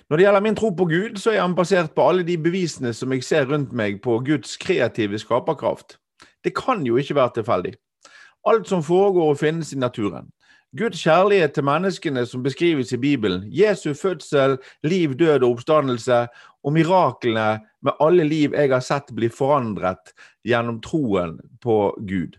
Når 0.09 0.17
det 0.17 0.25
gjelder 0.25 0.43
min 0.43 0.57
tro 0.57 0.71
på 0.71 0.85
Gud, 0.85 1.19
så 1.19 1.33
er 1.35 1.41
han 1.43 1.57
basert 1.59 1.95
på 1.95 2.07
alle 2.09 2.23
de 2.27 2.39
bevisene 2.39 2.93
som 2.95 3.13
jeg 3.13 3.25
ser 3.27 3.49
rundt 3.51 3.73
meg 3.77 4.01
på 4.03 4.19
Guds 4.27 4.57
kreative 4.63 5.19
skaperkraft. 5.19 5.99
Det 6.45 6.55
kan 6.57 6.87
jo 6.87 6.97
ikke 6.97 7.19
være 7.19 7.39
tilfeldig. 7.39 7.75
Alt 8.47 8.69
som 8.71 8.83
foregår 8.83 9.35
og 9.35 9.41
finnes 9.41 9.73
i 9.75 9.79
naturen. 9.79 10.31
Guds 10.77 11.01
kjærlighet 11.01 11.55
til 11.57 11.65
menneskene 11.65 12.27
som 12.29 12.43
beskrives 12.45 12.93
i 12.93 13.01
Bibelen, 13.01 13.47
Jesu 13.53 13.95
fødsel, 13.95 14.59
liv, 14.85 15.15
død 15.17 15.43
og 15.43 15.51
oppstandelse, 15.51 16.27
og 16.65 16.73
miraklene 16.77 17.61
med 17.83 17.93
alle 18.01 18.25
liv 18.29 18.55
jeg 18.55 18.71
har 18.71 18.85
sett 18.85 19.11
bli 19.17 19.31
forandret 19.33 20.13
gjennom 20.45 20.83
troen 20.85 21.39
på 21.65 21.95
Gud. 22.05 22.37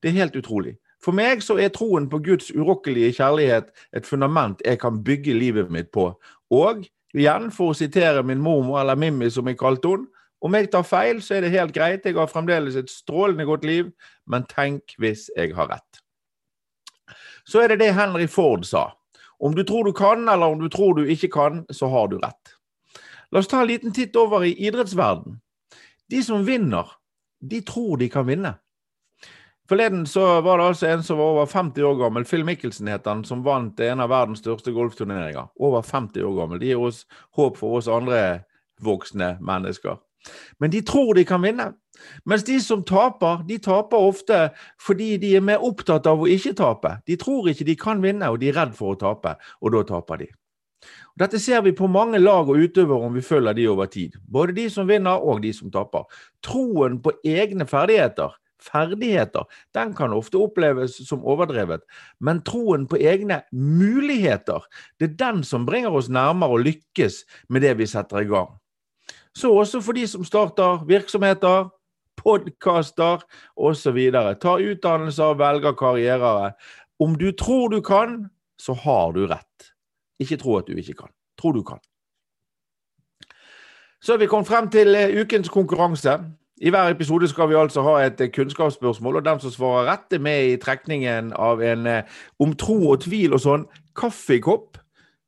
Det 0.00 0.10
er 0.10 0.22
helt 0.22 0.36
utrolig. 0.40 0.78
For 1.04 1.16
meg 1.16 1.42
så 1.42 1.56
er 1.60 1.72
troen 1.72 2.08
på 2.12 2.20
Guds 2.24 2.50
urokkelige 2.52 3.14
kjærlighet 3.16 3.70
et 3.96 4.06
fundament 4.06 4.60
jeg 4.66 4.80
kan 4.82 5.00
bygge 5.04 5.34
livet 5.38 5.70
mitt 5.72 5.90
på. 5.94 6.10
Og 6.52 6.84
igjen, 7.16 7.48
for 7.54 7.72
å 7.72 7.78
sitere 7.78 8.24
min 8.26 8.42
mormor, 8.42 8.82
eller 8.82 8.98
Mimmi 9.00 9.30
som 9.32 9.48
jeg 9.48 9.58
kalte 9.60 9.94
henne, 9.94 10.10
om 10.40 10.54
jeg 10.56 10.70
tar 10.72 10.86
feil, 10.88 11.18
så 11.20 11.36
er 11.36 11.44
det 11.44 11.52
helt 11.52 11.74
greit, 11.76 12.06
jeg 12.08 12.16
har 12.16 12.28
fremdeles 12.30 12.76
et 12.80 12.88
strålende 12.88 13.44
godt 13.44 13.66
liv, 13.68 13.90
men 14.24 14.46
tenk 14.48 14.94
hvis 15.00 15.26
jeg 15.36 15.52
har 15.56 15.68
rett. 15.68 16.00
Så 17.44 17.60
er 17.60 17.72
det 17.72 17.82
det 17.82 17.92
Henry 17.96 18.24
Ford 18.28 18.64
sa. 18.64 18.86
Om 19.40 19.52
du 19.56 19.62
tror 19.68 19.84
du 19.84 19.92
kan, 19.92 20.28
eller 20.28 20.52
om 20.52 20.60
du 20.60 20.68
tror 20.72 20.94
du 20.96 21.04
ikke 21.04 21.28
kan, 21.28 21.64
så 21.70 21.88
har 21.92 22.08
du 22.08 22.16
rett. 22.20 22.56
La 23.32 23.40
oss 23.40 23.48
ta 23.52 23.60
en 23.60 23.68
liten 23.68 23.92
titt 23.92 24.16
over 24.16 24.44
i 24.44 24.54
idrettsverden. 24.56 25.36
De 26.10 26.22
som 26.24 26.46
vinner, 26.46 26.88
de 27.40 27.60
tror 27.60 28.00
de 28.00 28.08
kan 28.08 28.26
vinne. 28.26 28.56
Forleden 29.70 30.06
så 30.06 30.40
var 30.40 30.58
det 30.58 30.64
altså 30.66 30.86
en 30.90 31.02
som 31.06 31.18
var 31.20 31.28
over 31.30 31.46
50 31.46 31.84
år 31.86 31.94
gammel, 31.94 32.24
Phil 32.26 32.42
Michelsen 32.44 32.88
het 32.90 33.04
han, 33.06 33.20
som 33.24 33.44
vant 33.46 33.78
en 33.80 34.00
av 34.02 34.10
verdens 34.10 34.40
største 34.42 34.72
golfturneringer. 34.74 35.46
Over 35.62 35.84
50 35.86 36.24
år 36.26 36.32
gammel. 36.40 36.58
Det 36.58 36.72
gir 36.72 36.82
oss 36.88 37.04
håp 37.38 37.60
for 37.60 37.78
oss 37.78 37.86
andre 37.86 38.40
voksne 38.82 39.36
mennesker. 39.38 40.00
Men 40.58 40.74
de 40.74 40.80
tror 40.82 41.14
de 41.14 41.24
kan 41.28 41.46
vinne. 41.46 41.68
Mens 42.26 42.42
de 42.48 42.58
som 42.58 42.82
taper, 42.82 43.44
de 43.46 43.60
taper 43.62 44.10
ofte 44.10 44.40
fordi 44.82 45.12
de 45.22 45.36
er 45.38 45.46
mer 45.52 45.62
opptatt 45.62 46.10
av 46.10 46.18
å 46.18 46.26
ikke 46.26 46.56
tape. 46.58 46.96
De 47.06 47.20
tror 47.22 47.52
ikke 47.54 47.68
de 47.70 47.78
kan 47.78 48.02
vinne, 48.02 48.26
og 48.26 48.42
de 48.42 48.50
er 48.50 48.58
redd 48.58 48.74
for 48.74 48.96
å 48.96 48.98
tape, 48.98 49.36
og 49.62 49.76
da 49.76 49.86
taper 49.94 50.24
de. 50.24 50.30
Dette 51.14 51.38
ser 51.38 51.62
vi 51.62 51.76
på 51.78 51.86
mange 51.86 52.18
lag 52.18 52.50
og 52.50 52.58
utøvere 52.58 53.06
om 53.06 53.14
vi 53.14 53.22
følger 53.22 53.54
de 53.54 53.70
over 53.70 53.86
tid. 53.86 54.18
Både 54.26 54.58
de 54.58 54.66
som 54.72 54.90
vinner 54.90 55.22
og 55.22 55.46
de 55.46 55.54
som 55.54 55.70
taper. 55.70 56.10
Troen 56.42 56.98
på 57.04 57.14
egne 57.22 57.70
ferdigheter 57.70 58.34
ferdigheter, 58.64 59.46
den 59.74 59.94
kan 59.96 60.14
ofte 60.16 60.38
oppleves 60.40 60.98
som 61.08 61.24
overdrevet. 61.26 61.82
Men 62.20 62.42
troen 62.46 62.86
på 62.90 63.00
egne 63.00 63.42
muligheter, 63.52 64.66
det 65.00 65.10
er 65.10 65.18
den 65.24 65.44
som 65.46 65.66
bringer 65.68 65.94
oss 65.96 66.10
nærmere 66.12 66.56
å 66.56 66.62
lykkes 66.62 67.24
med 67.48 67.66
det 67.66 67.76
vi 67.80 67.88
setter 67.90 68.24
i 68.24 68.30
gang. 68.30 68.54
Så 69.36 69.52
også 69.54 69.80
for 69.84 69.96
de 69.96 70.06
som 70.10 70.24
starter 70.26 70.82
virksomheter, 70.88 71.70
podkaster 72.20 73.22
osv. 73.56 73.98
Tar 74.42 74.64
utdannelser, 74.72 75.38
velger 75.38 75.76
karrierer. 75.78 76.56
Om 77.00 77.16
du 77.18 77.30
tror 77.32 77.70
du 77.72 77.80
kan, 77.82 78.28
så 78.60 78.74
har 78.76 79.12
du 79.16 79.26
rett. 79.26 79.70
Ikke 80.20 80.36
tro 80.36 80.58
at 80.58 80.68
du 80.68 80.76
ikke 80.76 80.98
kan. 81.04 81.12
Tro 81.40 81.52
du 81.56 81.62
kan. 81.64 81.80
Så 84.00 84.14
er 84.14 84.20
vi 84.22 84.28
kommet 84.28 84.48
frem 84.48 84.68
til 84.72 84.94
eh, 84.96 85.16
ukens 85.20 85.48
konkurranse. 85.52 86.18
I 86.60 86.70
hver 86.70 86.90
episode 86.92 87.28
skal 87.28 87.48
vi 87.48 87.54
altså 87.56 87.82
ha 87.82 87.94
et 88.04 88.20
kunnskapsspørsmål, 88.34 89.16
og 89.16 89.24
den 89.24 89.40
som 89.40 89.50
svarer 89.50 89.86
rett, 89.88 90.12
er 90.12 90.18
med 90.20 90.48
i 90.50 90.56
trekningen 90.60 91.32
av 91.32 91.62
en 91.64 91.86
eh, 91.86 92.02
om 92.38 92.52
tro 92.52 92.76
og 92.92 93.00
tvil 93.00 93.32
og 93.32 93.40
sånn 93.40 93.64
kaffekopp. 93.96 94.76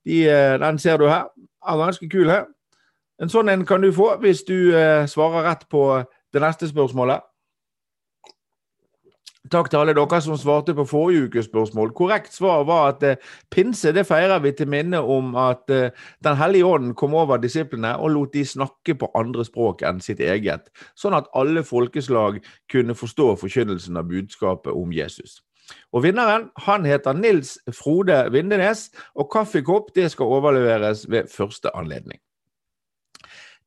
De, 0.04 0.26
eh, 0.28 0.58
den 0.60 0.78
ser 0.78 1.00
du 1.00 1.06
her. 1.08 1.30
Er 1.64 1.80
ganske 1.80 2.08
kul 2.12 2.28
her. 2.28 2.44
En 3.22 3.32
sånn 3.32 3.48
en 3.48 3.64
kan 3.64 3.80
du 3.80 3.88
få 3.96 4.10
hvis 4.20 4.44
du 4.44 4.74
eh, 4.76 5.06
svarer 5.08 5.48
rett 5.48 5.64
på 5.72 5.86
det 6.34 6.42
neste 6.44 6.68
spørsmålet. 6.68 7.24
Takk 9.50 9.72
til 9.72 9.80
alle 9.80 9.94
dere 9.96 10.20
som 10.22 10.36
svarte 10.38 10.70
på 10.74 10.84
forrige 10.86 11.26
ukes 11.26 11.48
spørsmål. 11.48 11.90
Korrekt 11.98 12.30
svar 12.34 12.62
var 12.64 12.92
at 12.92 13.02
eh, 13.02 13.16
pinse 13.50 13.90
det 13.92 14.04
feirer 14.06 14.38
vi 14.38 14.52
til 14.54 14.68
minne 14.70 15.00
om 15.02 15.34
at 15.34 15.70
eh, 15.70 15.90
Den 16.22 16.36
hellige 16.38 16.64
ånden 16.66 16.94
kom 16.94 17.14
over 17.14 17.42
disiplene 17.42 17.96
og 17.98 18.10
lot 18.10 18.34
de 18.34 18.44
snakke 18.46 18.94
på 18.94 19.10
andre 19.18 19.44
språk 19.44 19.82
enn 19.82 19.98
sitt 20.00 20.20
eget, 20.20 20.70
sånn 20.94 21.18
at 21.18 21.26
alle 21.34 21.64
folkeslag 21.66 22.38
kunne 22.70 22.94
forstå 22.94 23.34
forkynnelsen 23.42 23.98
av 23.98 24.06
budskapet 24.06 24.72
om 24.72 24.94
Jesus. 24.94 25.42
Og 25.92 26.06
Vinneren 26.06 26.50
han 26.62 26.86
heter 26.86 27.12
Nils 27.12 27.58
Frode 27.74 28.28
Vindenes, 28.30 28.90
og 29.14 29.30
kaffekopp 29.32 29.90
det 29.94 30.10
skal 30.14 30.38
overleveres 30.38 31.08
ved 31.10 31.30
første 31.34 31.74
anledning. 31.74 32.20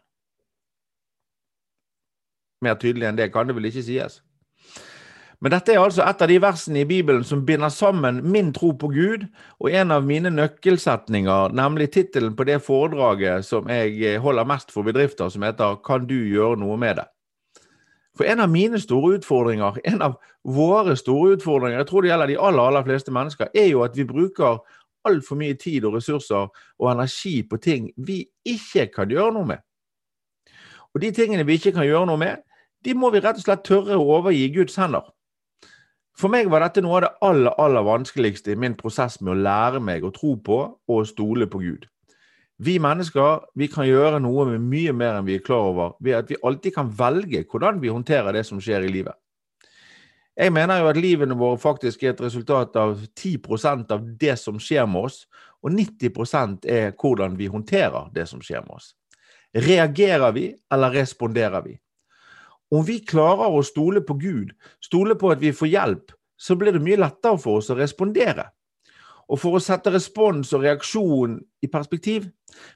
Mer 2.64 2.80
tydelig 2.82 3.10
enn 3.10 3.20
det 3.20 3.30
kan 3.34 3.50
det 3.50 3.56
vel 3.58 3.70
ikke 3.70 3.86
sies. 3.86 4.22
Men 5.44 5.52
dette 5.52 5.74
er 5.74 5.82
altså 5.84 6.06
et 6.08 6.22
av 6.24 6.30
de 6.32 6.38
versene 6.40 6.80
i 6.82 6.88
Bibelen 6.88 7.26
som 7.28 7.42
binder 7.44 7.72
sammen 7.74 8.22
min 8.32 8.54
tro 8.56 8.70
på 8.80 8.88
Gud 8.94 9.26
og 9.60 9.74
en 9.76 9.92
av 9.92 10.06
mine 10.08 10.32
nøkkelsetninger, 10.32 11.52
nemlig 11.52 11.90
tittelen 11.92 12.38
på 12.38 12.48
det 12.48 12.62
foredraget 12.64 13.44
som 13.44 13.68
jeg 13.68 14.22
holder 14.24 14.48
mest 14.48 14.72
for 14.72 14.88
bedrifter, 14.88 15.30
som 15.30 15.44
heter 15.44 15.76
'Kan 15.84 16.08
du 16.08 16.16
gjøre 16.16 16.58
noe 16.64 16.78
med 16.78 16.98
det'? 16.98 17.13
For 18.18 18.30
en 18.30 18.44
av 18.44 18.52
mine 18.52 18.78
store 18.80 19.18
utfordringer, 19.18 19.80
en 19.90 20.02
av 20.06 20.20
våre 20.46 20.94
store 20.98 21.34
utfordringer, 21.38 21.80
jeg 21.80 21.90
tror 21.90 22.02
det 22.02 22.12
gjelder 22.12 22.30
de 22.30 22.38
aller, 22.38 22.64
aller 22.64 22.86
fleste 22.86 23.14
mennesker, 23.14 23.50
er 23.58 23.72
jo 23.72 23.82
at 23.86 23.98
vi 23.98 24.06
bruker 24.06 24.62
altfor 25.08 25.40
mye 25.40 25.58
tid 25.60 25.86
og 25.88 25.98
ressurser 25.98 26.50
og 26.80 26.92
energi 26.92 27.42
på 27.44 27.58
ting 27.64 27.90
vi 27.98 28.24
ikke 28.48 28.88
kan 28.94 29.12
gjøre 29.12 29.34
noe 29.36 29.50
med. 29.56 29.64
Og 30.94 31.02
de 31.02 31.10
tingene 31.12 31.46
vi 31.48 31.58
ikke 31.58 31.74
kan 31.74 31.88
gjøre 31.88 32.06
noe 32.12 32.22
med, 32.22 32.44
de 32.86 32.94
må 32.94 33.10
vi 33.10 33.24
rett 33.24 33.40
og 33.40 33.46
slett 33.48 33.66
tørre 33.66 33.98
å 33.98 34.08
overgi 34.20 34.46
Guds 34.54 34.78
hender. 34.78 35.08
For 36.14 36.30
meg 36.30 36.52
var 36.54 36.62
dette 36.62 36.84
noe 36.86 37.00
av 37.00 37.06
det 37.08 37.12
aller, 37.26 37.56
aller 37.58 37.86
vanskeligste 37.88 38.54
i 38.54 38.60
min 38.60 38.76
prosess 38.78 39.18
med 39.22 39.34
å 39.34 39.42
lære 39.48 39.82
meg 39.82 40.06
å 40.06 40.14
tro 40.14 40.36
på 40.38 40.60
og 40.78 41.08
stole 41.10 41.48
på 41.50 41.64
Gud. 41.64 41.88
Vi 42.58 42.78
mennesker 42.80 43.48
vi 43.58 43.68
kan 43.72 43.88
gjøre 43.88 44.20
noe 44.22 44.46
med 44.52 44.62
mye 44.70 44.94
mer 44.94 45.18
enn 45.18 45.28
vi 45.28 45.40
er 45.40 45.46
klar 45.46 45.72
over, 45.72 45.96
ved 46.04 46.20
at 46.20 46.30
vi 46.30 46.40
alltid 46.44 46.76
kan 46.76 46.92
velge 46.94 47.46
hvordan 47.50 47.82
vi 47.82 47.92
håndterer 47.92 48.36
det 48.36 48.46
som 48.46 48.62
skjer 48.62 48.86
i 48.86 48.92
livet. 48.94 49.18
Jeg 50.38 50.54
mener 50.54 50.82
jo 50.82 50.90
at 50.90 50.98
livene 50.98 51.38
våre 51.38 51.60
faktisk 51.62 52.04
er 52.04 52.14
et 52.14 52.22
resultat 52.24 52.76
av 52.80 52.96
10% 53.06 53.92
av 53.94 54.06
det 54.20 54.34
som 54.42 54.58
skjer 54.62 54.88
med 54.90 55.10
oss, 55.10 55.20
og 55.62 55.74
90% 55.78 56.66
er 56.70 56.96
hvordan 56.98 57.38
vi 57.38 57.50
håndterer 57.54 58.10
det 58.14 58.26
som 58.30 58.42
skjer 58.42 58.66
med 58.66 58.80
oss. 58.80 58.94
Reagerer 59.54 60.34
vi, 60.34 60.48
eller 60.74 60.96
responderer 60.98 61.62
vi? 61.62 61.78
Om 62.74 62.82
vi 62.86 62.98
klarer 63.06 63.54
å 63.54 63.62
stole 63.66 64.02
på 64.02 64.18
Gud, 64.18 64.56
stole 64.82 65.14
på 65.20 65.30
at 65.30 65.42
vi 65.42 65.54
får 65.54 65.70
hjelp, 65.70 66.14
så 66.38 66.58
blir 66.58 66.74
det 66.74 66.82
mye 66.82 66.98
lettere 66.98 67.38
for 67.38 67.62
oss 67.62 67.70
å 67.70 67.78
respondere. 67.78 68.50
Og 69.30 69.40
for 69.40 69.58
å 69.58 69.64
sette 69.64 69.92
respons 69.94 70.54
og 70.54 70.66
reaksjon 70.66 71.40
i 71.64 71.70
perspektiv 71.72 72.30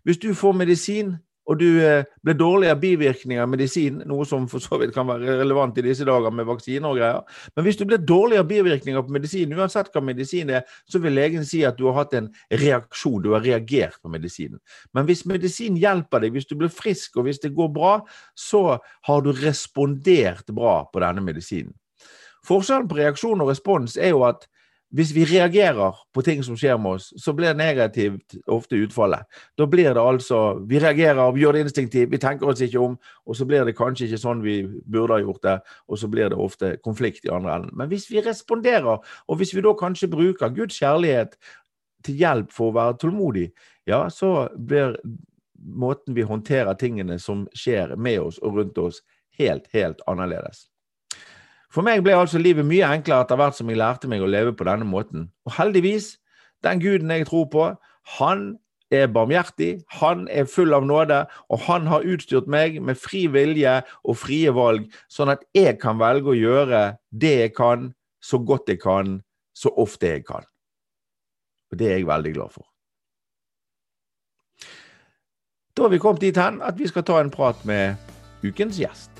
Hvis 0.07 0.17
du 0.17 0.31
får 0.33 0.55
medisin, 0.57 1.11
og 1.47 1.59
du 1.61 1.79
eh, 1.79 2.03
blir 2.25 2.35
dårlig 2.35 2.69
av 2.71 2.79
bivirkninger 2.81 3.39
av 3.39 3.49
medisin, 3.49 4.01
noe 4.09 4.25
som 4.27 4.47
for 4.51 4.63
så 4.63 4.79
vidt 4.81 4.93
kan 4.95 5.07
være 5.07 5.37
relevant 5.39 5.77
i 5.79 5.85
disse 5.85 6.05
dager 6.07 6.33
med 6.33 6.47
vaksiner 6.49 6.89
og 6.89 6.99
greier. 6.99 7.37
Men 7.55 7.67
hvis 7.67 7.79
du 7.79 7.85
blir 7.87 8.01
dårlig 8.03 8.41
av 8.41 8.49
bivirkninger 8.49 9.05
på 9.05 9.15
medisin, 9.15 9.53
uansett 9.55 9.93
hva 9.93 10.03
medisin 10.03 10.51
er, 10.51 10.65
så 10.91 10.99
vil 11.03 11.15
legen 11.15 11.47
si 11.47 11.63
at 11.67 11.79
du 11.79 11.85
har 11.87 12.01
hatt 12.01 12.17
en 12.19 12.27
reaksjon, 12.51 13.21
du 13.23 13.31
har 13.35 13.45
reagert 13.45 13.95
på 14.03 14.11
medisinen. 14.11 14.59
Men 14.97 15.07
hvis 15.07 15.23
medisin 15.29 15.79
hjelper 15.79 16.25
deg, 16.25 16.35
hvis 16.35 16.49
du 16.49 16.57
blir 16.59 16.73
frisk 16.73 17.21
og 17.21 17.29
hvis 17.29 17.39
det 17.45 17.55
går 17.55 17.71
bra, 17.79 17.95
så 18.35 18.81
har 19.07 19.23
du 19.23 19.31
respondert 19.39 20.51
bra 20.51 20.81
på 20.91 21.03
denne 21.05 21.23
medisinen. 21.23 21.71
Forskjellen 22.47 22.91
på 22.91 22.99
reaksjon 22.99 23.41
og 23.43 23.51
respons 23.51 23.95
er 23.99 24.11
jo 24.15 24.27
at 24.27 24.49
hvis 24.95 25.11
vi 25.11 25.25
reagerer 25.27 25.95
på 26.15 26.21
ting 26.23 26.43
som 26.45 26.55
skjer 26.57 26.77
med 26.79 26.97
oss, 26.97 27.09
så 27.19 27.33
blir 27.35 27.51
det 27.51 27.59
negativt 27.59 28.37
ofte 28.47 28.79
utfallet. 28.79 29.25
Da 29.59 29.67
blir 29.67 29.93
det 29.93 30.01
altså 30.01 30.59
Vi 30.67 30.79
reagerer, 30.79 31.31
vi 31.35 31.41
gjør 31.41 31.57
det 31.57 31.65
instinktivt, 31.65 32.11
vi 32.11 32.17
tenker 32.17 32.47
oss 32.47 32.61
ikke 32.61 32.79
om, 32.79 32.97
og 33.25 33.35
så 33.35 33.45
blir 33.45 33.65
det 33.65 33.75
kanskje 33.75 34.07
ikke 34.07 34.21
sånn 34.21 34.43
vi 34.45 34.61
burde 34.85 35.17
ha 35.17 35.19
gjort 35.19 35.43
det, 35.43 35.57
og 35.87 35.99
så 35.99 36.07
blir 36.07 36.29
det 36.29 36.39
ofte 36.39 36.77
konflikt 36.83 37.25
i 37.25 37.33
andre 37.33 37.55
enden. 37.55 37.75
Men 37.75 37.91
hvis 37.91 38.07
vi 38.11 38.23
responderer, 38.23 39.03
og 39.27 39.37
hvis 39.37 39.55
vi 39.55 39.65
da 39.65 39.75
kanskje 39.75 40.11
bruker 40.11 40.55
Guds 40.55 40.79
kjærlighet 40.79 41.35
til 42.07 42.15
hjelp 42.15 42.53
for 42.55 42.71
å 42.71 42.77
være 42.79 42.97
tålmodig, 43.01 43.49
ja, 43.87 44.07
så 44.09 44.47
blir 44.55 44.95
måten 45.57 46.15
vi 46.15 46.23
håndterer 46.23 46.79
tingene 46.79 47.19
som 47.19 47.47
skjer 47.55 47.95
med 47.97 48.21
oss 48.21 48.39
og 48.39 48.61
rundt 48.61 48.77
oss, 48.79 49.03
helt, 49.37 49.67
helt 49.73 50.01
annerledes. 50.07 50.67
For 51.73 51.83
meg 51.83 52.03
ble 52.05 52.15
altså 52.15 52.39
livet 52.39 52.65
mye 52.65 52.87
enklere 52.87 53.25
etter 53.25 53.39
hvert 53.39 53.57
som 53.57 53.69
jeg 53.69 53.79
lærte 53.79 54.07
meg 54.11 54.23
å 54.23 54.29
leve 54.29 54.53
på 54.55 54.67
denne 54.67 54.87
måten. 54.87 55.27
Og 55.47 55.57
heldigvis, 55.57 56.15
den 56.63 56.79
guden 56.83 57.11
jeg 57.11 57.27
tror 57.27 57.49
på, 57.51 57.65
han 58.17 58.47
er 58.91 59.09
barmhjertig, 59.11 59.81
han 59.99 60.27
er 60.31 60.47
full 60.47 60.71
av 60.73 60.85
nåde, 60.87 61.25
og 61.51 61.59
han 61.67 61.89
har 61.91 62.07
utstyrt 62.07 62.47
meg 62.47 62.79
med 62.79 62.99
fri 62.99 63.25
vilje 63.31 63.81
og 64.07 64.15
frie 64.15 64.53
valg, 64.55 64.87
sånn 65.11 65.33
at 65.33 65.43
jeg 65.57 65.75
kan 65.81 65.99
velge 65.99 66.31
å 66.31 66.37
gjøre 66.37 66.83
det 67.11 67.33
jeg 67.41 67.53
kan, 67.57 67.91
så 68.23 68.39
godt 68.39 68.71
jeg 68.71 68.79
kan, 68.83 69.19
så 69.51 69.73
ofte 69.75 70.15
jeg 70.15 70.23
kan. 70.27 70.47
Og 71.71 71.79
det 71.79 71.91
er 71.91 71.99
jeg 71.99 72.07
veldig 72.07 72.33
glad 72.39 72.55
for. 72.55 72.67
Da 75.75 75.83
har 75.85 75.93
vi 75.93 76.01
kommet 76.01 76.23
dit 76.23 76.37
hen 76.39 76.61
at 76.65 76.79
vi 76.79 76.87
skal 76.89 77.05
ta 77.05 77.19
en 77.21 77.33
prat 77.33 77.59
med 77.67 77.99
ukens 78.41 78.79
gjest. 78.81 79.16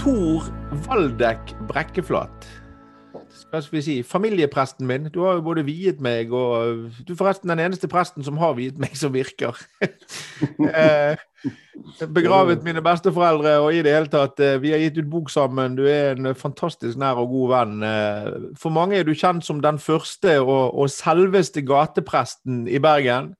Tor 0.00 0.46
Valdek 0.86 1.50
Brekkeflat. 1.68 2.46
Hva 3.50 3.58
skal 3.60 3.74
vi 3.74 3.80
si? 3.84 3.94
Familiepresten 4.06 4.86
min. 4.88 5.10
Du 5.12 5.18
har 5.26 5.34
jo 5.36 5.42
både 5.44 5.64
viet 5.66 5.98
meg 6.00 6.30
og 6.32 6.86
Du 7.04 7.12
er 7.12 7.18
forresten 7.18 7.52
den 7.52 7.60
eneste 7.60 7.88
presten 7.90 8.24
som 8.24 8.38
har 8.40 8.54
viet 8.56 8.78
meg, 8.80 8.96
som 8.96 9.12
virker. 9.12 9.56
Eh, 10.40 11.16
begravet 12.16 12.62
mine 12.64 12.80
besteforeldre 12.84 13.58
og 13.60 13.74
i 13.76 13.82
det 13.84 13.92
hele 13.92 14.08
tatt 14.12 14.40
eh, 14.40 14.54
Vi 14.60 14.70
har 14.72 14.80
gitt 14.80 14.96
ut 15.02 15.10
bok 15.12 15.28
sammen. 15.32 15.76
Du 15.76 15.82
er 15.84 16.14
en 16.14 16.30
fantastisk 16.36 16.96
nær 17.00 17.20
og 17.20 17.28
god 17.34 17.52
venn. 17.52 17.74
Eh, 17.84 18.30
for 18.60 18.72
mange 18.72 18.96
er 18.96 19.04
du 19.04 19.12
kjent 19.12 19.44
som 19.44 19.60
den 19.60 19.76
første 19.80 20.38
og, 20.40 20.72
og 20.80 20.88
selveste 20.92 21.60
gatepresten 21.68 22.64
i 22.68 22.80
Bergen. 22.80 23.34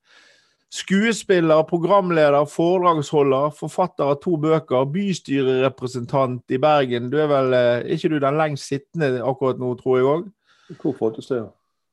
Skuespiller, 0.71 1.65
programleder, 1.67 2.45
foredragsholder, 2.47 3.51
forfatter 3.59 4.13
av 4.13 4.21
to 4.23 4.37
bøker, 4.39 4.85
bystyrerepresentant 4.95 6.55
i 6.55 6.61
Bergen. 6.63 7.09
Du 7.11 7.17
er 7.19 7.27
vel 7.31 7.57
er 7.59 7.89
ikke 7.91 8.13
du 8.13 8.21
den 8.23 8.39
lengst 8.39 8.71
sittende 8.71 9.19
akkurat 9.27 9.59
nå, 9.59 9.73
tror 9.81 9.99
jeg 9.99 10.07
òg? 10.07 10.29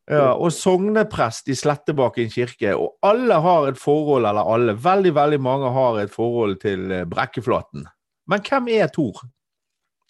Ja. 0.08 0.30
Og 0.38 0.54
sogneprest 0.54 1.50
i 1.50 1.56
Slettebakken 1.58 2.30
kirke. 2.32 2.76
Og 2.78 2.94
alle 3.04 3.42
har 3.44 3.72
et 3.72 3.82
forhold, 3.82 4.30
eller 4.30 4.54
alle, 4.54 4.78
veldig 4.84 5.16
veldig 5.16 5.42
mange 5.42 5.74
har 5.74 6.00
et 6.04 6.14
forhold 6.14 6.56
til 6.62 6.92
eh, 6.92 7.06
Brekkeflaten. 7.10 7.88
Men 8.28 8.46
hvem 8.46 8.70
er 8.78 8.88
Tor? 8.94 9.26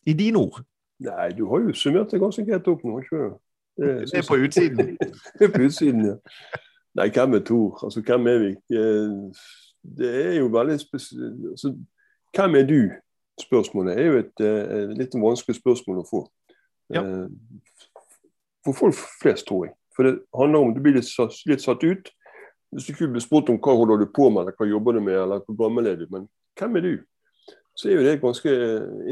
I 0.06 0.14
dine 0.14 0.44
ord? 0.44 0.62
Nei, 1.00 1.32
du 1.38 1.48
har 1.50 1.64
jo 1.64 1.74
summert 1.74 2.12
det 2.12 2.20
ganske 2.20 2.46
greit 2.46 2.68
opp 2.68 2.84
nå, 2.84 3.00
ikke 3.00 3.26
Det, 3.78 3.90
det 4.12 4.20
er 4.20 4.28
på 4.28 4.38
utsiden? 4.44 4.98
det 5.40 5.48
er 5.48 5.52
på 5.56 5.66
utsiden, 5.66 6.06
ja. 6.06 6.16
Nei, 6.98 7.10
hvem 7.14 7.38
er 7.38 7.44
Tor? 7.46 7.80
Altså, 7.86 8.02
hvem 8.02 8.28
er 8.28 8.40
vi? 8.44 8.54
Det 9.98 10.10
er 10.26 10.34
jo 10.40 10.48
veldig 10.52 10.80
spesielt 10.82 11.52
altså, 11.52 11.76
Hvem 12.36 12.56
er 12.56 12.66
du? 12.68 12.82
Spørsmålet 13.42 14.00
er 14.00 14.06
jo 14.06 14.18
et, 14.18 14.34
et 14.42 14.72
eh, 14.74 14.94
litt 14.98 15.14
vanskelig 15.14 15.60
spørsmål 15.60 16.00
å 16.02 16.06
få. 16.10 16.24
Ja. 16.94 17.04
Eh, 17.04 17.28
for 18.66 18.74
folk 18.74 18.98
flest, 19.22 19.46
tror 19.48 19.68
jeg. 19.68 19.76
For 19.96 20.08
det 20.08 20.16
handler 20.36 20.66
om 20.66 20.74
du 20.74 20.82
blir 20.82 20.98
litt, 20.98 21.12
litt 21.46 21.62
satt 21.62 21.86
ut. 21.86 22.10
Hvis 22.74 22.88
du 22.88 22.96
ikke 22.96 23.12
blir 23.14 23.24
spurt 23.24 23.52
om 23.54 23.60
hva 23.62 23.78
holder 23.78 24.02
du 24.02 24.08
på 24.10 24.32
med, 24.34 24.42
eller 24.42 24.58
hva 24.58 24.68
jobber 24.68 24.98
du 24.98 25.04
med, 25.06 25.20
eller 25.22 25.46
hvor 25.46 25.60
gammel 25.62 25.88
er 25.88 26.02
du, 26.02 26.08
men 26.12 26.26
hvem 26.58 26.82
er 26.82 26.88
du? 26.88 26.92
Så 27.78 27.92
er 27.92 28.00
jo 28.00 28.04
det 28.08 28.16
et 28.18 28.26
ganske 28.26 28.54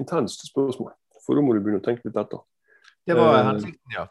intenst 0.01 0.47
spørsmål. 0.49 0.91
For 1.25 1.37
da 1.37 1.45
må 1.45 1.53
du 1.53 1.61
begynne 1.61 1.83
å 1.83 1.85
tenke 1.85 2.09
litt 2.09 2.17
etter. 2.17 2.41
Det 3.05 3.17
var 3.17 3.37
eh, 3.37 3.47
hensikten, 3.51 3.93
ja. 3.93 4.09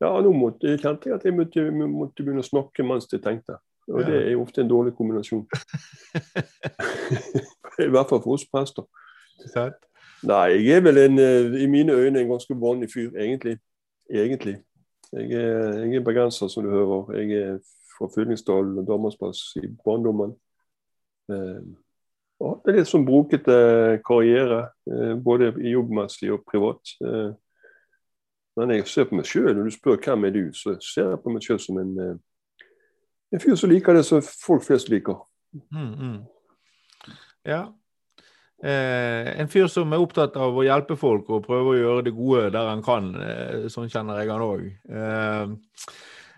Ja, 0.00 0.10
nå 0.20 0.32
måtte, 0.36 0.68
jeg 0.68 0.82
kjente 0.82 1.08
jeg 1.08 1.16
at 1.16 1.24
jeg 1.24 1.34
måtte, 1.36 1.62
måtte, 1.72 2.22
begynne 2.22 2.44
å 2.44 2.46
snakke 2.46 2.84
mens 2.84 3.08
jeg 3.12 3.22
tenkte. 3.24 3.58
Og 3.88 4.02
ja. 4.02 4.08
det 4.10 4.16
er 4.18 4.30
jo 4.34 4.42
ofte 4.42 4.60
en 4.60 4.70
dårlig 4.70 4.92
kombinasjon. 4.98 5.46
I 7.86 7.90
hvert 7.92 8.10
fall 8.10 8.22
for 8.24 8.34
oss 8.36 8.46
prester. 8.50 8.84
Nei, 10.26 10.44
jeg 10.56 10.78
er 10.78 10.84
vel 10.84 11.00
en, 11.00 11.20
eh, 11.22 11.56
i 11.62 11.68
mine 11.70 11.94
øyne 11.94 12.20
en 12.20 12.32
ganske 12.34 12.56
vanlig 12.60 12.90
fyr, 12.92 13.14
egentlig. 13.14 13.58
Egentlig. 14.10 14.58
Jeg 15.12 15.32
er, 15.32 15.78
jeg 15.84 16.00
er 16.00 16.04
bergenser, 16.04 16.48
som 16.48 16.64
du 16.64 16.70
hører. 16.70 17.12
Jeg 17.20 17.40
er 17.40 17.58
fra 17.96 18.08
Fyllingsdal 18.14 18.78
og 18.78 18.86
Danmarksplass 18.88 19.56
i 19.62 19.68
barndommen. 19.84 20.34
Eh, 21.30 21.60
det 22.36 22.72
er 22.72 22.78
litt 22.80 22.90
sånn 22.90 23.06
brokete 23.06 23.56
karriere, 24.06 24.66
eh, 24.90 25.14
både 25.16 25.54
jobbmessig 25.56 26.32
og 26.34 26.44
privat. 26.48 26.96
Eh, 27.00 27.30
men 28.56 28.72
jeg 28.72 28.86
ser 28.88 29.08
på 29.08 29.18
meg 29.18 29.28
sjøl, 29.28 29.52
når 29.52 29.68
du 29.68 29.74
spør 29.74 29.98
hvem 30.00 30.28
er 30.28 30.32
du, 30.34 30.44
så 30.56 30.76
ser 30.80 31.10
jeg 31.12 31.22
på 31.22 31.32
meg 31.32 31.44
sjøl 31.44 31.58
som 31.60 31.80
en, 31.82 31.92
eh, 32.00 32.64
en, 33.34 33.42
fyr 33.42 33.58
som 33.60 33.72
liker 33.72 33.98
det 33.98 34.04
som 34.08 34.22
folk 34.24 34.64
flest 34.64 34.88
liker. 34.92 35.18
Mm, 35.74 35.92
mm. 35.92 37.12
Ja. 37.46 37.66
Eh, 38.64 39.40
en 39.40 39.50
fyr 39.52 39.68
som 39.68 39.92
er 39.92 40.00
opptatt 40.00 40.36
av 40.40 40.56
å 40.56 40.64
hjelpe 40.64 40.96
folk 40.96 41.28
og 41.28 41.44
prøve 41.44 41.74
å 41.74 41.78
gjøre 41.78 42.04
det 42.06 42.16
gode 42.16 42.50
der 42.54 42.70
han 42.72 42.84
kan. 42.84 43.12
Eh, 43.20 43.66
sånn 43.72 43.92
kjenner 43.92 44.22
jeg 44.22 44.32
han 44.32 44.44
òg. 44.46 44.68
Eh, 44.88 45.96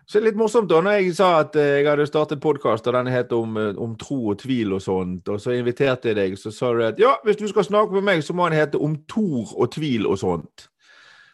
så 0.09 0.17
det 0.17 0.23
er 0.23 0.27
litt 0.31 0.41
morsomt 0.41 0.71
da, 0.71 0.81
når 0.83 0.97
jeg 0.99 1.15
sa 1.19 1.29
at 1.43 1.57
eh, 1.61 1.77
jeg 1.79 1.87
hadde 1.87 2.07
startet 2.09 2.43
podkast, 2.43 2.87
og 2.89 2.97
den 2.97 3.11
het 3.13 3.33
om, 3.37 3.55
om, 3.77 3.95
tro 4.01 4.33
og 4.33 4.39
tvil 4.41 4.73
og 4.75 4.83
sånt, 4.83 5.29
og 5.29 5.39
så 5.45 5.55
inviterte 5.55 6.11
jeg 6.11 6.19
deg, 6.19 6.35
så 6.41 6.51
sa 6.51 6.73
du 6.75 6.83
at 6.87 6.99
ja, 6.99 7.13
hvis 7.29 7.39
du 7.39 7.47
skal 7.51 7.67
snakke 7.69 7.95
med 7.99 8.09
meg, 8.09 8.25
så 8.25 8.35
må 8.35 8.49
den 8.49 8.59
hete 8.59 8.81
om 8.83 8.97
tor 9.07 9.53
og 9.55 9.71
tvil 9.77 10.09
og 10.09 10.19
sånt. 10.19 10.67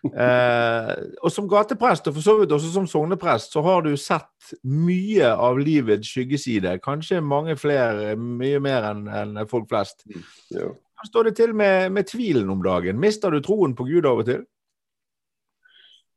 Eh, 0.04 0.90
og 1.24 1.32
som 1.32 1.46
gateprest, 1.48 2.08
og 2.10 2.16
for 2.18 2.24
så 2.24 2.34
vidt 2.40 2.52
også 2.52 2.72
som 2.74 2.86
sogneprest, 2.88 3.54
så 3.54 3.62
har 3.64 3.84
du 3.86 3.94
sett 3.96 4.52
mye 4.68 5.30
av 5.32 5.58
livets 5.58 6.10
skyggeside. 6.12 6.76
Kanskje 6.84 7.22
mange 7.24 7.56
flere, 7.56 8.12
mye 8.20 8.60
mer 8.62 8.90
enn 8.90 9.06
en 9.08 9.38
folk 9.48 9.70
flest. 9.72 10.04
hva 10.08 10.60
ja. 10.60 10.72
Står 11.04 11.28
det 11.28 11.34
til 11.36 11.50
med, 11.52 11.90
med, 11.92 12.06
tvilen 12.08 12.48
om 12.48 12.62
dagen? 12.64 12.96
Mister 13.00 13.32
du 13.32 13.42
troen 13.44 13.74
på 13.76 13.84
Gud 13.84 14.06
av 14.08 14.22
og 14.22 14.28
til? 14.28 14.44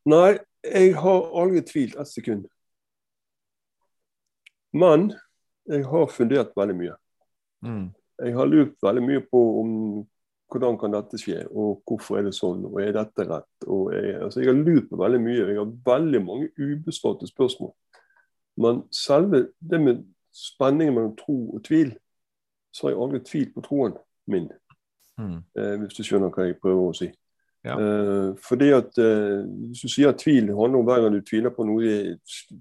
Nei, 0.07 0.37
jeg 0.63 0.93
har 0.95 1.25
aldri 1.41 1.63
tvilt 1.67 1.97
et 1.99 2.07
sekund. 2.07 2.45
Men 4.71 5.09
jeg 5.67 5.83
har 5.91 6.07
fundert 6.13 6.55
veldig 6.55 6.75
mye. 6.77 6.95
Mm. 7.67 7.89
Jeg 8.23 8.35
har 8.37 8.47
lurt 8.47 8.77
veldig 8.83 9.03
mye 9.03 9.23
på 9.27 9.41
om 9.61 9.73
hvordan 10.51 10.77
kan 10.79 10.93
dette 10.93 11.19
skje, 11.19 11.41
og 11.51 11.81
hvorfor 11.87 12.19
er 12.19 12.27
det 12.27 12.35
sånn, 12.35 12.63
og 12.69 12.79
er 12.81 12.93
dette 12.95 13.25
rett? 13.27 13.49
Jeg, 13.67 14.13
altså 14.23 14.41
jeg, 14.41 14.49
har 14.49 14.59
lurt 14.61 14.87
på 14.89 14.99
veldig 14.99 15.19
mye, 15.23 15.43
jeg 15.43 15.59
har 15.59 15.73
veldig 15.89 16.21
mange 16.23 16.49
ubesvarte 16.55 17.27
spørsmål. 17.27 17.73
Men 18.63 18.81
selve 18.95 19.47
det 19.59 19.81
med 19.83 20.05
spenningen 20.33 20.95
mellom 20.95 21.15
tro 21.19 21.37
og 21.57 21.63
tvil, 21.67 21.91
så 22.71 22.87
har 22.87 22.93
jeg 22.93 23.01
aldri 23.03 23.21
tvilt 23.27 23.53
på 23.55 23.63
troen 23.65 23.97
min. 24.31 24.47
Mm. 25.17 25.39
Eh, 25.57 25.73
hvis 25.81 25.97
du 25.97 26.03
skjønner 26.05 26.31
hva 26.31 26.47
jeg 26.47 26.59
prøver 26.61 26.91
å 26.91 26.95
si. 26.95 27.09
Ja. 27.65 27.75
Eh, 27.81 28.29
fordi 28.39 28.69
at 28.71 28.99
eh, 29.01 29.41
Hvis 29.43 29.81
du 29.81 29.89
sier 29.89 30.13
at 30.13 30.19
tvil 30.21 30.53
handler 30.55 30.79
om 30.79 30.85
hver 30.87 31.01
gang 31.03 31.15
du 31.15 31.23
tviler 31.25 31.51
på 31.51 31.65
noe 31.67 31.83
i, 31.83 32.13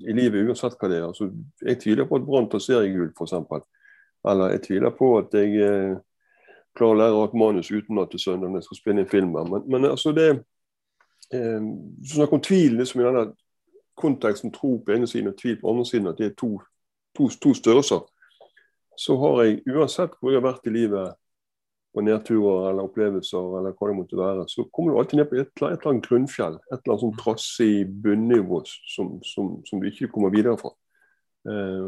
i 0.09 0.17
livet, 0.17 0.49
uansett 0.49 0.75
hva 0.81 0.91
det 0.91 0.99
er. 0.99 1.07
Altså, 1.07 1.29
jeg 1.63 1.81
tviler 1.85 2.09
på 2.09 2.19
at 2.19 2.27
Brann 2.27 2.49
tar 2.51 2.65
seriegull, 2.65 3.13
f.eks. 3.13 3.37
Eller 4.27 4.57
jeg 4.57 4.65
tviler 4.67 4.97
på 4.97 5.13
at 5.21 5.37
jeg 5.37 5.61
eh, 5.63 5.99
klarer 6.77 6.95
å 6.95 7.01
lære 7.01 7.25
et 7.27 7.39
manus 7.41 7.73
utenat 7.73 8.13
til 8.13 8.23
søndag 8.23 8.51
når 8.51 8.63
jeg 8.63 8.69
skal 8.69 8.81
spille 8.81 9.03
inn 9.03 9.11
filmer. 9.11 9.51
Men, 9.51 9.67
men 9.73 9.91
altså 9.91 10.13
det 10.17 10.29
eh, 11.35 11.69
Snakk 12.13 12.33
om 12.37 12.43
tvil 12.45 12.79
liksom 12.81 13.03
i 13.03 13.07
denne 13.09 13.27
konteksten 13.97 14.53
tro 14.53 14.77
på 14.85 14.93
ene 14.95 15.09
siden 15.09 15.33
og 15.33 15.39
tvil 15.41 15.57
på 15.61 15.71
andre 15.73 15.87
siden, 15.89 16.11
at 16.11 16.19
det 16.21 16.31
er 16.31 16.35
to, 16.39 16.57
to, 17.17 17.31
to 17.43 17.55
størrelser. 17.57 18.05
Så 18.97 19.17
har 19.21 19.43
jeg, 19.45 19.63
uansett 19.73 20.17
hvor 20.21 20.33
jeg 20.33 20.41
har 20.41 20.51
vært 20.51 20.69
i 20.69 20.75
livet, 20.75 21.17
på 21.97 22.03
nedturer 22.05 22.67
eller 22.69 22.85
opplevelser, 22.91 23.55
eller 23.57 23.73
hva 23.73 23.87
det 23.89 23.97
måtte 23.97 24.19
være, 24.19 24.43
så 24.53 24.67
kommer 24.69 24.93
du 24.93 24.99
alltid 25.01 25.17
ned 25.17 25.31
på 25.31 25.39
et, 25.41 25.49
et 25.49 25.63
eller 25.65 25.87
annet 25.95 26.05
grunnfjell. 26.05 26.59
Et 26.67 26.75
eller 26.75 26.93
annet 26.93 27.05
sånn 27.07 27.15
trassig 27.23 27.71
bunnivå 28.05 28.59
som, 28.69 29.15
som, 29.25 29.55
som, 29.65 29.81
du 29.81 29.89
ikke 29.89 30.11
kommer 30.13 30.35
videre 30.35 30.59
fra. 30.61 30.75
Eh, 31.49 31.87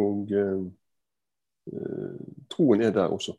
og 0.00 0.32
eh, 0.32 0.62
eh 1.74 2.16
troen 2.54 2.86
er 2.86 2.96
der 2.96 3.12
også 3.12 3.36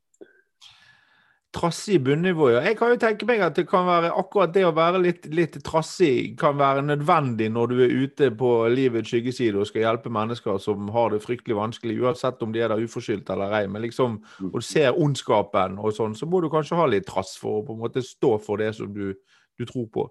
trassig 1.51 1.99
bunnivå. 2.03 2.49
Ja. 2.53 2.61
Jeg 2.63 2.77
kan 2.79 2.93
jo 2.93 2.99
tenke 2.99 3.27
meg 3.27 3.41
at 3.43 3.57
det 3.59 3.65
kan 3.69 3.83
være 3.87 4.13
akkurat 4.17 4.53
det 4.55 4.63
å 4.63 4.73
være 4.75 5.01
litt, 5.03 5.25
litt, 5.35 5.57
trassig 5.67 6.37
kan 6.39 6.55
være 6.59 6.83
nødvendig 6.85 7.49
når 7.51 7.71
du 7.71 7.81
er 7.83 7.95
ute 8.05 8.29
på 8.39 8.51
livets 8.71 9.11
skyggeside 9.11 9.59
og 9.59 9.67
skal 9.67 9.85
hjelpe 9.85 10.13
mennesker 10.13 10.61
som 10.63 10.89
har 10.95 11.11
det 11.11 11.21
fryktelig 11.25 11.57
vanskelig, 11.59 11.99
uansett 12.05 12.41
om 12.45 12.55
de 12.55 12.63
er 12.63 12.71
der 12.71 12.83
uforskyldt 12.85 13.33
eller 13.35 13.57
ei. 13.59 13.65
Men 13.71 13.83
liksom, 13.85 14.21
mm. 14.21 14.53
og 14.53 14.57
du 14.63 14.67
ser 14.67 14.95
ondskapen 14.95 15.77
og 15.81 15.95
sånn, 15.97 16.15
så 16.15 16.29
må 16.29 16.41
du 16.41 16.49
kanskje 16.53 16.79
ha 16.79 16.87
litt 16.89 17.09
trass 17.09 17.35
for 17.41 17.59
å 17.59 17.65
på 17.67 17.75
en 17.75 17.83
måte 17.83 18.05
stå 18.05 18.37
for 18.43 18.63
det 18.63 18.71
som 18.79 18.91
du, 18.95 19.11
du 19.59 19.67
tror 19.67 19.87
på. 19.91 20.07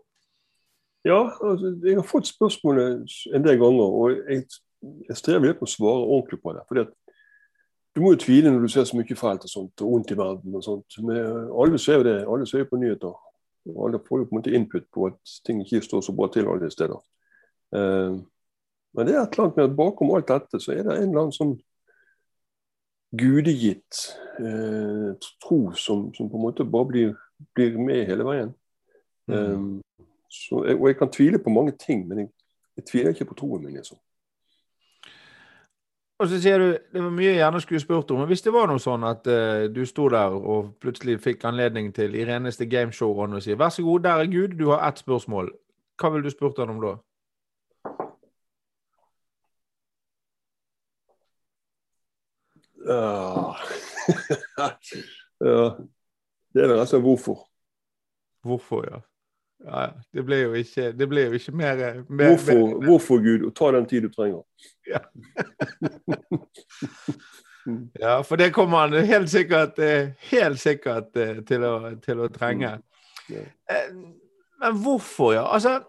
Ja, 1.08 1.22
altså, 1.40 1.72
jeg 1.80 1.96
har 1.96 2.04
fått 2.04 2.28
spørsmålet 2.28 3.14
en 3.32 3.44
del 3.46 3.56
ganger, 3.62 3.94
og 3.96 4.18
jeg, 4.28 4.44
jeg 5.08 5.16
strever 5.16 5.48
litt 5.48 5.62
med 5.62 5.70
å 5.70 5.72
svare 5.72 6.04
ordentlig 6.04 6.42
på 6.44 6.52
det. 6.52 6.66
fordi 6.68 6.84
at 6.84 6.92
du 7.94 8.00
må 8.02 8.12
jo 8.14 8.20
tvile 8.22 8.52
når 8.52 8.64
du 8.64 8.68
ser 8.70 8.84
så 8.86 8.96
mye 8.96 9.16
fælt 9.18 9.46
og 9.46 9.50
sånt, 9.50 9.82
og 9.82 9.94
vondt 9.94 10.12
i 10.14 10.18
verden 10.18 10.54
og 10.54 10.62
sånt. 10.64 10.98
Men 11.02 11.48
alle 11.62 11.78
ser 11.78 11.98
jo 11.98 12.06
det. 12.06 12.18
Alle 12.22 12.46
ser 12.46 12.62
jo 12.62 12.68
på 12.70 12.78
nyheter. 12.78 13.16
Og 13.70 13.80
alle 13.86 14.00
får 14.06 14.20
jo 14.20 14.26
på 14.28 14.34
en 14.34 14.38
måte 14.38 14.52
input 14.54 14.86
på 14.94 15.08
at 15.10 15.32
ting 15.46 15.62
ikke 15.64 15.82
står 15.84 16.04
så 16.06 16.14
bra 16.16 16.28
til 16.32 16.48
alle 16.48 16.70
steder. 16.70 17.00
Eh, 17.74 18.20
men 18.94 19.06
det 19.06 19.14
er 19.14 19.22
et 19.22 19.34
eller 19.34 19.44
annet 19.48 19.58
med 19.58 19.64
at 19.64 19.76
bakom 19.76 20.14
alt 20.14 20.30
dette 20.30 20.60
så 20.62 20.72
er 20.74 20.86
det 20.86 20.96
en 20.96 21.10
eller 21.10 21.24
annen 21.24 21.34
sånn 21.34 21.56
gudegitt 23.20 24.00
eh, 24.38 25.10
tro 25.42 25.60
som, 25.78 26.08
som, 26.14 26.30
på 26.30 26.38
en 26.38 26.44
måte 26.44 26.66
bare 26.66 26.88
blir, 26.90 27.14
blir 27.54 27.78
med 27.78 28.06
hele 28.06 28.26
veien. 28.26 28.52
Mm. 29.30 29.34
Um, 29.36 30.06
så, 30.30 30.62
og 30.62 30.86
jeg 30.86 30.98
kan 30.98 31.10
tvile 31.10 31.38
på 31.42 31.50
mange 31.54 31.74
ting, 31.78 32.06
men 32.08 32.24
jeg, 32.24 32.30
jeg 32.78 32.86
tviler 32.86 33.14
ikke 33.14 33.28
på 33.32 33.38
troen 33.42 33.64
min. 33.64 33.74
liksom. 33.78 33.98
Og 36.20 36.28
så 36.28 36.36
sier 36.36 36.60
du 36.60 36.66
det 36.92 37.00
var 37.00 37.12
mye 37.16 37.30
jeg 37.30 37.38
gjerne 37.38 37.60
skulle 37.64 37.80
spurt 37.80 38.10
om. 38.12 38.18
men 38.20 38.28
Hvis 38.28 38.42
det 38.44 38.52
var 38.52 38.68
noe 38.68 38.80
sånn 38.82 39.06
at 39.08 39.28
uh, 39.30 39.64
du 39.72 39.86
sto 39.88 40.08
der 40.12 40.34
og 40.36 40.74
plutselig 40.82 41.16
fikk 41.24 41.46
anledning 41.48 41.94
til 41.96 42.14
i 42.14 42.26
reneste 42.28 42.68
gameshow 42.68 43.16
og 43.24 43.38
si 43.40 43.56
vær 43.56 43.72
så 43.72 43.82
god, 43.86 44.04
der 44.04 44.24
er 44.24 44.32
Gud, 44.32 44.58
du 44.58 44.68
har 44.68 44.84
ett 44.88 45.00
spørsmål. 45.00 45.48
Hva 45.96 46.10
ville 46.12 46.28
du 46.28 46.34
spurt 46.34 46.60
han 46.60 46.74
om 46.74 46.82
da? 46.84 46.96
Ja. 52.84 53.54
Det 56.50 56.64
er 56.64 56.66
vel 56.66 56.80
altså 56.82 56.98
hvorfor. 57.00 57.46
Hvorfor, 58.42 58.84
ja. 58.90 58.98
Ja, 59.64 59.86
det 60.14 60.24
ble 60.24 60.38
jo 60.40 60.52
ikke, 60.56 60.92
det 60.96 61.08
ble 61.08 61.26
jo 61.26 61.36
ikke 61.36 61.52
mer, 61.52 61.80
mer, 62.08 62.30
hvorfor, 62.30 62.54
mer, 62.54 62.86
hvorfor, 62.86 63.20
Gud? 63.24 63.50
Ta 63.56 63.70
den 63.76 63.86
tid 63.90 64.06
du 64.06 64.08
trenger. 64.14 64.42
Ja. 64.88 65.02
ja, 68.00 68.14
for 68.22 68.40
det 68.40 68.54
kommer 68.56 68.86
han 68.86 69.06
helt 69.06 69.30
sikkert, 69.30 69.78
eh, 69.78 70.16
helt 70.30 70.60
sikkert 70.60 71.16
eh, 71.16 71.42
til 71.44 71.66
å, 71.68 71.74
til 72.00 72.24
å 72.24 72.30
trenge. 72.32 72.78
Mm. 73.28 73.36
Eh, 73.36 73.92
men 74.60 74.80
hvorfor, 74.80 75.34
ja? 75.36 75.44
Altså, 75.52 75.80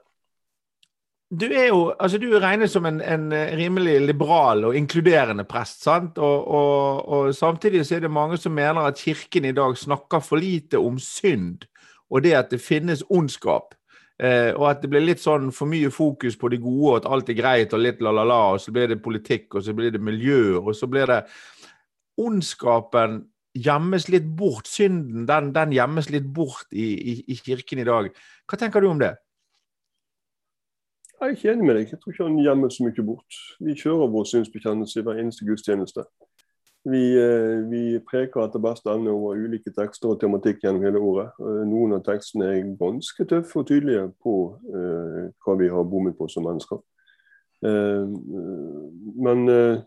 du 1.32 1.48
er 1.48 1.70
jo 1.70 1.94
altså 1.96 2.20
du 2.20 2.28
er 2.36 2.44
regnet 2.44 2.72
som 2.72 2.86
en, 2.86 3.00
en 3.00 3.32
rimelig 3.56 4.02
liberal 4.04 4.66
og 4.68 4.76
inkluderende 4.76 5.48
prest. 5.48 5.84
sant? 5.84 6.18
Og, 6.20 6.48
og, 6.48 7.08
og, 7.08 7.36
samtidig 7.36 7.86
så 7.88 7.96
er 7.96 8.04
det 8.04 8.12
mange 8.12 8.38
som 8.38 8.52
mener 8.52 8.84
at 8.84 9.00
Kirken 9.00 9.48
i 9.48 9.56
dag 9.56 9.78
snakker 9.78 10.20
for 10.20 10.44
lite 10.44 10.80
om 10.80 11.00
synd 11.00 11.64
og 12.12 12.26
det 12.26 12.36
at 12.38 12.52
det 12.52 12.62
finnes 12.62 13.04
ondskap. 13.10 13.76
Eh, 14.22 14.52
og 14.54 14.68
at 14.70 14.84
det 14.84 14.92
blir 14.92 15.02
litt 15.02 15.22
sånn 15.24 15.50
for 15.56 15.70
mye 15.72 15.90
fokus 15.90 16.36
på 16.38 16.52
det 16.54 16.60
gode, 16.62 16.92
og 16.92 16.98
at 17.00 17.10
alt 17.10 17.32
er 17.34 17.40
greit, 17.40 17.74
og 17.74 17.82
litt 17.82 18.04
la-la-la, 18.04 18.42
og 18.54 18.62
så 18.62 18.74
blir 18.76 18.92
det 18.92 19.02
politikk, 19.02 19.56
og 19.56 19.66
så 19.66 19.74
blir 19.74 19.96
det 19.96 20.04
miljø, 20.04 20.60
og 20.60 20.76
så 20.78 20.90
blir 20.92 21.10
det 21.10 21.24
Ondskapen 22.22 23.24
gjemmes 23.58 24.08
litt 24.12 24.28
bort. 24.38 24.70
Synden 24.70 25.26
den, 25.26 25.50
den 25.56 25.74
gjemmes 25.74 26.12
litt 26.14 26.28
bort 26.36 26.68
i, 26.72 26.92
i, 26.94 27.16
i, 27.26 27.38
kirken 27.40 27.82
i 27.82 27.88
dag. 27.88 28.12
Hva 28.46 28.60
tenker 28.60 28.84
du 28.84 28.92
om 28.92 29.02
det? 29.02 29.16
Jeg 31.22 31.28
er 31.28 31.36
ikke 31.36 31.52
enig 31.54 31.66
med 31.66 31.78
deg. 31.78 31.90
Jeg 31.94 32.02
tror 32.02 32.14
ikke 32.14 32.28
han 32.28 32.40
gjemmer 32.42 32.74
så 32.74 32.86
mye 32.86 33.06
bort. 33.06 33.40
Vi 33.62 33.76
kjører 33.78 34.14
vår 34.14 34.30
synsbekjennelse 34.30 35.02
i 35.02 35.06
hver 35.06 35.20
eneste 35.22 35.48
gudstjeneste. 35.48 36.06
Vi, 36.84 37.24
eh, 37.24 37.70
vi, 37.70 38.00
preker 38.10 38.42
etter 38.42 38.62
beste 38.62 38.90
evne 38.90 39.12
over 39.14 39.38
ulike 39.38 39.70
tekster 39.76 40.16
og 40.16 40.22
tematikk 40.22 40.64
gjennom 40.64 40.82
hele 40.82 41.02
året. 41.06 41.36
Eh, 41.38 41.60
noen 41.70 41.94
av 41.94 42.02
tekstene 42.08 42.48
er 42.50 42.72
ganske 42.80 43.26
tøffe 43.30 43.60
og 43.62 43.68
tydelige 43.70 44.08
på 44.24 44.34
uh, 44.74 45.28
hva 45.46 45.54
vi 45.60 45.68
har 45.70 45.86
bommet 45.86 46.18
på 46.18 46.26
som 46.32 46.48
mennesker. 46.50 46.80
Uh, 47.62 48.10
men 49.22 49.44
uh, 49.46 49.84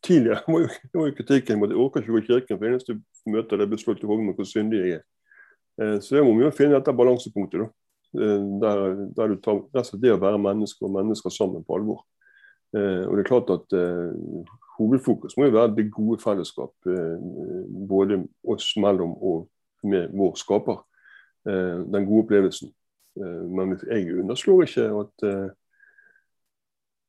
tidligere 0.00 0.40
var 0.54 0.64
jo, 0.64 0.70
var 0.94 1.10
jo 1.10 1.16
kritikken 1.18 1.66
at 1.66 1.74
jeg 1.74 1.82
orker 1.84 2.06
ikke 2.06 2.14
gå 2.14 2.22
i 2.22 2.28
kirken 2.30 2.60
for 2.62 2.70
eneste 2.70 2.96
møte 3.28 3.52
der 3.52 3.66
jeg 3.66 3.72
blir 3.74 3.82
slått 3.82 4.00
i 4.06 4.08
hodet 4.08 4.30
med 4.30 4.40
hvor 4.40 4.48
syndig 4.48 4.80
jeg 4.80 4.94
er. 4.96 5.04
så 6.00 6.16
det 6.16 6.22
må 6.24 6.32
vi 6.38 6.46
jo 6.46 6.54
finne 6.56 6.78
dette 6.78 6.92
balansepunktet, 6.96 7.60
da. 7.60 7.68
Der, 8.10 8.80
der, 9.16 9.28
du 9.28 9.36
tar 9.44 9.60
det 10.00 10.14
å 10.14 10.18
være 10.20 10.40
mennesker 10.40 10.88
og 10.88 10.96
mennesker 10.96 11.32
sammen 11.32 11.62
på 11.64 11.76
alvor. 11.76 12.00
og 12.72 13.12
det 13.12 13.22
er 13.22 13.28
klart 13.28 13.52
at 13.54 13.76
hovedfokus 14.80 15.36
må 15.36 15.48
jo 15.48 15.56
være 15.58 15.74
det 15.76 15.90
gode 15.92 16.18
fellesskap, 16.22 16.72
eh, 16.88 17.16
både 17.88 18.22
oss 18.48 18.72
mellom 18.80 19.14
og 19.16 19.48
med 19.82 20.12
vår 20.16 20.36
skaper. 20.40 20.82
Eh, 21.48 21.78
den 21.92 22.06
gode 22.08 22.24
opplevelsen. 22.24 22.72
Eh, 23.20 23.42
men 23.48 23.78
jeg 23.90 24.18
underslår 24.22 24.66
ikke 24.66 24.88
at, 25.02 25.30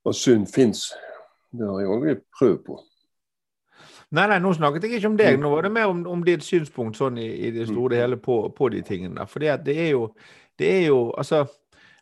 at 0.06 0.16
synd 0.16 0.48
fins. 0.48 0.92
Det 1.52 1.68
har 1.68 1.80
jeg 1.80 1.92
aldri 1.92 2.16
prøvd 2.40 2.64
på. 2.68 2.80
Nei, 4.12 4.28
nei, 4.28 4.40
nå 4.44 4.52
snakket 4.54 4.84
jeg 4.84 5.00
ikke 5.00 5.08
om 5.08 5.18
deg. 5.20 5.40
Nå 5.40 5.50
var 5.54 5.64
det 5.64 5.72
mer 5.72 5.88
om, 5.92 6.04
om 6.12 6.24
ditt 6.28 6.44
synspunkt 6.44 7.00
sånn 7.00 7.20
i, 7.20 7.30
i 7.48 7.52
det 7.56 7.70
store 7.70 7.96
og 7.96 8.02
hele 8.02 8.18
på, 8.20 8.38
på 8.56 8.68
de 8.74 8.82
tingene. 8.84 9.24
For 9.28 9.40
det 9.40 9.76
er 9.78 9.94
jo, 9.94 10.10
det 10.60 10.68
er 10.68 10.82
jo 10.90 11.00
altså 11.16 11.46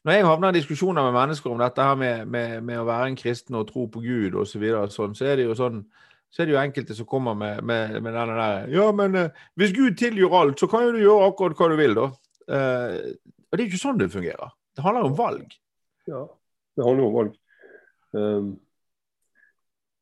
når 0.05 0.15
jeg 0.15 0.25
havner 0.25 0.53
i 0.53 0.59
diskusjoner 0.59 1.05
med 1.09 1.17
mennesker 1.17 1.51
om 1.51 1.59
dette 1.59 1.83
her 1.83 1.97
med, 1.99 2.27
med, 2.31 2.59
med 2.63 2.79
å 2.79 2.85
være 2.87 3.09
en 3.11 3.17
kristen 3.19 3.57
og 3.59 3.67
tro 3.71 3.87
på 3.91 4.03
Gud 4.03 4.37
osv., 4.39 4.53
så, 4.53 4.61
videre, 4.61 4.91
sånn, 4.93 5.17
så 5.17 5.27
er 5.27 5.39
det 5.39 5.49
jo 5.49 5.57
sånn 5.59 5.83
så 6.29 6.43
er 6.43 6.45
det 6.45 6.53
jo 6.53 6.61
enkelte 6.61 6.93
som 6.93 7.07
kommer 7.09 7.33
med, 7.33 7.63
med, 7.65 7.95
med 8.05 8.13
denne 8.13 8.35
der 8.37 8.67
Ja, 8.69 8.91
men 8.93 9.15
uh, 9.17 9.45
hvis 9.57 9.73
Gud 9.73 9.97
tilgjør 9.97 10.35
alt, 10.43 10.61
så 10.61 10.69
kan 10.69 10.85
jo 10.85 10.93
du 10.93 11.01
gjøre 11.01 11.29
akkurat 11.31 11.57
hva 11.57 11.69
du 11.71 11.77
vil, 11.79 11.95
da. 11.97 12.05
Uh, 12.45 12.97
og 13.49 13.57
det 13.57 13.63
er 13.63 13.65
jo 13.65 13.71
ikke 13.71 13.81
sånn 13.81 14.01
det 14.01 14.11
fungerer. 14.13 14.51
Det 14.77 14.85
handler 14.85 15.07
om 15.09 15.15
valg. 15.17 15.55
Ja, 16.09 16.23
det 16.77 16.85
handler 16.85 17.07
om 17.07 17.15
valg. 17.15 17.31
Um, 18.13 18.51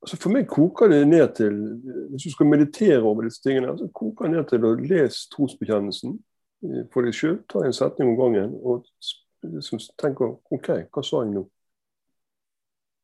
altså 0.04 0.20
For 0.20 0.36
meg 0.36 0.50
koker 0.51 0.92
det 0.92 1.01
ned 1.10 1.34
til 1.36 1.56
Hvis 2.13 2.24
du 2.24 2.32
skal 2.32 2.48
meditere 2.48 3.01
over 3.01 3.25
disse 3.27 3.44
tingene, 3.44 3.74
så 3.80 3.88
koker 3.96 4.27
det 4.27 4.36
ned 4.36 4.51
til 4.51 4.68
å 4.68 4.75
lese 4.80 5.25
trosbekjennelsen 5.34 6.13
eh, 6.16 6.84
for 6.94 7.08
deg 7.08 7.16
sjøl. 7.16 7.39
Ta 7.51 7.66
en 7.66 7.75
setning 7.75 8.13
om 8.13 8.20
gangen 8.20 8.54
og 8.62 8.86
liksom 9.44 9.79
tenker 10.00 10.38
OK, 10.51 10.70
hva 10.94 11.03
sa 11.03 11.24
jeg 11.24 11.34
nå? 11.34 11.44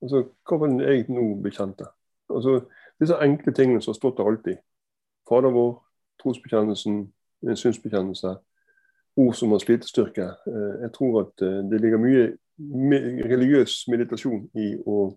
Altså, 0.03 0.23
Hva 0.43 0.57
var 0.59 0.71
det 0.73 0.87
jeg 0.87 1.05
nå 1.09 1.27
bekjente? 1.43 1.87
Altså, 2.29 2.61
Disse 2.99 3.17
enkle 3.19 3.53
tingene 3.53 3.81
som 3.81 3.91
har 3.91 3.97
stått 3.97 4.17
der 4.17 4.29
alltid. 4.29 4.57
Fader 5.29 5.51
vår, 5.51 5.71
trosbekjennelsen, 6.21 7.13
synsbekjennelse, 7.55 8.35
ord 9.17 9.33
som 9.35 9.51
har 9.51 9.59
slitestyrke. 9.63 10.27
Eh, 10.47 10.75
jeg 10.85 10.91
tror 10.93 11.21
at 11.23 11.41
eh, 11.41 11.59
det 11.71 11.81
ligger 11.81 12.01
mye 12.03 12.25
religiøs 13.27 13.87
meditasjon 13.89 14.45
i 14.61 14.73
å 14.85 15.07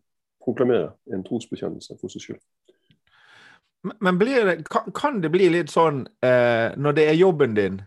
proklamere 0.43 0.95
en 1.13 1.25
trosbekjennelse 1.27 1.99
for 2.01 2.13
seg 2.13 2.25
selv. 2.29 2.43
Men 4.01 4.19
det, 4.19 4.65
kan 4.95 5.21
det 5.23 5.31
bli 5.31 5.51
litt 5.53 5.71
sånn 5.71 6.07
eh, 6.25 6.73
når 6.75 6.97
det 6.97 7.07
er 7.11 7.21
jobben 7.21 7.55
din, 7.55 7.81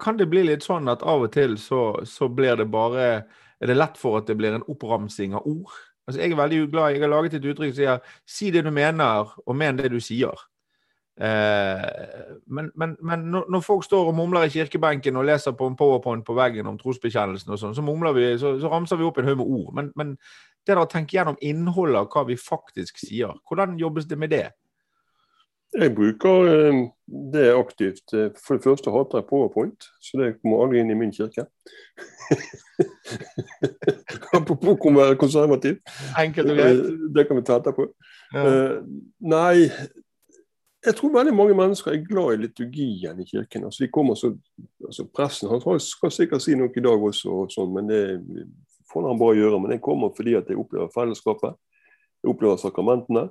kan 0.00 0.18
det 0.18 0.28
bli 0.30 0.44
litt 0.48 0.64
sånn 0.66 0.90
at 0.92 1.02
av 1.02 1.26
og 1.26 1.32
til 1.34 1.56
så, 1.60 2.02
så, 2.08 2.28
blir 2.28 2.56
det 2.56 2.70
bare 2.72 3.24
Er 3.62 3.70
det 3.70 3.76
lett 3.76 3.98
for 3.98 4.18
at 4.18 4.26
det 4.26 4.36
blir 4.36 4.56
en 4.56 4.64
oppramsing 4.66 5.36
av 5.38 5.46
ord? 5.46 5.74
Altså, 6.06 6.20
jeg 6.20 6.32
er 6.32 6.40
veldig 6.40 6.70
glad 6.72 6.94
Jeg 6.94 7.02
har 7.04 7.12
laget 7.12 7.34
et 7.38 7.44
uttrykk 7.44 7.74
som 7.74 7.78
sier 7.78 8.00
'si 8.26 8.50
det 8.50 8.64
du 8.64 8.70
mener, 8.70 9.34
og 9.46 9.56
men 9.56 9.78
det 9.78 9.90
du 9.90 10.00
sier'. 10.00 10.48
Eh, 11.20 12.36
men, 12.46 12.70
men, 12.74 12.96
men 13.02 13.20
når, 13.20 13.60
folk 13.60 13.84
står 13.84 14.08
og 14.08 14.14
mumler 14.16 14.46
i 14.46 14.48
kirkebenken 14.48 15.16
og 15.16 15.26
leser 15.28 15.52
på 15.52 15.66
en 15.68 15.76
powerpoint 15.76 16.24
på 16.24 16.34
veggen 16.34 16.66
om 16.66 16.78
trosbekjennelsen 16.78 17.52
og 17.52 17.58
sånn, 17.60 17.74
så 17.76 18.38
så, 18.38 18.54
så 18.60 18.70
ramser 18.72 18.96
vi 18.96 19.04
opp 19.04 19.18
en 19.18 19.28
haug 19.28 19.36
med 19.36 19.46
ord. 19.46 19.74
Men, 19.74 19.92
men 19.94 20.16
det 20.66 20.76
å 20.76 20.88
tenke 20.88 21.16
gjennom 21.16 21.36
innholdet 21.40 22.00
av 22.00 22.08
hva 22.08 22.24
vi 22.26 22.36
faktisk 22.36 22.98
sier, 22.98 23.34
hvordan 23.48 23.78
jobbes 23.78 24.06
det 24.06 24.18
med 24.18 24.30
det? 24.30 24.48
Jeg 25.72 25.94
bruker 25.96 26.48
eh, 26.52 26.80
det 27.32 27.46
aktivt. 27.56 28.12
Eh, 28.12 28.30
for 28.36 28.56
det 28.56 28.64
første 28.64 28.92
hater 28.92 29.22
jeg 29.22 29.28
powerpoint, 29.28 29.88
så 30.04 30.20
det 30.20 30.34
kommer 30.42 30.64
aldri 30.64 30.82
inn 30.82 30.92
i 30.92 30.98
min 30.98 31.12
kirke. 31.14 31.46
Apropos 34.36 34.76
å 34.76 34.94
være 34.98 35.16
konservativ. 35.20 35.80
Enkelt 36.20 36.52
og 36.52 36.60
greit. 36.60 36.84
Eh, 36.84 37.08
det 37.16 37.26
kan 37.28 37.40
vi 37.40 37.44
ta 37.48 37.58
etterpå. 37.60 37.88
Ja. 38.34 38.44
Nei, 39.20 39.70
Jeg 40.82 40.96
tror 40.98 41.12
veldig 41.14 41.32
mange 41.38 41.54
mennesker 41.54 41.92
er 41.92 42.00
glad 42.02 42.32
i 42.34 42.40
liturgien 42.42 43.20
i 43.22 43.24
kirken. 43.24 43.68
Altså, 43.68 43.86
så, 44.18 44.32
altså 44.82 45.04
Pressen 45.14 45.48
han 45.48 45.78
skal 45.78 46.10
sikkert 46.10 46.42
si 46.42 46.56
noe 46.58 46.74
i 46.74 46.82
dag 46.82 47.04
også, 47.06 47.30
og 47.30 47.52
sånn, 47.54 47.70
men 47.76 47.86
det 47.86 48.00
får 48.90 49.06
han 49.06 49.20
bare 49.20 49.36
gjøre. 49.38 49.60
Men 49.62 49.76
jeg 49.76 49.84
kommer 49.84 50.10
fordi 50.16 50.34
at 50.34 50.50
jeg 50.50 50.58
opplever 50.58 50.90
fellesskapet. 50.90 51.54
Jeg 52.18 52.34
opplever 52.34 52.58
sakramentene. 52.58 53.28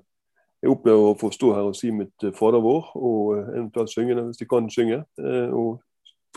Jeg 0.61 0.69
opplever 0.69 1.07
å 1.09 1.17
få 1.17 1.31
stå 1.33 1.55
her 1.55 1.67
og 1.71 1.77
si 1.77 1.89
mitt 1.93 2.25
eh, 2.25 2.33
Fader 2.37 2.61
vår, 2.61 2.91
og 2.99 3.31
eh, 3.37 3.47
eventuelt 3.55 3.89
synge 3.89 4.17
det 4.17 4.27
hvis 4.27 4.41
de 4.43 4.47
kan 4.49 4.69
synge. 4.69 4.99
Eh, 5.17 5.49
og 5.49 5.81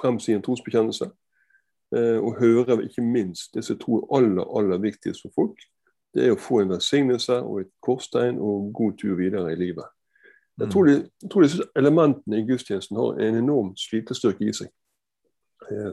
fremsi 0.00 0.32
en 0.34 0.42
trosbekjennelse. 0.42 1.10
Og 1.94 2.40
høre 2.40 2.80
ikke 2.82 3.04
minst 3.06 3.52
det 3.54 3.62
som 3.62 3.76
jeg 3.76 3.80
tror 3.84 4.00
er 4.00 4.16
aller, 4.16 4.46
aller 4.58 4.80
viktigst 4.82 5.22
for 5.22 5.34
folk. 5.36 5.60
Det 6.10 6.24
er 6.24 6.32
å 6.34 6.40
få 6.40 6.64
en 6.64 6.72
velsignelse 6.72 7.36
og 7.46 7.60
et 7.60 7.68
korstegn 7.86 8.40
og 8.42 8.72
god 8.74 8.96
tur 8.98 9.12
videre 9.20 9.52
i 9.52 9.58
livet. 9.60 9.92
Jeg 10.58 10.72
tror, 10.72 10.88
de, 10.88 10.96
jeg 11.22 11.30
tror 11.30 11.44
disse 11.44 11.66
elementene 11.78 12.40
i 12.40 12.46
gudstjenesten 12.48 12.98
har 12.98 13.20
en 13.22 13.38
enorm 13.38 13.70
slitestyrke 13.78 14.48
i 14.48 14.56
seg. 14.58 14.72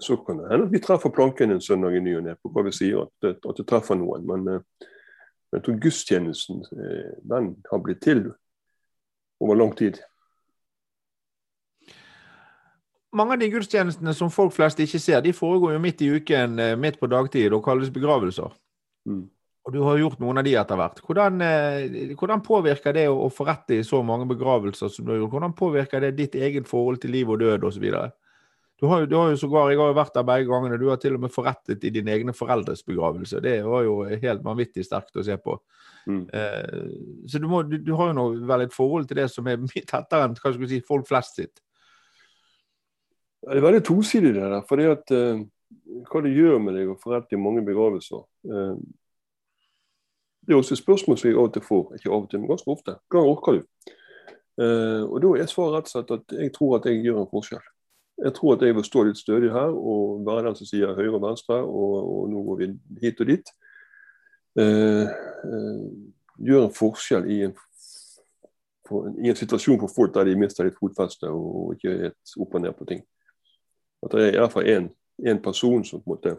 Så 0.02 0.18
kan 0.26 0.42
det 0.42 0.50
hende 0.50 0.66
at 0.72 0.74
vi 0.74 0.82
treffer 0.82 1.14
planken 1.14 1.54
en 1.54 1.62
søndag 1.62 2.00
i 2.00 2.02
ny 2.02 2.16
og 2.18 2.26
ne 2.26 2.34
på 2.40 2.50
hva 2.50 2.66
vi 2.66 2.74
sier, 2.80 3.06
at 3.06 3.38
at 3.38 3.62
det 3.62 3.68
treffer 3.70 4.00
noen. 4.02 4.26
Men 4.26 4.66
eh, 5.52 5.58
jeg 5.58 5.66
tror 5.66 5.82
gudstjenesten 5.84 6.64
eh, 6.78 7.12
den 7.28 7.52
har 7.72 7.84
blitt 7.84 8.02
til 8.02 8.30
over 9.42 9.60
lang 9.60 9.76
tid. 9.78 10.00
Mange 13.12 13.36
av 13.36 13.42
de 13.42 13.52
gudstjenestene 13.52 14.14
som 14.16 14.32
folk 14.32 14.54
flest 14.56 14.80
ikke 14.80 15.00
ser, 15.02 15.20
de 15.22 15.34
foregår 15.36 15.76
jo 15.76 15.84
midt 15.84 16.02
i 16.02 16.12
uken, 16.16 16.56
midt 16.80 17.00
på 17.00 17.10
dagtid, 17.12 17.52
og 17.52 17.64
kalles 17.66 17.92
begravelser. 17.92 18.54
Mm. 19.10 19.26
Og 19.62 19.74
du 19.76 19.82
har 19.86 20.00
gjort 20.00 20.22
noen 20.22 20.42
av 20.42 20.46
de 20.46 20.56
etter 20.58 20.80
hvert. 20.80 21.02
Hvordan, 21.06 21.42
eh, 21.46 22.14
hvordan 22.18 22.42
påvirker 22.42 22.96
det 22.98 23.06
å, 23.12 23.30
forrette 23.30 23.78
i 23.78 23.86
så 23.86 24.02
mange 24.02 24.26
begravelser 24.30 24.90
som 24.90 25.06
du 25.06 25.12
har 25.14 25.20
gjort? 25.22 25.34
Hvordan 25.36 25.54
påvirker 25.58 26.02
det 26.02 26.16
ditt 26.18 26.36
eget 26.36 26.70
forhold 26.70 26.98
til 27.02 27.14
liv 27.14 27.30
og 27.30 27.40
død 27.44 27.68
osv.? 27.70 27.86
Du 28.82 28.88
har, 28.90 29.06
du 29.06 29.16
har 29.16 29.30
jo 29.30 29.38
sågar, 29.38 29.70
Jeg 29.70 29.78
har 29.78 29.92
jo 29.92 29.94
vært 29.94 30.16
der 30.16 30.24
begge 30.26 30.50
gangene. 30.50 30.78
Du 30.82 30.88
har 30.90 30.98
til 30.98 31.14
og 31.14 31.22
med 31.22 31.30
forrettet 31.30 31.84
i 31.86 31.92
dine 31.94 32.16
egne 32.16 32.34
foreldres 32.34 32.82
begravelse. 32.82 33.42
Det 33.44 33.60
var 33.62 33.84
jo 33.86 34.00
helt 34.10 34.42
vanvittig 34.42 34.86
sterkt 34.88 35.20
å 35.22 35.24
se 35.26 35.36
på. 35.38 35.54
Mm. 36.10 36.24
Eh, 36.34 36.88
så 37.30 37.38
du, 37.38 37.46
må, 37.48 37.62
du, 37.62 37.76
du, 37.78 37.92
har 38.00 38.10
jo 38.10 38.16
nå 38.18 38.24
vel 38.50 38.64
et 38.66 38.74
forhold 38.74 39.06
til 39.06 39.20
det 39.22 39.28
som 39.30 39.46
er 39.46 39.62
mye 39.62 39.86
tettere 39.86 40.26
enn 40.26 40.34
hva 40.34 40.54
skal 40.56 40.72
si, 40.72 40.80
folk 40.88 41.06
flest 41.06 41.38
sitt. 41.38 41.62
Det 43.42 43.60
er 43.60 43.68
veldig 43.68 43.84
tosidig, 43.86 44.34
det 44.34 44.48
der. 44.50 44.66
fordi 44.70 44.88
at 44.90 45.14
eh, 45.18 45.44
Hva 46.10 46.24
det 46.26 46.34
gjør 46.34 46.58
med 46.66 46.76
deg 46.80 46.90
å 46.90 46.98
forrette 47.00 47.38
i 47.38 47.42
mange 47.42 47.62
begravelser. 47.68 48.26
Eh, 48.50 48.82
det 50.42 50.56
er 50.56 50.58
også 50.58 50.74
et 50.74 50.82
spørsmål 50.82 51.20
som 51.22 51.30
jeg 51.30 51.38
av 51.38 51.52
og 51.52 51.54
til 51.54 51.66
får, 51.68 51.84
ikke 52.00 52.10
av 52.10 52.24
og 52.24 52.32
til, 52.32 52.42
men 52.42 52.50
ganske 52.50 52.74
ofte. 52.74 52.98
Hvordan 53.14 53.30
orker 53.30 53.60
du? 53.60 53.94
Uh, 54.58 55.06
og 55.06 55.22
Da 55.22 55.30
er 55.38 55.50
svaret 55.50 55.76
rett 55.78 55.88
og 55.88 55.94
slett 55.94 56.12
at 56.18 56.34
jeg 56.36 56.52
tror 56.58 56.74
at 56.80 56.88
jeg 56.90 57.04
gjør 57.06 57.22
en 57.22 57.30
forskjell. 57.30 57.68
Jeg 58.22 58.34
tror 58.38 58.56
at 58.56 58.62
jeg 58.66 58.76
vil 58.78 58.86
stå 58.86 59.04
litt 59.08 59.18
stødig 59.18 59.52
her 59.54 59.74
og 59.74 60.26
være 60.26 60.50
den 60.50 60.58
som 60.60 60.70
sier 60.70 60.94
høyre 60.98 61.18
og 61.18 61.24
venstre, 61.24 61.58
og, 61.62 61.96
og 62.14 62.30
nå 62.30 62.44
går 62.48 62.60
vi 62.60 62.70
hit 63.02 63.22
og 63.24 63.32
dit. 63.32 63.52
Uh, 64.60 65.08
uh, 65.48 65.86
gjør 66.44 66.66
en 66.68 66.76
forskjell 66.76 67.30
i 67.32 67.38
en, 67.48 67.54
i 69.24 69.32
en, 69.32 69.40
situasjon 69.40 69.80
for 69.80 69.94
folk 69.96 70.14
der 70.18 70.28
de 70.28 70.36
mister 70.36 70.68
litt 70.68 70.76
fotfeste 70.76 71.30
og 71.32 71.78
ikke 71.78 71.94
er 71.94 72.02
helt 72.10 72.36
opp 72.44 72.58
og 72.60 72.66
ned 72.66 72.76
på 72.78 72.90
ting. 72.90 73.04
At 74.04 74.14
det 74.18 74.26
er 74.28 74.36
i 74.36 74.42
hvert 74.42 74.54
fall 74.54 74.68
én 74.68 75.42
person 75.44 75.86
som 75.88 76.02
på 76.04 76.10
en 76.10 76.16
måte 76.18 76.36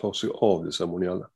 tar 0.00 0.14
seg 0.16 0.32
av 0.44 0.64
det 0.64 0.74
seremonielle. 0.76 1.28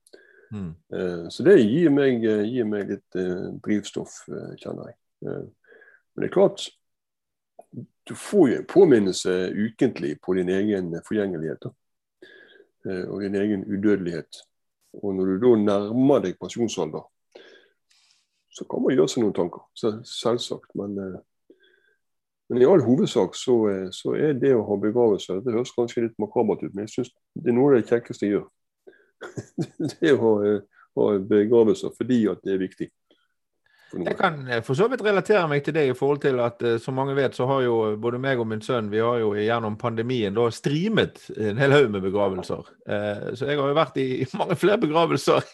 Mm. 0.50 0.74
Eh, 0.94 1.28
så 1.30 1.46
det 1.46 1.60
gir 1.62 1.90
meg, 1.94 2.24
eh, 2.26 2.42
gir 2.50 2.66
meg 2.68 2.90
litt 2.90 3.18
eh, 3.18 3.50
drivstoff, 3.62 4.22
kjenner 4.60 4.90
jeg. 4.90 4.96
Men 5.20 6.24
det 6.24 6.30
er 6.30 6.34
klart, 6.34 6.66
du 8.08 8.14
får 8.18 8.50
jo 8.50 8.58
en 8.58 8.68
påminnelse 8.68 9.34
ukentlig 9.54 10.16
på 10.24 10.34
din 10.34 10.48
egen 10.50 10.92
forgjengelighet 11.06 11.68
og 12.84 13.22
din 13.22 13.36
egen 13.36 13.64
udødelighet. 13.68 14.40
Og 14.92 15.14
når 15.14 15.26
du 15.26 15.36
da 15.44 15.50
nærmer 15.62 16.22
deg 16.24 16.38
pensjonsalder, 16.40 17.04
så 18.50 18.66
kan 18.66 18.82
man 18.82 18.96
gjøre 18.96 19.12
seg 19.12 19.22
noen 19.22 19.36
tanker. 19.36 19.62
Selvsagt. 19.78 20.72
Men, 20.74 20.96
men 22.50 22.62
i 22.62 22.66
all 22.66 22.82
hovedsak 22.82 23.36
så, 23.38 23.56
så, 23.94 24.16
er 24.18 24.34
det 24.40 24.56
å 24.56 24.64
ha 24.66 24.78
begravelse 24.80 25.38
Det 25.44 25.54
høres 25.54 25.74
kanskje 25.76 26.08
litt 26.08 26.18
makabert 26.18 26.64
ut, 26.64 26.72
men 26.74 26.88
jeg 26.88 26.96
synes 26.96 27.12
det 27.38 27.52
er 27.52 27.58
noe 27.58 27.70
av 27.70 27.78
det 27.78 27.92
kjekkeste 27.92 28.26
jeg 28.26 28.38
gjør. 28.38 28.48
det 30.00 30.16
å 30.16 30.34
ha 30.98 31.06
begravelser 31.30 31.94
fordi 31.94 32.24
at 32.32 32.42
det 32.42 32.56
er 32.56 32.64
viktig. 32.64 32.90
Jeg 33.90 34.14
kan 34.18 34.36
eh, 34.46 34.60
for 34.62 34.78
så 34.78 34.86
vidt 34.90 35.02
relatere 35.02 35.42
meg 35.50 35.64
til 35.66 35.74
det 35.74 35.82
i 35.88 35.94
forhold 35.96 36.20
til 36.22 36.38
at 36.42 36.62
eh, 36.66 36.76
som 36.82 36.94
mange 36.98 37.16
vet, 37.18 37.34
så 37.34 37.46
har 37.50 37.64
jo 37.64 37.76
både 38.00 38.20
meg 38.22 38.38
og 38.38 38.46
min 38.50 38.62
sønn 38.62 38.90
vi 38.92 39.00
har 39.02 39.18
jo 39.22 39.32
gjennom 39.34 39.78
pandemien 39.80 40.36
da 40.36 40.46
streamet 40.54 41.18
en 41.34 41.58
hel 41.58 41.74
haug 41.74 41.88
med 41.94 42.04
begravelser. 42.06 42.68
Eh, 42.86 43.24
så 43.34 43.48
jeg 43.50 43.58
har 43.58 43.72
jo 43.72 43.78
vært 43.78 43.98
i 44.02 44.10
mange 44.38 44.58
flere 44.60 44.78
begravelser 44.82 45.46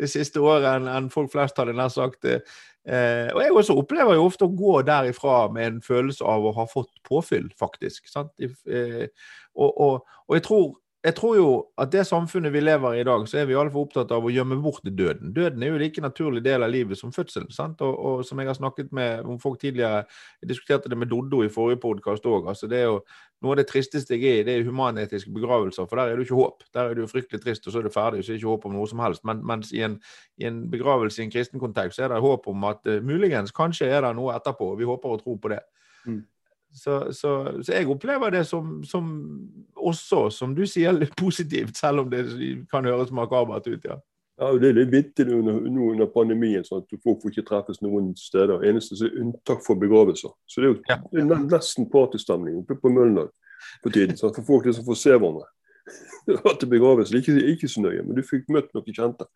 det 0.00 0.10
siste 0.10 0.40
året 0.40 0.88
enn 0.88 1.10
folk 1.12 1.32
flest 1.34 1.60
hadde 1.60 1.76
nær 1.76 1.92
sagt. 1.92 2.24
Og 2.24 3.38
jeg 3.40 3.52
også 3.56 3.78
opplever 3.80 4.18
jo 4.18 4.26
ofte 4.28 4.44
å 4.44 4.52
gå 4.52 4.74
derifra 4.84 5.46
med 5.52 5.66
en 5.66 5.78
følelse 5.84 6.24
av 6.28 6.44
å 6.44 6.52
ha 6.52 6.66
fått 6.68 6.90
påfyll, 7.08 7.46
faktisk. 7.56 8.10
Og, 8.12 9.70
og, 9.70 10.02
og 10.04 10.36
jeg 10.36 10.44
tror 10.44 10.66
jeg 11.04 11.14
tror 11.18 11.34
jo 11.36 11.48
at 11.76 11.90
det 11.92 12.06
samfunnet 12.08 12.52
vi 12.54 12.62
lever 12.62 12.94
i 12.96 13.02
i 13.04 13.06
dag, 13.06 13.26
så 13.28 13.38
er 13.38 13.48
vi 13.48 13.52
iallfall 13.52 13.84
opptatt 13.84 14.12
av 14.16 14.24
å 14.24 14.30
gjemme 14.32 14.56
bort 14.64 14.86
døden. 14.88 15.34
Døden 15.36 15.62
er 15.62 15.74
jo 15.74 15.80
like 15.82 16.00
naturlig 16.00 16.40
del 16.44 16.64
av 16.64 16.72
livet 16.72 16.96
som 16.98 17.12
fødselen. 17.12 17.50
sant? 17.52 17.82
Og, 17.84 17.98
og, 17.98 18.24
som 18.24 18.40
jeg 18.40 18.48
har 18.48 18.56
snakket 18.56 18.92
med 18.92 19.20
om 19.28 19.36
folk 19.38 19.60
tidligere, 19.60 20.06
jeg 20.40 20.48
diskuterte 20.48 20.88
det 20.88 20.98
med 20.98 21.12
Doddo 21.12 21.42
i 21.44 21.52
forrige 21.52 21.82
podkast 21.82 22.24
òg. 22.24 22.48
Altså 22.48 22.70
det 22.72 22.80
er 22.80 22.88
jo 22.88 22.98
noe 23.44 23.52
av 23.52 23.60
det 23.60 23.66
tristeste 23.68 24.16
jeg 24.16 24.24
er 24.24 24.40
i, 24.40 24.46
det 24.48 24.56
er 24.56 24.64
humanetiske 24.64 25.32
begravelser. 25.34 25.84
For 25.90 26.00
der 26.00 26.08
er 26.08 26.16
det 26.16 26.24
jo 26.24 26.30
ikke 26.30 26.40
håp. 26.40 26.66
Der 26.72 26.88
er 26.88 26.96
det 26.96 27.04
jo 27.04 27.12
fryktelig 27.12 27.44
trist, 27.44 27.66
og 27.68 27.74
så 27.74 27.82
er 27.82 27.88
det 27.88 27.92
ferdig, 27.92 28.24
så 28.24 28.32
er 28.32 28.38
det 28.38 28.40
ikke 28.40 28.54
håp 28.54 28.68
om 28.70 28.76
noe 28.78 28.88
som 28.88 29.04
helst. 29.04 29.24
Men, 29.28 29.44
mens 29.44 29.74
i 29.76 29.84
en, 29.84 30.00
i 30.40 30.48
en 30.48 30.62
begravelse 30.72 31.20
i 31.20 31.28
en 31.28 31.34
kristen 31.36 31.60
kontekst, 31.60 32.00
så 32.00 32.08
er 32.08 32.14
det 32.14 32.24
håp 32.24 32.48
om 32.48 32.64
at 32.70 32.80
uh, 32.88 33.02
muligens, 33.04 33.52
kanskje 33.52 33.92
er 33.92 34.06
det 34.06 34.16
noe 34.16 34.32
etterpå. 34.38 34.72
og 34.72 34.80
Vi 34.80 34.88
håper 34.88 35.18
og 35.18 35.20
tror 35.20 35.36
på 35.42 35.52
det. 35.52 35.60
Mm. 36.08 36.22
Så, 36.74 37.12
så, 37.12 37.62
så, 37.62 37.72
jeg 37.72 37.88
opplever 37.88 38.30
det 38.30 38.46
som, 38.46 38.80
som, 38.84 39.12
også, 39.90 40.26
som 40.32 40.54
du 40.56 40.64
sier, 40.68 40.94
litt 40.96 41.14
positivt, 41.18 41.76
selv 41.78 42.04
om 42.04 42.10
det 42.12 42.24
kan 42.70 42.86
høres 42.88 43.12
makabert 43.14 43.68
ut. 43.70 43.84
ja. 43.84 44.00
Ja, 44.40 44.48
Det 44.58 44.68
er 44.68 44.78
litt 44.80 44.90
vittig 44.90 45.28
nå 45.28 45.36
under, 45.38 45.60
under, 45.92 46.08
pandemien, 46.10 46.64
sånn 46.66 46.82
at 46.82 46.94
folk 47.04 47.20
får 47.22 47.30
ikke 47.30 47.44
treffes 47.50 47.78
noen 47.84 48.08
steder. 48.18 48.64
Eneste 48.66 48.96
er 49.06 49.20
unntak 49.22 49.62
for 49.62 49.78
begravelser. 49.78 50.32
Så 50.50 50.60
det 50.60 50.66
er 50.66 50.72
jo 50.72 50.78
ja. 50.88 50.96
det 51.12 51.22
er 51.22 51.44
nesten 51.52 51.86
partystemning 51.92 52.56
oppe 52.64 52.74
på 52.80 52.90
Møllendal 52.90 53.30
på 53.84 53.92
tiden. 53.94 54.18
Sånn, 54.18 54.34
for 54.34 54.48
folk 54.48 54.66
liksom 54.66 54.88
får 54.88 54.98
se 55.04 55.14
hverandre. 55.14 55.46
Til 56.58 56.72
begravelse, 56.72 57.20
ikke, 57.20 57.36
ikke 57.52 57.70
så 57.70 57.84
nøye, 57.84 58.02
men 58.02 58.18
du 58.18 58.24
fikk 58.26 58.50
møtt 58.50 58.74
noen 58.74 58.96
kjente. 58.96 59.28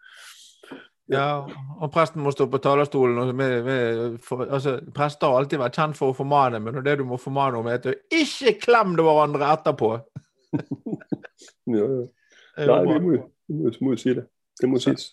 Ja, 1.09 1.47
og 1.79 1.89
presten 1.93 2.21
må 2.21 2.33
stå 2.35 2.49
på 2.53 2.61
talerstolen. 2.61 3.17
Og 3.23 3.31
med, 3.37 3.55
med, 3.65 4.17
for, 4.25 4.45
altså, 4.45 4.77
Prester 4.95 5.31
har 5.31 5.41
alltid 5.41 5.63
vært 5.63 5.79
kjent 5.79 5.97
for 5.97 6.13
å 6.13 6.17
formane, 6.17 6.61
men 6.61 6.83
det 6.85 6.99
du 7.01 7.07
må 7.09 7.21
formane 7.21 7.61
om, 7.61 7.69
er 7.69 7.79
at 7.79 7.87
du 7.87 8.19
ikke 8.19 8.59
klem 8.67 8.97
hverandre 8.99 9.55
etterpå! 9.55 9.95
ja, 11.77 11.85
ja. 11.85 12.05
Nei, 12.59 12.81
vi 12.89 12.99
må, 13.05 13.17
vi 13.47 13.73
må 13.85 13.95
jo 13.95 14.01
si 14.03 14.15
det. 14.17 14.27
Det 14.59 14.69
må 14.71 14.81
sies. 14.83 15.13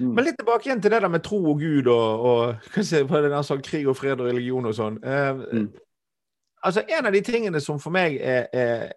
Mm. 0.00 0.14
Men 0.16 0.26
litt 0.26 0.38
tilbake 0.40 0.66
igjen 0.66 0.82
til 0.82 0.90
det 0.90 1.02
der 1.04 1.12
med 1.12 1.22
tro 1.22 1.38
og 1.52 1.60
Gud 1.60 1.88
og, 1.92 2.26
og 2.26 2.70
hva 2.74 2.82
er 2.82 3.26
det 3.26 3.30
der 3.30 3.46
sånn, 3.46 3.62
krig 3.62 3.86
og 3.86 3.96
fred 3.98 4.18
og 4.18 4.30
religion 4.32 4.66
og 4.66 4.74
sånn. 4.74 4.98
Eh, 5.04 5.42
mm. 5.60 5.68
Altså, 6.66 6.82
En 6.88 7.06
av 7.06 7.14
de 7.14 7.22
tingene 7.26 7.60
som 7.62 7.78
for 7.82 7.94
meg 7.94 8.16
er, 8.18 8.48
er 8.50 8.92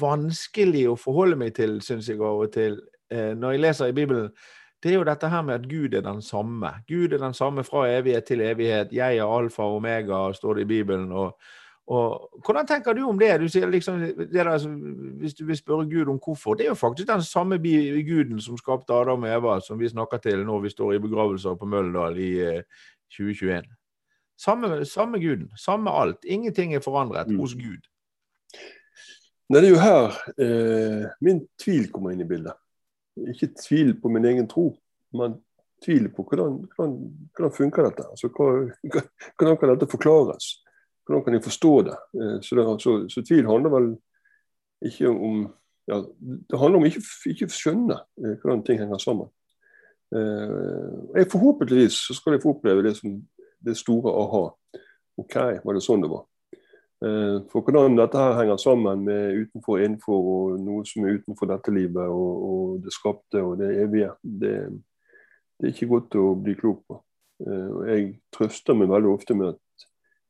vanskelig 0.00 0.88
å 0.90 0.98
forholde 0.98 1.38
meg 1.38 1.54
til, 1.58 1.78
syns 1.84 2.08
jeg 2.10 2.22
av 2.24 2.42
og 2.42 2.50
til, 2.54 2.80
Eh, 3.10 3.32
når 3.36 3.56
jeg 3.56 3.60
leser 3.64 3.90
i 3.90 3.94
Bibelen, 3.94 4.28
det 4.82 4.92
er 4.92 5.00
jo 5.00 5.04
dette 5.04 5.28
her 5.28 5.42
med 5.42 5.54
at 5.54 5.68
Gud 5.68 5.94
er 5.94 6.04
den 6.06 6.22
samme. 6.22 6.70
Gud 6.88 7.12
er 7.12 7.18
den 7.18 7.34
samme 7.34 7.64
fra 7.64 7.88
evighet 7.90 8.24
til 8.24 8.40
evighet. 8.40 8.92
Jeg 8.92 9.16
er 9.16 9.38
alfa 9.38 9.62
og 9.62 9.80
omega, 9.80 10.32
står 10.32 10.54
det 10.54 10.62
i 10.62 10.70
Bibelen. 10.70 11.12
og 11.12 11.38
og 11.90 12.28
Hvordan 12.44 12.66
tenker 12.66 12.94
du 12.94 13.02
om 13.08 13.18
det? 13.18 13.32
Du 13.42 13.48
sier 13.50 13.66
liksom, 13.66 13.98
det 14.00 14.28
der, 14.32 14.48
altså, 14.48 14.68
hvis 15.20 15.34
du 15.34 15.44
vil 15.48 15.56
spørre 15.58 15.88
Gud 15.90 16.12
om 16.12 16.20
hvorfor, 16.22 16.54
det 16.54 16.64
er 16.64 16.70
jo 16.70 16.78
faktisk 16.78 17.08
den 17.08 17.22
samme 17.22 17.58
guden 17.58 18.40
som 18.40 18.58
skapte 18.58 18.94
Adam 18.94 19.26
og 19.26 19.28
Eva, 19.28 19.58
som 19.60 19.80
vi 19.80 19.88
snakker 19.88 20.22
til 20.22 20.44
når 20.46 20.60
vi 20.60 20.70
står 20.70 20.92
i 20.94 21.02
begravelser 21.02 21.58
på 21.58 21.66
Møllendal 21.66 22.18
i 22.18 22.30
eh, 22.38 22.62
2021. 23.10 23.62
Samme, 24.38 24.84
samme 24.84 25.18
guden, 25.18 25.50
samme 25.56 25.90
alt. 25.90 26.24
Ingenting 26.24 26.74
er 26.74 26.80
forandret 26.80 27.28
mm. 27.28 27.38
hos 27.38 27.54
Gud. 27.54 27.82
Det 29.50 29.64
er 29.64 29.68
jo 29.68 29.82
her 29.82 30.14
eh, 30.38 31.06
min 31.20 31.42
tvil 31.58 31.90
kommer 31.90 32.14
inn 32.14 32.22
i 32.22 32.28
bildet 32.28 32.54
ikke 33.28 33.54
tvil 33.58 33.94
på 34.00 34.08
min 34.08 34.24
egen 34.24 34.48
tro, 34.48 34.72
men 35.16 35.38
tvil 35.84 36.08
på 36.14 36.24
hvordan, 36.28 36.58
hvordan, 36.74 36.96
hvordan 37.36 37.56
funker 37.56 37.88
dette. 37.88 38.06
Altså, 38.10 38.28
hvordan 39.38 39.56
kan 39.60 39.72
dette 39.72 39.90
forklares? 39.90 40.50
Hvordan 41.10 41.24
kan 41.24 41.34
jeg 41.34 41.42
forstå 41.42 41.70
det? 41.82 41.96
Eh, 42.22 42.36
så, 42.42 42.56
det, 42.56 42.64
så, 42.82 42.92
så 43.10 43.22
tvil 43.26 43.48
handler 43.50 43.72
vel 43.74 43.88
ikke 44.86 45.10
om 45.10 45.40
ja, 45.90 45.96
Det 46.50 46.58
handler 46.58 46.78
om 46.78 46.84
ikke, 46.86 47.02
ikke 47.26 47.48
skjønne 47.50 47.96
eh, 47.98 48.36
hvordan 48.38 48.62
ting 48.62 48.78
henger 48.78 49.00
sammen. 49.02 49.26
Eh, 50.14 51.16
jeg 51.16 51.30
Forhåpentligvis 51.32 51.96
så 52.06 52.14
skal 52.14 52.36
jeg 52.36 52.44
få 52.44 52.54
oppleve 52.54 52.84
det 52.86 52.94
som 53.00 53.16
det 53.66 53.74
store 53.76 54.12
aha. 54.22 54.44
OK, 55.18 55.34
var 55.64 55.74
det 55.74 55.82
sånn 55.84 56.04
det 56.04 56.12
var? 56.12 56.26
For 57.00 57.64
hvordan 57.64 57.96
dette 57.96 58.20
her 58.20 58.34
henger 58.36 58.58
sammen 58.60 59.02
med 59.06 59.38
utenfor 59.40 59.78
og 59.78 59.84
innenfor, 59.84 60.26
og 60.32 60.58
noe 60.60 60.84
som 60.88 61.06
er 61.08 61.16
utenfor 61.16 61.48
dette 61.48 61.72
livet, 61.72 62.08
og, 62.12 62.42
og 62.44 62.74
det 62.84 62.92
skapte 62.92 63.40
og 63.40 63.54
det 63.60 63.70
evige, 63.82 64.10
det, 64.20 64.52
det, 65.56 65.64
er 65.64 65.72
ikke 65.72 65.88
godt 65.94 66.18
å 66.20 66.26
bli 66.36 66.54
klok 66.60 66.82
på. 66.88 66.98
Jeg 67.88 68.06
trøster 68.36 68.76
meg 68.76 68.92
veldig 68.92 69.12
ofte 69.14 69.36
med 69.36 69.54
at 69.54 69.60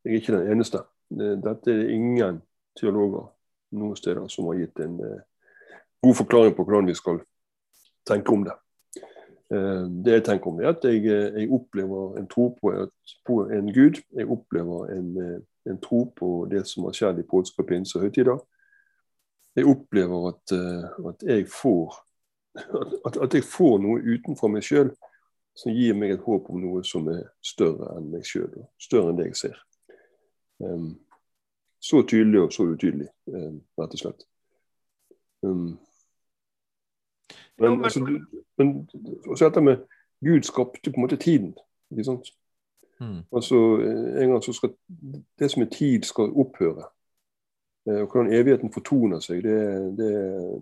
jeg 0.05 0.13
er 0.13 0.21
ikke 0.21 0.37
den 0.37 0.53
eneste. 0.55 0.85
Dette 1.11 1.73
er 1.73 1.93
ingen 1.93 2.41
teologer 2.79 3.29
noen 3.77 3.99
steder 3.99 4.29
som 4.31 4.49
har 4.51 4.61
gitt 4.61 4.81
en 4.83 4.97
god 6.03 6.17
forklaring 6.17 6.55
på 6.57 6.65
hvordan 6.65 6.89
vi 6.89 6.97
skal 6.99 7.21
tenke 8.09 8.33
om 8.33 8.45
det. 8.47 8.57
Eh, 9.55 9.85
det 10.05 10.13
jeg 10.13 10.25
tenker 10.25 10.47
om, 10.47 10.61
er 10.61 10.69
at 10.71 10.85
jeg, 10.85 11.05
eh, 11.11 11.41
jeg 11.41 11.51
opplever 11.51 12.19
en 12.19 12.29
tro 12.31 12.49
på, 12.61 12.71
et, 12.71 13.15
på, 13.27 13.43
en 13.51 13.73
Gud. 13.75 13.99
Jeg 14.17 14.31
opplever 14.31 14.93
en, 14.95 15.09
eh, 15.23 15.41
en, 15.71 15.81
tro 15.83 16.05
på 16.17 16.47
det 16.51 16.67
som 16.67 16.87
har 16.87 16.95
skjedd 16.95 17.19
i 17.19 17.27
påske, 17.27 17.67
pinse 17.67 17.99
og 17.99 18.07
høytider. 18.07 18.39
Jeg 19.57 19.67
opplever 19.67 20.29
at, 20.29 20.53
at, 21.09 21.23
jeg 21.27 21.49
får, 21.51 21.95
at, 23.07 23.17
at, 23.17 23.35
jeg 23.35 23.45
får 23.45 23.81
noe 23.83 23.99
utenfor 23.99 24.49
meg 24.49 24.63
sjøl 24.63 24.93
som 25.59 25.75
gir 25.75 25.97
meg 25.99 26.15
et 26.15 26.23
håp 26.23 26.47
om 26.55 26.61
noe 26.63 26.85
som 26.87 27.09
er 27.11 27.25
større 27.43 27.97
enn 27.97 28.07
meg 28.13 28.23
sjøl. 28.25 28.55
Større 28.79 29.11
enn 29.11 29.19
det 29.19 29.27
jeg 29.33 29.41
ser. 29.41 29.59
Um, 30.61 30.99
så 31.81 32.03
tydelig 32.03 32.41
og 32.41 32.53
så 32.53 32.63
utydelig, 32.63 33.09
um, 33.27 33.63
rett 33.81 33.95
og 33.97 34.03
slett. 34.03 34.27
Um, 35.43 35.79
men, 37.61 37.85
altså, 37.85 38.01
men 38.59 38.91
også 39.27 39.49
dette 39.49 39.61
med 39.61 39.77
Gud 40.25 40.43
skapte 40.43 40.91
på 40.91 40.97
en 40.97 41.01
måte 41.01 41.17
tiden. 41.17 41.55
ikke 41.91 42.05
sant? 42.05 42.33
Mm. 43.01 43.23
Altså, 43.33 43.57
en 44.21 44.31
gang 44.31 44.43
så 44.43 44.53
skal 44.53 44.71
Det 45.39 45.51
som 45.51 45.63
er 45.63 45.67
tid, 45.67 46.03
skal 46.03 46.33
opphøre. 46.33 46.85
Eh, 47.89 48.01
og 48.01 48.07
Hvordan 48.13 48.33
evigheten 48.33 48.73
fortoner 48.73 49.21
seg, 49.21 49.43
det, 49.43 49.59
det, 49.99 50.13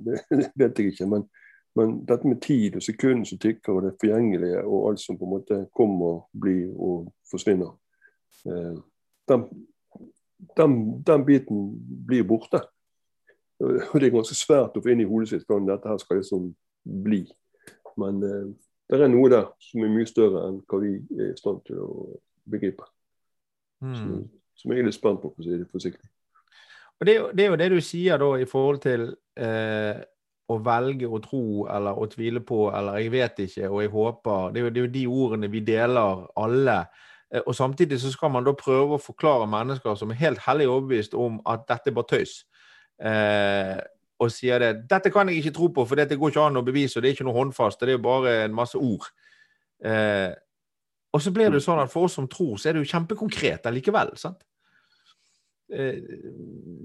det, 0.04 0.20
det 0.38 0.50
vet 0.54 0.78
jeg 0.78 0.86
ikke. 0.86 1.06
Men, 1.06 1.30
men, 1.76 2.04
dette 2.08 2.28
med 2.28 2.40
tid 2.40 2.76
og 2.76 2.82
sekunder 2.82 3.24
som 3.24 3.38
tikker, 3.38 3.72
og 3.72 3.82
det 3.82 3.96
forgjengelige, 4.00 4.64
og 4.64 4.90
alt 4.90 5.00
som 5.00 5.18
på 5.18 5.24
en 5.24 5.30
måte 5.30 5.66
kommer, 5.74 6.20
blir 6.40 6.70
og 6.76 7.12
forsvinner, 7.30 7.74
eh, 8.46 8.78
den, 9.28 9.44
den, 10.56 11.02
den 11.06 11.24
biten 11.26 11.68
blir 12.06 12.26
borte. 12.28 12.62
Og 13.58 14.00
Det 14.00 14.06
er 14.06 14.14
ganske 14.14 14.36
svært 14.38 14.76
å 14.78 14.82
få 14.82 14.92
inn 14.92 15.02
i 15.02 15.08
hodet 15.08 15.32
sitt 15.32 15.46
hvordan 15.48 15.66
dette 15.66 15.90
her 15.90 15.98
skal 16.02 16.20
liksom 16.20 16.52
bli. 17.04 17.24
Men 17.98 18.20
eh, 18.22 18.50
det 18.88 19.00
er 19.02 19.10
noe 19.12 19.30
der 19.32 19.48
som 19.62 19.82
er 19.84 19.92
mye 19.92 20.08
større 20.08 20.44
enn 20.48 20.60
hva 20.68 20.78
vi 20.82 20.94
er 21.18 21.32
i 21.32 21.38
stand 21.38 21.64
til 21.66 21.80
å 21.82 21.88
begripe. 22.48 22.86
Mm. 23.82 23.96
Som, 23.96 24.12
som, 24.58 24.72
jeg 24.72 24.82
er 24.82 24.88
litt 24.88 24.96
spent 24.96 25.20
på, 25.22 25.32
for 25.34 25.42
å 25.42 25.48
si 25.48 25.58
det 25.58 25.66
forsiktig. 25.72 26.06
Og 26.98 27.06
det, 27.06 27.16
det, 27.34 27.44
er 27.44 27.52
jo 27.52 27.58
det 27.60 27.68
du 27.74 27.80
sier 27.84 28.18
da 28.18 28.30
i 28.38 28.46
forhold 28.48 28.80
til 28.82 29.04
eh, 29.38 30.00
å 30.48 30.56
velge 30.64 31.10
å 31.10 31.20
tro 31.22 31.66
eller 31.70 31.98
å 32.00 32.08
tvile 32.10 32.40
på 32.46 32.64
eller 32.74 33.02
jeg 33.02 33.12
vet 33.12 33.44
ikke 33.44 33.68
og 33.68 33.82
jeg 33.84 33.92
håper. 33.92 34.48
Det 34.54 34.60
er 34.60 34.66
jo, 34.66 34.72
det 34.72 34.80
er 34.80 34.86
jo 34.86 34.94
de 34.96 35.04
ordene 35.26 35.52
vi 35.52 35.62
deler 35.66 36.24
alle. 36.40 36.78
Eh, 37.34 37.42
og 37.46 37.54
samtidig 37.54 38.00
så 38.00 38.12
skal 38.12 38.30
man 38.30 38.46
da 38.46 38.54
prøve 38.56 38.96
å 38.96 39.02
forklare 39.02 39.48
mennesker 39.50 39.94
som 39.94 40.10
er 40.10 40.20
helt 40.22 40.42
hellig 40.46 40.68
overbevist 40.68 41.14
om 41.14 41.40
at 41.46 41.66
dette 41.68 41.90
er 41.90 41.96
bare 41.96 42.12
tøys. 42.16 42.42
Eh, 42.98 43.78
og 44.18 44.32
sier 44.34 44.58
det. 44.58 44.88
'Dette 44.90 45.10
kan 45.10 45.28
jeg 45.28 45.36
ikke 45.36 45.54
tro 45.54 45.68
på, 45.68 45.84
for 45.84 45.94
dette 45.94 46.16
går 46.16 46.28
ikke 46.28 46.46
an 46.48 46.58
å 46.58 46.66
bevise, 46.66 46.98
og 46.98 47.02
det 47.02 47.10
er 47.10 47.14
ikke 47.14 47.24
noe 47.28 47.38
håndfast. 47.38 47.80
Det 47.80 47.88
er 47.88 47.98
jo 47.98 48.02
bare 48.02 48.44
en 48.44 48.54
masse 48.54 48.78
ord.' 48.78 49.10
Eh, 49.84 50.34
og 51.12 51.22
så 51.22 51.30
blir 51.32 51.50
det 51.50 51.62
sånn 51.62 51.78
at 51.80 51.92
for 51.92 52.08
oss 52.08 52.18
som 52.18 52.28
tror, 52.28 52.58
så 52.58 52.68
er 52.68 52.76
det 52.76 52.82
jo 52.82 52.90
kjempekonkret 52.90 53.66
allikevel. 53.66 54.10
sant? 54.18 54.42
Eh, 55.72 56.00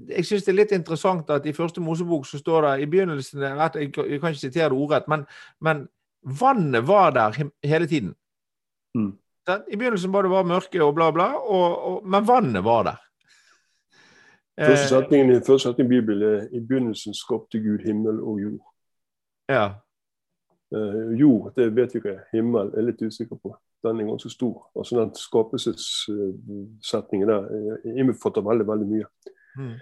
jeg 0.10 0.26
syns 0.26 0.46
det 0.46 0.52
er 0.52 0.60
litt 0.60 0.72
interessant 0.76 1.30
at 1.30 1.46
i 1.48 1.56
første 1.56 1.82
Mosebok 1.82 2.26
så 2.28 2.38
står 2.38 2.66
det 2.68 2.84
i 2.84 2.88
begynnelsen 2.92 3.42
Jeg 3.42 3.94
kan 3.94 4.34
ikke 4.34 4.34
sitere 4.36 4.70
det 4.70 4.78
ordrett, 4.78 5.08
men, 5.08 5.26
men 5.62 5.88
vannet 6.24 6.88
var 6.88 7.12
der 7.16 7.50
hele 7.64 7.88
tiden. 7.88 8.16
Mm. 8.96 9.18
I 9.48 9.76
begynnelsen 9.76 10.14
var 10.14 10.24
det 10.24 10.32
bare 10.32 10.48
mørke 10.48 10.84
og 10.84 10.96
bla, 10.96 11.12
bla, 11.12 11.34
og, 11.36 11.86
og, 11.88 12.08
men 12.08 12.28
vannet 12.28 12.64
var 12.64 12.84
der. 12.88 13.00
Første 14.54 14.88
setningen 14.88 15.32
i 15.34 15.42
første 15.42 15.70
setning 15.70 15.88
i 15.88 15.90
Bibelen 15.96 16.24
er 16.30 16.48
i 16.54 16.60
begynnelsen 16.62 17.14
skapte 17.18 17.60
Gud 17.60 17.80
himmel 17.86 18.22
og 18.22 18.42
jord. 18.42 18.74
Ja. 19.50 19.70
Uh, 20.76 21.20
jord, 21.20 21.54
det 21.58 21.76
vet 21.76 21.94
vi 21.94 21.98
ikke. 22.04 22.20
Himmel 22.34 22.68
er 22.78 22.82
litt 22.86 23.02
usikker 23.02 23.36
på. 23.36 23.58
Den 23.84 24.00
er 24.00 24.06
ganske 24.08 24.30
stor. 24.30 24.70
Altså 24.78 25.02
Den 25.02 25.16
skapelsessetningen 25.16 27.30
der 27.30 27.44
innbefatter 27.98 28.42
veldig, 28.46 28.68
veldig 28.68 28.88
mye. 28.88 29.06
Mm. 29.58 29.74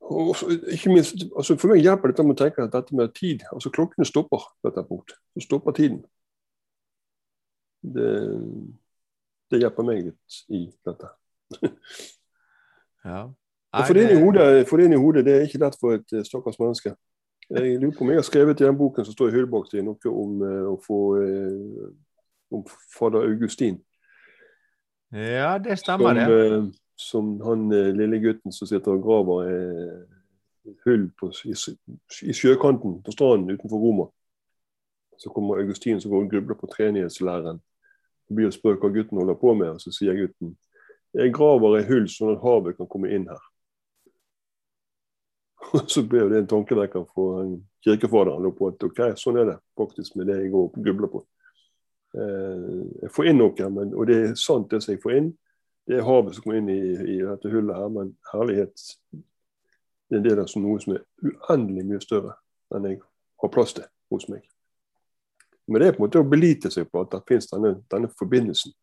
Og 0.00 0.36
ikke 0.72 0.92
minst, 0.92 1.14
altså 1.36 1.56
For 1.56 1.68
meg 1.72 1.82
hjelper 1.82 2.08
dette 2.12 2.22
med 2.26 2.34
å 2.36 2.44
tenke 2.44 2.62
at 2.62 2.74
dette 2.74 2.94
med 2.94 3.14
tid 3.16 3.42
altså 3.50 3.70
Klokkene 3.74 4.06
stopper 4.06 4.38
på 4.38 4.68
dette 4.68 4.82
punkt. 4.86 5.10
Så 5.34 5.40
stopper 5.46 5.72
tiden. 5.74 6.04
Det, 7.94 8.12
det 9.50 9.60
hjelper 9.62 9.86
meg 9.86 10.06
litt 10.08 10.38
i 10.50 10.62
dette. 10.86 11.10
ja. 13.06 13.26
Nei, 13.76 13.82
få 13.84 13.96
det 13.96 14.06
inn 14.06 14.14
i 14.14 14.22
hodet, 14.22 14.46
det 14.64 14.86
inn 14.86 14.94
i 14.96 15.00
hodet 15.00 15.24
det 15.26 15.34
er 15.36 15.44
ikke 15.44 15.60
lett 15.60 15.76
for 15.80 15.98
et 15.98 16.14
uh, 16.16 16.22
stakkars 16.24 16.58
menneske. 16.62 16.94
Jeg 17.50 17.76
lurer 17.78 17.92
på 17.94 18.02
om 18.02 18.10
jeg 18.10 18.18
har 18.18 18.26
skrevet 18.26 18.60
i 18.60 18.64
den 18.66 18.78
boken 18.78 19.06
som 19.06 19.14
står 19.14 19.30
i 19.30 19.36
hyllebak 19.36 19.68
til 19.70 19.84
noe 19.86 20.12
om 20.12 20.40
uh, 20.42 20.70
å 20.72 20.76
få 20.82 21.00
uh, 21.20 21.90
om 22.56 22.64
fader 22.94 23.26
Augustin. 23.26 23.78
Ja, 25.12 25.56
det 25.62 25.78
stemmer, 25.78 26.18
som, 26.18 26.32
det. 26.32 26.78
som 26.98 27.28
han 27.46 27.68
lille 27.70 28.18
gutten 28.22 28.54
som 28.54 28.68
sitter 28.68 28.96
og 28.96 29.04
graver 29.04 29.50
hull 30.84 31.06
på, 31.18 31.30
i, 31.46 31.54
i, 32.26 32.34
sjøkanten 32.34 33.00
på 33.06 33.14
stranden 33.14 33.54
utenfor 33.54 33.82
Roma. 33.82 34.08
Så 35.18 35.30
kommer 35.32 35.62
Augustin 35.62 36.00
som 36.00 36.12
går 36.12 36.26
og 36.26 36.30
grubler 36.30 36.58
på 36.58 36.68
treenighetslæren. 36.74 37.60
Blir 38.32 38.50
spør 38.54 38.78
hva 38.82 38.90
gutten 38.90 39.20
holder 39.20 39.38
på 39.38 39.54
med, 39.54 39.76
og 39.76 39.82
så 39.82 39.92
sier 39.94 40.16
gutten 40.18 40.56
jeg 41.16 41.32
graver 41.32 41.78
et 41.78 41.86
hull 41.88 42.08
sånn 42.12 42.34
at 42.34 42.42
havet 42.42 42.76
kan 42.76 42.88
komme 42.92 43.08
inn 43.14 43.24
her. 43.30 43.44
Og 45.72 45.86
så 45.88 46.02
ble 46.04 46.26
det 46.28 46.42
en 46.42 46.50
tankevekker 46.50 47.06
for 47.14 47.46
kirkefaderen 47.86 48.52
på 48.58 48.68
at 48.68 48.84
ok, 48.84 49.00
sånn 49.16 49.40
er 49.40 49.48
det 49.48 49.56
faktisk 49.78 50.18
med 50.18 50.28
det 50.28 50.36
jeg 50.42 50.52
går 50.52 50.66
og 50.68 50.76
grubler 50.76 51.12
på. 51.14 51.22
Eh, 52.20 52.82
jeg 53.06 53.12
får 53.16 53.30
inn 53.30 53.40
noe, 53.40 53.70
men, 53.72 53.94
og 53.96 54.10
det 54.10 54.18
er 54.18 54.36
sant 54.40 54.68
det 54.72 54.82
som 54.84 54.92
jeg 54.92 55.02
får 55.02 55.16
inn. 55.20 55.30
Det 55.86 55.96
er 55.96 56.06
havet 56.06 56.36
som 56.36 56.44
kommer 56.44 56.60
inn 56.60 56.70
i, 56.74 56.82
i 57.16 57.18
dette 57.22 57.52
hullet 57.52 57.80
her, 57.80 57.88
men 57.94 58.12
herlighet 58.32 58.86
det 60.06 60.18
er 60.18 60.20
en 60.20 60.26
del 60.26 60.44
noe 60.62 60.82
som 60.82 60.94
er 60.94 61.06
uendelig 61.24 61.86
mye 61.86 62.02
større 62.02 62.36
enn 62.74 62.90
jeg 62.90 63.00
har 63.42 63.50
plass 63.54 63.74
til 63.74 63.88
hos 64.12 64.28
meg. 64.30 64.44
Men 65.66 65.82
det 65.82 65.88
er 65.88 65.94
på 65.96 66.02
en 66.02 66.06
måte 66.06 66.22
å 66.22 66.28
belite 66.30 66.70
seg 66.72 66.88
på 66.90 67.02
at 67.02 67.14
det 67.14 67.22
finnes 67.28 67.48
denne, 67.50 67.72
denne 67.90 68.10
forbindelsen 68.18 68.74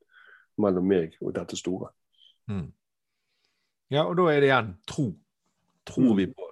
mellom 0.61 0.87
meg 0.87 1.15
og 1.23 1.35
dette 1.35 1.57
store. 1.57 1.91
Mm. 2.51 2.67
Ja, 3.93 4.07
og 4.07 4.17
da 4.19 4.27
er 4.31 4.41
det 4.41 4.49
igjen 4.49 4.73
tro. 4.89 5.11
Tror 5.87 6.11
mm. 6.11 6.17
vi 6.17 6.27
på 6.31 6.49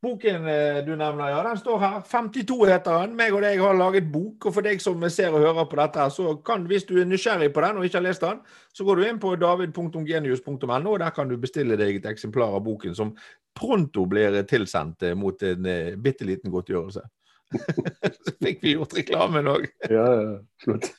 Boken 0.00 0.46
eh, 0.48 0.78
du 0.86 0.94
nevner, 0.96 1.28
ja, 1.28 1.42
den 1.44 1.58
står 1.60 1.78
her. 1.78 1.96
52 2.08 2.56
heter 2.70 3.02
den. 3.02 3.16
Meg 3.18 3.34
og 3.36 3.42
deg 3.44 3.60
har 3.60 3.76
laget 3.76 4.06
bok. 4.08 4.46
Og 4.48 4.54
for 4.56 4.64
deg 4.64 4.80
som 4.80 5.02
ser 5.12 5.34
og 5.34 5.44
hører 5.44 5.66
på 5.68 5.76
dette, 5.76 6.06
så 6.14 6.32
kan, 6.46 6.64
hvis 6.70 6.86
du 6.88 6.94
er 7.02 7.08
nysgjerrig 7.08 7.50
på 7.52 7.60
den 7.66 7.76
og 7.76 7.84
ikke 7.84 8.00
har 8.00 8.06
lest 8.06 8.24
den, 8.24 8.40
så 8.72 8.86
går 8.88 8.96
du 8.96 9.04
inn 9.04 9.20
på 9.20 9.34
david.genius.no, 9.36 10.78
og 10.94 10.98
der 11.04 11.12
kan 11.12 11.28
du 11.28 11.36
bestille 11.40 11.76
deg 11.76 12.00
et 12.00 12.08
eksemplar 12.08 12.56
av 12.56 12.64
boken 12.64 12.96
som 12.96 13.12
pronto 13.56 14.06
blir 14.08 14.40
tilsendt 14.48 15.04
eh, 15.04 15.16
mot 15.18 15.42
en 15.44 15.68
uh, 15.68 15.98
bitte 16.00 16.24
liten 16.24 16.54
godtgjørelse. 16.54 17.04
så 18.24 18.34
fikk 18.38 18.64
vi 18.64 18.74
gjort 18.76 18.96
reklamen 18.98 19.50
òg. 19.50 19.68
ja, 19.90 20.08
ja. 20.22 20.34
Flott. 20.64 20.90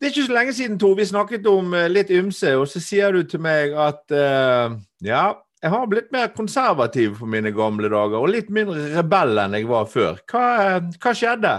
Det 0.00 0.08
er 0.08 0.10
ikke 0.10 0.26
så 0.26 0.34
lenge 0.36 0.52
siden, 0.56 0.78
Tor, 0.80 0.96
vi 0.98 1.06
snakket 1.08 1.46
om 1.48 1.74
litt 1.88 2.10
ymse, 2.12 2.50
og 2.58 2.66
så 2.68 2.82
sier 2.82 3.14
du 3.14 3.22
til 3.28 3.40
meg 3.44 3.72
at 3.78 4.02
uh, 4.12 4.74
ja, 5.06 5.28
jeg 5.64 5.72
har 5.72 5.86
blitt 5.88 6.10
mer 6.12 6.28
konservativ 6.36 7.14
på 7.22 7.28
mine 7.30 7.54
gamle 7.56 7.88
dager, 7.88 8.18
og 8.18 8.32
litt 8.34 8.50
mindre 8.52 8.90
rebell 8.98 9.38
enn 9.40 9.56
jeg 9.56 9.70
var 9.70 9.86
før. 9.88 10.18
Hva, 10.28 10.42
hva 11.00 11.14
skjedde? 11.16 11.54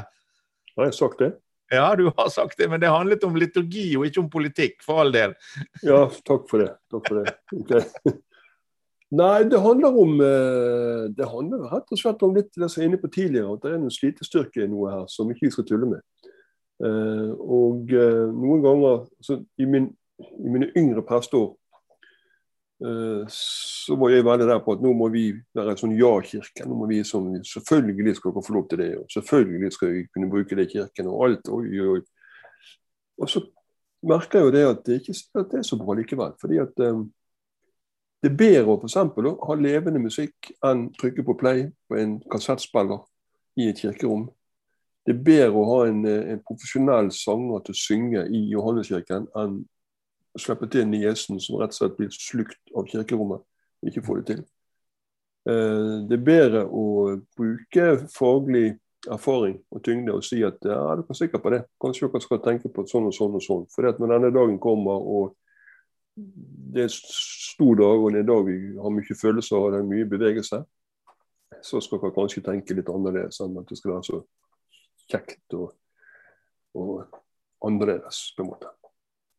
Har 0.76 0.90
jeg 0.92 0.98
sagt 1.00 1.24
det? 1.24 1.32
Ja, 1.74 1.88
du 1.98 2.12
har 2.12 2.30
sagt 2.30 2.60
det, 2.60 2.68
men 2.70 2.84
det 2.84 2.92
handlet 2.94 3.24
om 3.26 3.38
liturgi 3.40 3.88
og 3.98 4.06
ikke 4.06 4.22
om 4.22 4.30
politikk, 4.30 4.78
for 4.86 5.02
all 5.02 5.10
del. 5.16 5.34
Ja, 5.82 6.04
takk 6.28 6.46
for 6.52 6.62
det. 6.62 6.70
Takk 6.94 7.10
for 7.10 7.24
det. 7.24 7.34
Okay. 7.64 8.14
Nei, 9.14 9.44
det 9.46 9.60
handler 9.62 9.98
om 10.02 10.22
eh, 10.22 11.04
Det 11.14 11.28
handler 11.30 11.68
rett 11.70 11.92
og 11.94 12.00
slett 12.00 12.24
om 12.26 12.34
litt 12.36 12.50
det 12.56 12.70
som 12.72 12.82
jeg 12.82 12.88
var 12.88 12.94
inne 12.94 13.02
på 13.04 13.12
tidligere, 13.14 13.54
at 13.54 13.62
det 13.62 13.72
er 13.72 13.78
en 13.78 13.94
slitestyrke 13.94 14.64
i 14.64 14.72
noe 14.72 14.94
her 14.94 15.04
som 15.12 15.30
ikke 15.30 15.46
vi 15.46 15.52
skal 15.54 15.68
tulle 15.70 15.92
med. 15.92 16.32
Eh, 16.82 17.30
og 17.38 17.94
eh, 17.94 18.26
noen 18.34 18.64
ganger 18.66 19.06
altså, 19.06 19.38
i, 19.62 19.68
min, 19.70 19.92
i 20.42 20.56
mine 20.56 20.72
yngre 20.76 21.06
presteår 21.06 21.54
så 23.32 23.96
var 23.96 24.12
jeg 24.12 24.26
veldig 24.28 24.46
der 24.50 24.58
på 24.60 24.74
at 24.76 24.82
nå 24.84 24.90
må 25.00 25.06
vi 25.14 25.30
være 25.56 25.72
en 25.72 25.78
sånn 25.80 25.94
ja-kirke. 25.96 26.66
nå 26.68 26.76
må 26.76 26.90
vi 26.90 26.98
som, 27.08 27.30
Selvfølgelig 27.48 28.18
skal 28.18 28.34
dere 28.36 28.44
få 28.44 28.56
lov 28.58 28.66
til 28.68 28.82
det, 28.82 28.90
og 29.00 29.06
selvfølgelig 29.14 29.70
skal 29.72 29.94
vi 29.94 30.02
kunne 30.12 30.28
bruke 30.34 30.58
det 30.60 30.66
i 30.66 30.72
kirken. 30.74 31.08
Og 31.08 31.24
alt, 31.24 31.48
oi, 31.56 31.70
oi. 31.80 32.02
Og 33.24 33.32
så 33.32 33.46
merker 34.04 34.42
jeg 34.42 34.50
jo 34.50 34.54
det 34.58 34.66
at 34.68 34.84
det 34.90 35.00
ikke 35.00 35.16
at 35.40 35.54
det 35.54 35.62
er 35.62 35.70
så 35.70 35.80
bra 35.80 35.96
likevel. 35.96 36.36
fordi 36.42 36.60
at 36.66 36.84
det 38.26 38.32
er 38.32 38.38
bedre 38.40 38.74
å 38.74 38.80
for 38.80 38.88
eksempel, 38.88 39.28
ha 39.38 39.56
levende 39.60 40.00
musikk 40.02 40.48
enn 40.66 40.88
trykke 40.98 41.22
på 41.28 41.36
play 41.38 41.68
på 41.86 42.00
en 42.02 42.16
kassettspiller 42.34 43.04
i 43.62 43.68
et 43.70 43.82
kirkerom. 43.84 44.24
Det 45.06 45.14
er 45.14 45.20
bedre 45.28 45.62
å 45.62 45.66
ha 45.70 45.76
en, 45.92 46.00
eh, 46.10 46.32
en 46.34 46.42
profesjonell 46.42 47.12
sanger 47.14 47.62
til 47.68 47.76
å 47.76 47.82
synge 47.84 48.26
i 48.26 48.42
Johanneskirken 48.50 49.28
enn 49.38 49.60
å 50.34 50.42
slippe 50.42 50.66
til 50.72 50.88
niesen 50.90 51.38
som 51.40 51.60
rett 51.60 51.70
og 51.70 51.78
slett 51.78 51.98
blir 52.00 52.10
slukt 52.10 52.74
av 52.76 52.90
kirkerommet 52.90 53.46
og 53.46 53.92
ikke 53.92 54.06
får 54.08 54.18
det 54.18 54.26
til. 54.32 54.44
Uh, 55.46 56.02
det 56.10 56.18
er 56.18 56.26
bedre 56.26 56.66
å 56.66 57.22
bruke 57.38 58.08
faglig 58.10 58.80
erfaring 59.06 59.60
og 59.70 59.84
tyngde 59.86 60.16
og 60.18 60.26
si 60.26 60.42
at 60.42 60.58
ja, 60.66 60.96
du 60.98 61.04
kan 61.06 61.14
sikre 61.14 61.38
på 61.38 61.54
det? 61.54 61.62
Kanskje 61.78 62.10
dere 62.10 62.26
skal 62.26 62.42
tenke 62.42 62.74
på 62.74 62.88
sånn 62.90 63.06
og 63.06 63.14
sånn 63.14 63.38
og 63.38 63.46
sånn. 63.46 63.68
For 63.70 63.86
når 63.86 64.16
denne 64.16 64.34
dagen 64.34 64.58
kommer 64.58 64.98
og 64.98 65.36
det 66.16 66.86
er 66.86 66.92
stor 66.92 67.76
dag, 67.76 68.04
og 68.04 68.12
det 68.12 68.22
er 68.22 68.24
en 68.24 68.32
dag 68.32 68.46
vi 68.48 68.58
har 68.80 68.94
mye 68.94 69.18
følelser 69.22 69.58
og 69.60 69.74
det 69.74 69.82
er 69.82 69.90
mye 69.90 70.08
bevegelse, 70.10 70.62
så 71.64 71.82
skal 71.82 72.02
dere 72.02 72.16
kanskje 72.16 72.44
tenke 72.46 72.76
litt 72.78 72.90
annerledes 72.92 73.42
enn 73.44 73.58
at 73.60 73.70
det 73.70 73.78
skal 73.80 73.96
være 73.96 74.08
så 74.08 74.22
kjekt 75.12 75.56
og, 75.58 75.70
og 76.76 77.20
annerledes, 77.66 78.32
på 78.36 78.44
en 78.44 78.52
måte. 78.54 78.72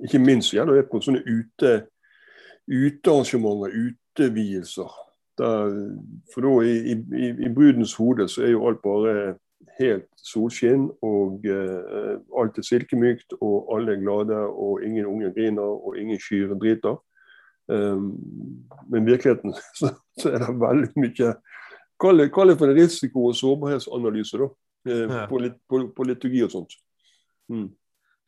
Ikke 0.05 0.21
minst 0.21 0.53
gjelder 0.55 0.81
det 0.81 0.89
på 0.91 1.01
sånne 1.05 1.23
ute, 1.25 1.73
utearrangementer, 2.69 3.75
utevielser. 3.89 4.93
Der, 5.37 5.75
for 6.33 6.47
da 6.47 6.53
i, 6.65 6.95
i, 6.97 7.27
i, 7.45 7.51
brudens 7.53 7.95
hode 8.01 8.25
så 8.33 8.47
er 8.47 8.55
jo 8.55 8.65
alt 8.69 8.81
bare 8.85 9.35
helt 9.79 10.09
solskinn, 10.21 10.89
og 11.05 11.45
uh, 11.47 12.17
alt 12.41 12.59
er 12.59 12.67
silkemykt, 12.67 13.37
og 13.41 13.71
alle 13.77 13.97
er 13.97 14.03
glade, 14.03 14.39
og 14.39 14.85
ingen 14.85 15.07
unge 15.07 15.33
griner, 15.35 15.63
og 15.63 15.99
ingen 16.01 16.21
kyr 16.23 16.55
driter. 16.55 16.97
Um, 17.69 18.13
men 18.89 19.03
i 19.03 19.11
virkeligheten 19.11 19.55
så, 19.79 19.91
så, 20.21 20.31
er 20.31 20.45
det 20.45 20.53
veldig 20.61 20.93
mye 21.03 21.33
Kall 21.99 22.21
det, 22.21 22.29
for 22.31 22.69
en 22.69 22.77
risiko- 22.77 23.25
og 23.27 23.35
sårbarhetsanalyse, 23.35 24.39
da. 24.39 24.49
Uh, 24.87 25.15
ja. 25.15 25.27
på, 25.27 25.39
lit, 25.39 25.57
på, 25.69 25.81
på, 25.97 26.05
liturgi 26.05 26.43
og 26.45 26.53
sånt. 26.53 26.77
Mm. 27.49 27.71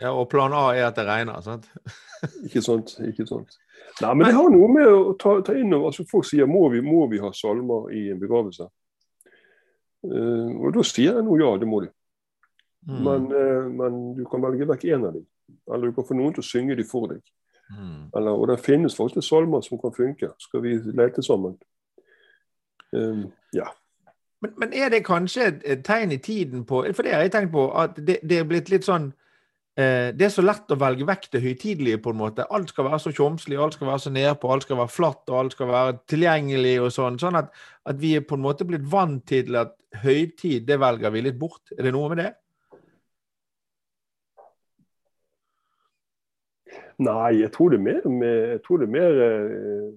Ja, 0.01 0.15
og 0.15 0.29
plan 0.31 0.55
A 0.55 0.73
er 0.75 0.87
at 0.89 0.97
det 0.97 1.05
regner, 1.07 1.41
sant? 1.43 1.69
ikke 2.47 2.63
sant. 2.63 2.97
ikke 3.05 3.27
sant. 3.27 3.59
Nei, 4.01 4.15
men 4.15 4.27
det 4.27 4.35
har 4.35 4.51
noe 4.51 4.69
med 4.73 4.89
å 4.89 5.15
ta, 5.19 5.37
ta 5.45 5.55
inn 5.59 5.75
over 5.75 5.91
altså 5.91 6.05
Folk 6.11 6.27
sier 6.27 6.47
må 6.51 6.69
vi, 6.73 6.81
må 6.85 7.07
vi 7.11 7.21
ha 7.23 7.31
salmer 7.35 7.91
i 7.95 8.09
en 8.13 8.21
begravelse. 8.21 8.69
Uh, 10.07 10.53
og 10.63 10.77
da 10.77 10.85
sier 10.87 11.19
jeg 11.19 11.27
nå 11.27 11.39
ja, 11.41 11.51
det 11.59 11.69
må 11.69 11.83
du. 11.85 11.89
Mm. 12.89 13.01
Men, 13.05 13.27
uh, 13.33 13.67
men, 13.81 13.99
du 14.19 14.23
kan 14.31 14.45
velge 14.45 14.69
vekk 14.69 14.87
én 14.93 15.09
av 15.09 15.17
dem. 15.17 15.27
Eller 15.73 15.91
du 15.91 15.97
kan 15.97 16.07
få 16.07 16.17
noen 16.17 16.37
til 16.37 16.45
å 16.45 16.49
synge 16.49 16.77
dem 16.79 16.89
for 16.89 17.11
deg. 17.11 17.23
Mm. 17.75 18.09
Eller, 18.17 18.31
og 18.33 18.49
det 18.49 18.61
finnes 18.65 18.97
faktisk 18.97 19.27
salmer 19.27 19.65
som 19.65 19.81
kan 19.81 19.93
funke. 19.97 20.31
Skal 20.41 20.65
vi 20.65 20.79
lete 20.97 21.25
sammen? 21.25 21.59
Um, 22.93 23.27
ja. 23.53 23.69
Men, 24.41 24.55
men, 24.57 24.73
er 24.73 24.93
det 24.95 25.03
kanskje 25.05 25.51
et 25.67 25.83
tegn 25.85 26.15
i 26.15 26.21
tiden 26.23 26.63
på 26.65 26.85
For 26.95 27.05
det 27.05 27.13
har 27.13 27.27
jeg 27.27 27.33
tenkt 27.35 27.53
på, 27.53 27.67
at 27.75 27.99
det, 27.99 28.21
det 28.23 28.39
er 28.39 28.47
blitt 28.49 28.71
litt 28.71 28.87
sånn 28.87 29.11
Eh, 29.11 29.18
det 29.79 30.25
er 30.27 30.33
så 30.35 30.43
lett 30.43 30.73
å 30.75 30.79
velge 30.81 31.07
vekk 31.07 31.29
det 31.31 31.41
høytidelige, 31.45 32.01
på 32.03 32.11
en 32.11 32.19
måte. 32.19 32.47
Alt 32.51 32.73
skal 32.73 32.89
være 32.89 32.99
så 33.05 33.13
tjomslig, 33.15 33.59
alt 33.63 33.77
skal 33.77 33.87
være 33.87 34.03
så 34.03 34.11
nedpå, 34.11 34.51
alt 34.51 34.67
skal 34.67 34.81
være 34.81 34.91
flatt, 34.91 35.23
og 35.31 35.37
alt 35.39 35.55
skal 35.55 35.71
være 35.71 35.93
tilgjengelig 36.11 36.73
og 36.83 36.91
sånn. 36.97 37.19
Sånn 37.23 37.39
at, 37.39 37.53
at, 37.87 38.01
vi 38.01 38.17
er 38.19 38.25
på 38.27 38.35
en 38.35 38.43
måte 38.43 38.67
blitt 38.67 38.89
vant 38.91 39.23
til 39.31 39.55
at 39.61 39.77
høytid, 40.03 40.67
det 40.67 40.81
velger 40.83 41.15
vi 41.15 41.23
litt 41.29 41.39
bort. 41.39 41.63
Er 41.77 41.87
det 41.87 41.95
noe 41.95 42.11
med 42.11 42.25
det? 42.25 42.33
Nei, 46.99 47.39
jeg 47.39 47.53
tror 47.55 47.71
det 47.71 47.79
er 47.79 47.85
mer 47.85 48.25
Jeg 48.35 48.63
tror 48.65 48.81
det 48.81 48.89
er 48.89 48.91
mer 48.91 49.21
eh, 49.23 49.91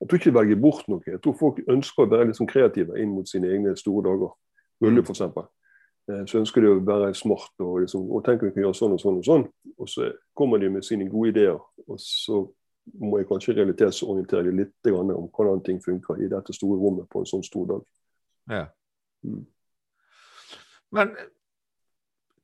Jeg 0.00 0.08
tror 0.08 0.18
ikke 0.18 0.30
de 0.30 0.38
velger 0.38 0.60
bort 0.60 0.88
noe. 0.88 1.04
Jeg 1.04 1.20
tror 1.24 1.36
folk 1.36 1.60
ønsker 1.68 2.06
å 2.06 2.10
være 2.14 2.30
litt 2.30 2.40
sånn 2.40 2.48
kreative 2.48 2.96
inn 3.00 3.12
mot 3.12 3.28
sine 3.28 3.52
egne 3.52 3.76
store 3.76 4.04
dager. 4.08 4.32
Bølle, 4.80 5.04
f.eks. 5.04 5.22
Eh, 6.08 6.22
så 6.26 6.38
ønsker 6.40 6.62
de 6.62 6.70
å 6.70 6.82
være 6.86 7.14
smart 7.18 7.64
og, 7.64 7.80
liksom, 7.84 8.06
og 8.10 8.22
tenker 8.26 8.48
vi 8.48 8.54
kan 8.54 8.66
gjøre 8.66 8.78
sånn 8.78 8.94
og 8.94 9.02
sånn 9.02 9.18
og 9.20 9.26
sånn. 9.26 9.46
Og 9.76 9.90
så 9.90 10.12
kommer 10.38 10.62
de 10.62 10.70
med 10.72 10.86
sine 10.86 11.08
gode 11.10 11.34
ideer, 11.34 11.58
og 11.86 12.00
så 12.02 12.44
må 13.02 13.18
jeg 13.18 13.26
kanskje 13.26 13.56
realitetsorientere 13.56 14.46
dem 14.46 14.60
litt 14.60 14.90
om 14.94 15.26
hvordan 15.34 15.62
ting 15.66 15.80
funker 15.82 16.20
i 16.22 16.30
dette 16.30 16.54
store 16.54 16.78
rommet 16.78 17.08
på 17.10 17.22
en 17.22 17.28
sånn 17.28 17.42
stor 17.44 17.66
dag. 17.72 17.86
Ja. 18.52 18.66
Mm. 19.26 19.42
Men 20.94 21.16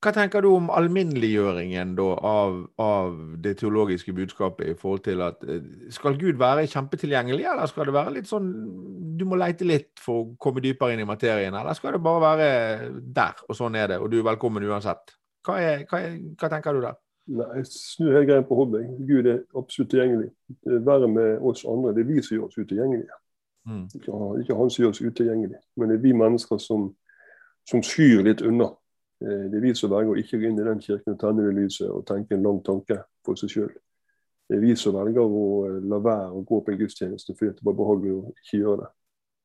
hva 0.02 0.10
tenker 0.10 0.42
du 0.42 0.48
om 0.50 0.66
alminneliggjøringen 0.74 1.92
da, 1.98 2.06
av, 2.26 2.56
av, 2.82 3.14
det 3.42 3.54
teologiske 3.60 4.14
budskapet 4.16 4.72
i 4.72 4.74
forhold 4.78 5.04
til 5.06 5.22
at 5.22 5.44
eh, 5.46 5.62
Skal 5.94 6.18
Gud 6.18 6.40
være 6.40 6.66
kjempetilgjengelig, 6.70 7.44
eller 7.52 7.70
skal 7.70 7.86
det 7.86 7.94
være 7.94 8.14
litt 8.16 8.30
sånn 8.30 8.48
Du 9.18 9.24
må 9.28 9.38
leite 9.38 9.68
litt 9.68 10.02
for 10.02 10.24
å 10.24 10.26
komme 10.42 10.64
dypere 10.64 10.96
inn 10.96 11.04
i 11.04 11.08
materien, 11.08 11.54
eller 11.54 11.78
skal 11.78 11.94
det 11.94 12.02
bare 12.02 12.24
være 12.24 12.50
der, 13.14 13.44
og 13.46 13.58
sånn 13.58 13.78
er 13.78 13.94
det, 13.94 14.00
og 14.02 14.10
du 14.10 14.18
er 14.18 14.26
velkommen 14.32 14.66
uansett? 14.66 15.14
Hva, 15.46 15.58
er, 15.62 15.86
hva, 15.90 16.02
er, 16.02 16.18
hva 16.38 16.50
tenker 16.50 16.74
du 16.74 16.82
der? 16.88 16.98
Nei, 17.38 17.48
Jeg 17.60 17.70
snur 17.70 18.12
hele 18.16 18.26
greia 18.26 18.42
på 18.46 18.58
hodet. 18.58 18.82
Gud 19.06 19.30
er 19.30 19.40
absolutt 19.58 19.92
tilgjengelig. 19.94 20.32
Det 20.66 20.82
verre 20.86 21.08
med 21.10 21.42
oss 21.46 21.62
andre. 21.68 21.94
Det 21.94 22.02
er 22.02 22.10
vi 22.10 22.22
som 22.22 22.36
gjør 22.36 22.48
oss 22.48 22.58
utilgjengelige. 22.58 23.18
Mm. 23.70 23.86
Ikke, 23.94 24.20
ikke 24.42 24.58
han 24.58 24.70
som 24.70 24.82
gjør 24.82 24.94
oss 24.94 25.02
utilgjengelige, 25.02 25.62
men 25.78 25.90
det 25.90 26.00
er 26.00 26.02
vi 26.02 26.14
mennesker 26.18 26.58
som, 26.58 26.88
som 27.70 27.82
skyr 27.86 28.24
litt 28.26 28.42
unna 28.42 28.72
det 29.22 29.58
er 29.58 29.64
vi 29.64 29.74
som 29.78 29.92
velger 29.92 30.14
å 30.14 30.20
ikke 30.20 30.40
gå 30.40 30.48
inn 30.48 30.58
i 30.58 30.66
den 30.66 30.80
kirken 30.82 31.14
og 31.14 31.20
tenne 31.20 31.46
det 31.46 31.54
lyset 31.56 31.88
og 31.90 32.04
tenke 32.08 32.34
en 32.36 32.46
lang 32.46 32.60
tanke 32.66 32.98
for 33.26 33.38
seg 33.38 33.52
sjøl. 33.52 33.72
Det 34.48 34.58
er 34.58 34.64
vi 34.64 34.74
som 34.76 34.96
velger 34.96 35.22
å 35.22 35.44
eh, 35.68 35.78
la 35.88 36.00
være 36.02 36.32
å 36.32 36.42
gå 36.48 36.58
på 36.60 36.72
en 36.72 36.80
gudstjeneste 36.80 37.36
fordi 37.38 37.54
det 37.56 37.66
var 37.66 37.78
behagelig 37.78 38.16
å 38.16 38.32
ikke 38.34 38.58
gjøre 38.58 38.80
det. 38.82 38.90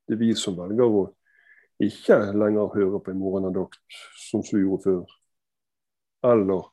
Det 0.08 0.16
er 0.16 0.24
vi 0.24 0.32
som 0.40 0.58
velger 0.58 0.98
å 1.02 1.04
ikke 1.84 2.18
lenger 2.34 2.74
høre 2.74 3.00
på 3.04 3.13
en 3.13 3.22
morgenandakt 3.22 3.78
som 4.18 4.42
vi 4.42 4.63
gjorde 4.63 4.84
før. 4.84 5.16
Eller, 6.26 6.63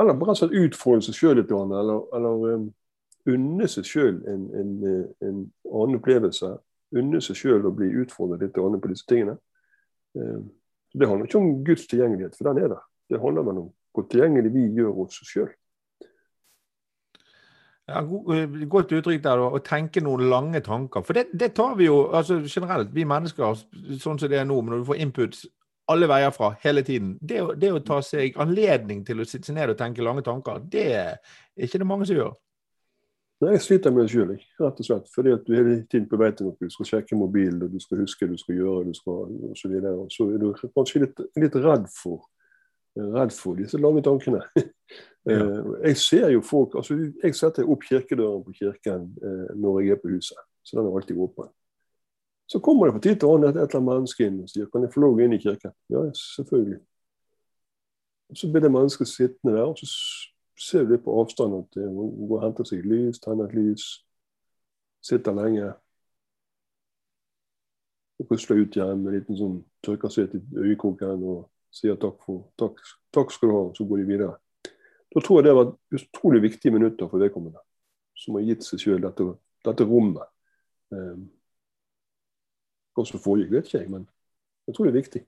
eller 0.00 0.16
bare 0.16 0.36
sånn 0.38 0.54
utfordre 0.56 1.04
seg 1.04 1.18
sjøl 1.18 1.36
litt, 1.36 1.52
eller, 1.52 2.06
eller 2.16 2.54
um, 2.56 2.68
unne 3.28 3.68
seg 3.68 3.84
sjøl 3.84 4.22
en, 4.30 4.46
en, 4.56 4.72
en, 5.20 5.42
annen 5.68 5.98
opplevelse. 6.00 6.54
Unne 6.96 7.20
seg 7.20 7.36
sjøl 7.36 7.68
å 7.68 7.74
bli 7.76 7.90
utfordret 8.00 8.46
litt 8.46 8.56
på 8.56 8.90
disse 8.90 9.06
tingene. 9.10 9.36
Um, 10.16 10.48
det 10.96 11.08
handler 11.08 11.28
ikke 11.28 11.38
om 11.38 11.64
Guds 11.64 11.86
tilgjengelighet, 11.90 12.36
for 12.38 12.48
den 12.48 12.64
er 12.64 12.74
der. 12.74 12.82
Det 13.10 13.20
handler 13.20 13.52
om 13.52 13.70
hvor 13.94 14.04
tilgjengelig 14.10 14.52
vi 14.52 14.66
gjør 14.76 15.04
oss 15.04 15.20
sjøl. 15.24 15.50
Ja, 17.86 18.00
eh, 18.02 18.64
godt 18.66 18.92
uttrykk 18.96 19.22
der, 19.22 19.40
å 19.46 19.62
tenke 19.62 20.02
noen 20.02 20.26
lange 20.30 20.60
tanker. 20.60 21.04
For 21.06 21.14
det, 21.14 21.28
det, 21.38 21.52
tar 21.54 21.76
vi 21.78 21.86
jo 21.86 22.08
altså 22.10 22.40
generelt, 22.42 22.90
vi 22.94 23.06
mennesker, 23.06 23.60
sånn 24.00 24.18
som 24.18 24.32
det 24.32 24.40
er 24.40 24.48
nå, 24.48 24.58
når 24.66 24.82
du 24.82 24.88
får 24.88 25.04
input 25.04 25.38
alle 25.92 26.08
veier 26.10 26.32
fra 26.34 26.50
hele 26.64 26.82
tiden. 26.82 27.14
Det, 27.22 27.38
det 27.62 27.70
å 27.72 27.84
ta 27.86 28.00
seg 28.02 28.34
anledning 28.42 29.04
til 29.06 29.22
å 29.22 29.28
sitte 29.28 29.54
ned 29.54 29.70
og 29.70 29.78
tenke 29.78 30.02
lange 30.02 30.24
tanker, 30.26 30.58
det 30.66 30.86
er 30.98 31.14
ikke 31.54 31.78
det 31.78 31.88
mange 31.88 32.08
som 32.10 32.18
gjør. 32.18 32.34
Nei, 33.40 33.50
Jeg 33.52 33.60
sliter 33.60 33.92
med 33.92 34.06
det 34.06 34.12
sjøl, 34.14 34.30
rett 34.60 34.78
og 34.80 34.86
slett. 34.86 35.10
Fordi 35.12 35.34
at 35.34 35.44
du 35.44 35.52
hele 35.52 35.74
tiden 35.90 36.06
på 36.08 36.16
vei 36.20 36.30
til 36.32 36.48
noe. 36.48 36.56
Du 36.56 36.72
skal 36.72 36.88
sjekke 36.88 37.18
mobilen, 37.20 37.60
og 37.66 37.74
du 37.74 37.82
skal 37.82 38.00
huske 38.00 38.28
du 38.30 38.36
skal 38.40 38.56
gjøre, 38.56 38.86
du 38.88 38.96
skal 38.96 39.18
og 39.18 39.58
så. 39.58 39.68
Og 39.92 40.08
så 40.14 40.28
er 40.32 40.40
du 40.40 40.48
kanskje 40.64 41.02
litt, 41.04 41.20
litt 41.36 41.58
redd, 41.60 41.84
for, 41.92 42.24
redd 42.96 43.34
for 43.36 43.60
disse 43.60 43.80
lange 43.80 44.04
tankene. 44.06 44.44
Ja. 45.26 45.40
Eh, 45.42 45.70
jeg 45.88 45.96
ser 45.98 46.28
jo 46.30 46.38
folk 46.46 46.76
altså 46.78 46.94
Jeg 46.94 47.34
setter 47.34 47.66
opp 47.66 47.82
kirkedøren 47.82 48.44
på 48.46 48.52
kirken 48.54 49.08
eh, 49.18 49.48
når 49.58 49.80
jeg 49.80 49.96
er 49.96 49.98
på 49.98 50.12
huset. 50.12 50.38
Så 50.62 50.76
den 50.78 50.86
er 50.86 50.94
alltid 50.94 51.18
åpen. 51.18 51.48
Så 52.46 52.60
kommer 52.62 52.86
det 52.86 52.94
på 52.94 53.00
tid 53.08 53.16
til 53.18 53.32
annen 53.32 53.48
et, 53.48 53.58
et 53.58 53.74
eller 53.74 53.80
annet 53.80 53.90
menneske 53.90 54.28
inn 54.28 54.36
og 54.44 54.52
sier 54.52 54.68
kan 54.70 54.86
jeg 54.86 54.92
få 54.94 55.02
lov 55.02 55.18
inn 55.18 55.34
i 55.34 55.40
kirken. 55.42 55.74
Ja, 55.90 56.04
selvfølgelig. 56.36 56.78
Og 58.30 58.38
Så 58.38 58.52
blir 58.52 58.62
det 58.62 58.72
mennesket 58.76 59.10
sittende 59.10 59.56
der, 59.56 59.66
og 59.66 59.82
så 59.82 59.90
ser 60.56 60.86
litt 60.88 61.04
på 61.04 61.14
avstand 61.20 61.54
at 61.58 61.78
hun 61.80 62.28
går 62.28 62.38
og 62.38 62.44
henter 62.44 62.68
seg 62.68 62.86
lys, 62.88 63.20
tenner 63.20 63.48
et 63.48 63.56
lys, 63.56 63.84
sitter 65.04 65.36
lenge. 65.36 65.68
Og 68.16 68.28
pusler 68.30 68.62
ut 68.62 68.76
igjen 68.76 69.02
med 69.02 69.12
en 69.12 69.18
liten 69.18 69.38
sånn 69.38 69.60
tørker 69.84 70.12
seg 70.12 70.34
øyekroken 70.56 71.24
og 71.28 71.44
sier 71.74 71.98
takk, 72.00 72.18
for, 72.24 72.46
takk, 72.56 72.80
takk 73.12 73.34
skal 73.34 73.50
du 73.50 73.54
ha, 73.54 73.62
og 73.68 73.76
så 73.76 73.84
går 73.88 74.00
de 74.00 74.08
videre. 74.08 74.36
Da 75.12 75.22
tror 75.22 75.40
jeg 75.40 75.46
det 75.46 75.56
var 75.58 75.72
utrolig 75.98 76.42
viktige 76.42 76.72
minutter 76.72 77.08
for 77.10 77.20
vedkommende, 77.20 77.60
som 78.16 78.38
har 78.38 78.46
gitt 78.48 78.64
seg 78.64 78.80
sjøl 78.80 79.04
dette, 79.04 79.28
dette, 79.68 79.86
rommet. 79.88 80.24
Um, 80.92 81.26
hva 82.96 83.04
som 83.04 83.20
foregikk, 83.20 83.52
vet 83.52 83.68
ikke 83.68 83.82
jeg, 83.82 83.92
men 83.92 84.06
jeg 84.66 84.76
tror 84.76 84.88
det 84.88 84.94
er 84.94 85.00
viktig. 85.02 85.22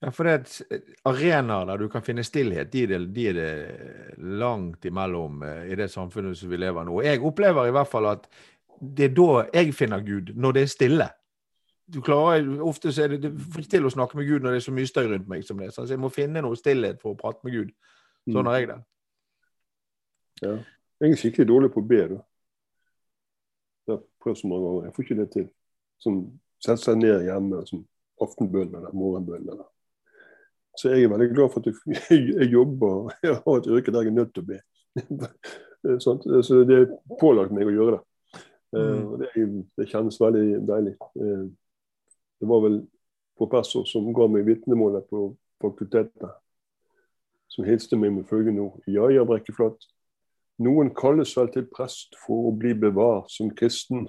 Ja, 0.00 0.08
for 0.16 0.24
det 0.24 0.32
er 0.32 0.84
arenaer 1.10 1.66
der 1.68 1.82
du 1.82 1.90
kan 1.92 2.04
finne 2.04 2.24
stillhet, 2.24 2.70
de 2.72 2.86
er, 2.86 2.92
det, 2.94 3.00
de 3.12 3.26
er 3.28 3.36
det 3.36 4.20
langt 4.40 4.86
imellom 4.88 5.42
eh, 5.44 5.66
i 5.72 5.76
det 5.76 5.90
samfunnet 5.92 6.38
som 6.40 6.48
vi 6.48 6.60
lever 6.60 6.86
nå. 6.88 7.02
Jeg 7.04 7.20
opplever 7.20 7.68
i 7.68 7.74
hvert 7.76 7.90
fall 7.90 8.08
at 8.08 8.24
det 8.80 9.10
er 9.10 9.16
da 9.18 9.42
jeg 9.52 9.74
finner 9.76 10.00
Gud, 10.00 10.32
når 10.40 10.56
det 10.56 10.62
er 10.62 10.72
stille. 10.72 11.08
Du 11.90 12.00
klarer, 12.00 12.46
Ofte 12.64 12.92
så 12.94 13.04
er 13.04 13.16
det, 13.16 13.28
det 13.28 13.66
til 13.68 13.84
å 13.84 13.92
snakke 13.92 14.16
med 14.16 14.28
Gud 14.28 14.44
når 14.44 14.54
det 14.54 14.60
er 14.62 14.66
så 14.68 14.72
mye 14.72 14.88
støy 14.88 15.04
rundt 15.10 15.28
meg 15.28 15.44
som 15.44 15.60
det. 15.60 15.72
Så 15.74 15.84
jeg 15.90 16.00
må 16.00 16.08
finne 16.14 16.40
noe 16.44 16.56
stillhet 16.56 17.00
for 17.02 17.12
å 17.12 17.18
prate 17.18 17.44
med 17.44 17.58
Gud. 17.58 17.72
Sånn 18.30 18.48
har 18.48 18.60
jeg 18.60 18.68
det. 18.70 18.78
Ja. 20.44 20.52
Jeg 21.00 21.12
er 21.12 21.20
skikkelig 21.20 21.48
dårlig 21.48 21.70
på 21.74 21.82
å 21.82 21.88
be. 21.90 22.00
da. 22.14 22.20
Jeg 23.88 23.96
har 23.96 24.02
prøvd 24.22 24.40
så 24.40 24.48
mange 24.48 24.68
ganger. 24.68 24.86
Jeg 24.86 24.96
får 24.96 25.06
ikke 25.06 25.18
det 25.18 25.28
til. 25.34 25.46
Som 26.00 26.22
setter 26.62 26.82
seg 26.84 27.00
ned 27.00 27.26
hjemme 27.26 27.62
som 27.68 27.84
aftenbønn 28.22 28.74
eller 28.80 28.96
morgenbønn. 28.96 29.48
Eller. 29.48 29.68
Så 30.80 30.94
jeg 30.94 31.04
er 31.04 31.12
veldig 31.12 31.32
glad 31.34 31.50
for 31.52 31.60
at 31.60 31.72
jeg, 32.10 32.20
jeg 32.32 32.52
jobber 32.52 32.94
og 32.94 33.10
jeg 33.26 33.36
har 33.36 33.58
et 33.58 33.68
yrke 33.68 33.92
der 33.92 34.06
jeg 34.06 34.14
er 34.14 34.20
nødt 34.20 34.32
til 34.34 34.46
å 34.46 34.50
be. 34.52 34.60
så 36.04 36.62
det 36.68 36.78
er 36.78 36.94
pålagt 37.20 37.52
meg 37.56 37.68
å 37.68 37.74
gjøre 37.74 37.98
det. 37.98 38.04
Eh, 38.76 38.80
mm. 38.80 39.18
Det, 39.18 39.48
det, 39.76 39.88
kjennes 39.90 40.20
veldig 40.20 40.62
deilig. 40.68 40.94
Eh, 41.20 41.46
det 42.40 42.48
var 42.48 42.64
vel 42.64 42.80
professor 43.40 43.86
som 43.88 44.12
ga 44.16 44.28
meg 44.30 44.46
vitnemålet 44.48 45.08
på 45.10 45.30
fakultetet, 45.60 46.32
som 47.50 47.66
hilste 47.66 47.98
meg 47.98 48.14
med 48.14 48.28
følgende 48.30 48.68
ord. 48.68 48.80
Ja, 48.88 49.10
ja, 49.12 49.26
Brekkeflat. 49.28 49.88
Noen 50.60 50.92
kalles 50.96 51.32
vel 51.36 51.48
til 51.52 51.68
prest 51.72 52.16
for 52.20 52.50
å 52.50 52.56
bli 52.56 52.74
bevart 52.76 53.32
som 53.32 53.48
kristen. 53.56 54.06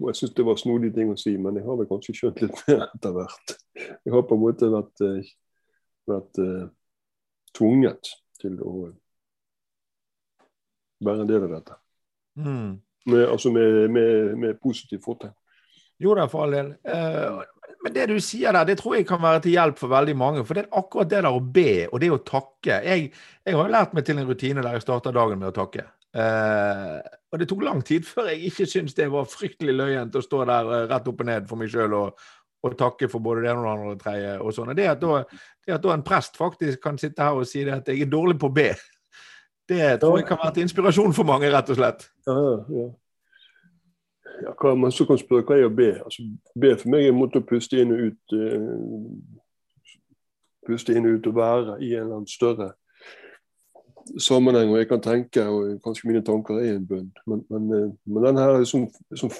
Og 0.00 0.08
Jeg 0.08 0.16
syns 0.16 0.34
det 0.36 0.46
var 0.48 0.56
snodige 0.60 0.94
ting 0.96 1.12
å 1.12 1.18
si, 1.20 1.34
men 1.36 1.58
jeg 1.58 1.66
har 1.66 1.76
vel 1.76 1.88
kanskje 1.90 2.16
skjønt 2.16 2.40
litt 2.40 2.62
mer 2.68 2.86
etter 2.86 3.12
hvert. 3.16 3.54
Jeg 3.76 4.14
har 4.14 4.24
på 4.24 4.36
en 4.36 4.42
måte 4.42 4.70
vært, 4.72 5.02
uh, 5.04 5.32
vært 6.08 6.40
uh, 6.40 6.70
tvunget 7.56 8.14
til 8.40 8.56
å 8.64 8.72
være 11.04 11.26
en 11.26 11.28
del 11.28 11.44
av 11.44 11.52
dette. 11.58 11.76
Mm. 12.40 12.80
Med, 13.10 13.24
altså 13.26 13.52
med, 13.52 13.78
med, 13.92 14.34
med 14.40 14.60
positivt 14.64 15.04
fortegn. 15.04 15.36
Jo 16.00 16.16
da, 16.16 16.24
for 16.32 16.46
all 16.46 16.56
del. 16.56 16.74
Uh, 16.88 17.44
men 17.84 17.94
det 17.96 18.08
du 18.08 18.16
sier 18.24 18.56
der, 18.56 18.66
det 18.68 18.78
tror 18.80 18.96
jeg 18.96 19.08
kan 19.08 19.20
være 19.20 19.44
til 19.44 19.56
hjelp 19.56 19.78
for 19.80 19.92
veldig 19.92 20.16
mange. 20.16 20.44
For 20.48 20.56
det 20.56 20.66
er 20.66 20.80
akkurat 20.80 21.12
det 21.12 21.22
der 21.22 21.32
å 21.32 21.44
be, 21.44 21.72
og 21.88 22.00
det 22.00 22.12
å 22.12 22.20
takke. 22.24 22.80
Jeg, 22.84 23.08
jeg 23.44 23.56
har 23.56 23.72
lært 23.72 23.96
meg 23.96 24.08
til 24.08 24.20
en 24.20 24.28
rutine 24.28 24.64
der 24.64 24.76
jeg 24.76 24.84
starter 24.84 25.16
dagen 25.16 25.40
med 25.40 25.52
å 25.52 25.56
takke. 25.60 25.86
Uh, 26.10 26.98
og 27.30 27.38
det 27.38 27.46
tok 27.46 27.60
lang 27.62 27.84
tid 27.86 28.02
før 28.02 28.32
jeg 28.32 28.48
ikke 28.48 28.66
syntes 28.66 28.96
det 28.98 29.06
var 29.12 29.28
fryktelig 29.30 29.76
løyent 29.78 30.16
å 30.18 30.22
stå 30.24 30.40
der 30.48 30.70
uh, 30.70 30.78
rett 30.90 31.06
opp 31.06 31.20
og 31.22 31.28
ned 31.28 31.46
for 31.46 31.60
meg 31.60 31.70
sjøl 31.70 31.94
og, 31.94 32.24
og, 32.64 32.72
takke 32.78 33.06
for 33.12 33.22
både 33.22 33.44
det 33.44 33.52
ene 33.52 33.62
og 33.62 33.68
det 33.68 33.74
andre 33.74 33.90
og 33.92 33.94
det 33.94 34.04
tredje. 34.04 34.32
og 34.40 34.56
sånn. 34.56 34.72
Det 34.74 34.88
det 34.90 35.76
at 35.76 35.84
da 35.84 35.92
en 35.94 36.06
prest 36.06 36.40
faktisk 36.40 36.82
kan 36.82 36.98
sitte 36.98 37.22
her 37.22 37.38
og 37.38 37.46
si 37.46 37.62
det 37.66 37.76
at 37.76 37.92
jeg 37.92 38.02
er 38.02 38.10
dårlig 38.10 38.40
på 38.40 38.50
å 38.50 38.56
be, 38.56 38.72
det 39.70 40.00
tror 40.02 40.18
jeg 40.18 40.26
kan 40.26 40.40
være 40.40 40.56
til 40.56 40.66
inspirasjon 40.66 41.14
for 41.14 41.28
mange, 41.28 41.52
rett 41.52 41.70
og 41.70 41.78
slett. 41.78 42.08
Ja, 42.26 42.40
ja 42.74 42.88
ja, 44.42 44.54
hva, 44.56 44.74
man 44.74 44.92
så 44.92 45.06
kan 45.08 45.18
spørre 45.20 45.44
hva 45.46 45.58
er 45.58 45.68
å 45.68 45.74
be. 45.74 45.90
Altså, 46.00 46.24
be 46.58 46.72
for 46.78 46.92
meg 46.92 47.06
er 47.06 47.14
en 47.14 47.20
måte 47.20 47.40
å 47.40 47.46
puste 47.46 47.80
inn 47.80 47.94
og 47.94 48.08
ut 48.08 48.36
uh, 48.36 49.36
Puste 50.68 50.92
inn 50.92 51.06
og 51.08 51.16
ut 51.18 51.26
og 51.30 51.36
være 51.38 51.74
i 51.80 51.94
en 51.96 52.02
eller 52.04 52.18
annen 52.18 52.30
større 52.30 52.66
sammenheng. 54.18 54.70
Og 54.72 54.78
jeg 54.78 54.88
kan 54.88 55.02
tenke, 55.04 55.46
og 55.46 55.80
kanskje 55.84 56.08
mine 56.08 56.24
tanker 56.24 56.60
er 56.60 56.76
en 56.76 56.86
bønn, 56.86 57.10
men, 57.26 57.44
men, 57.50 57.70
uh, 57.74 57.92
men 58.04 58.24
den 58.24 58.40
her 58.42 58.64
som, 58.64 58.88
som 59.16 59.30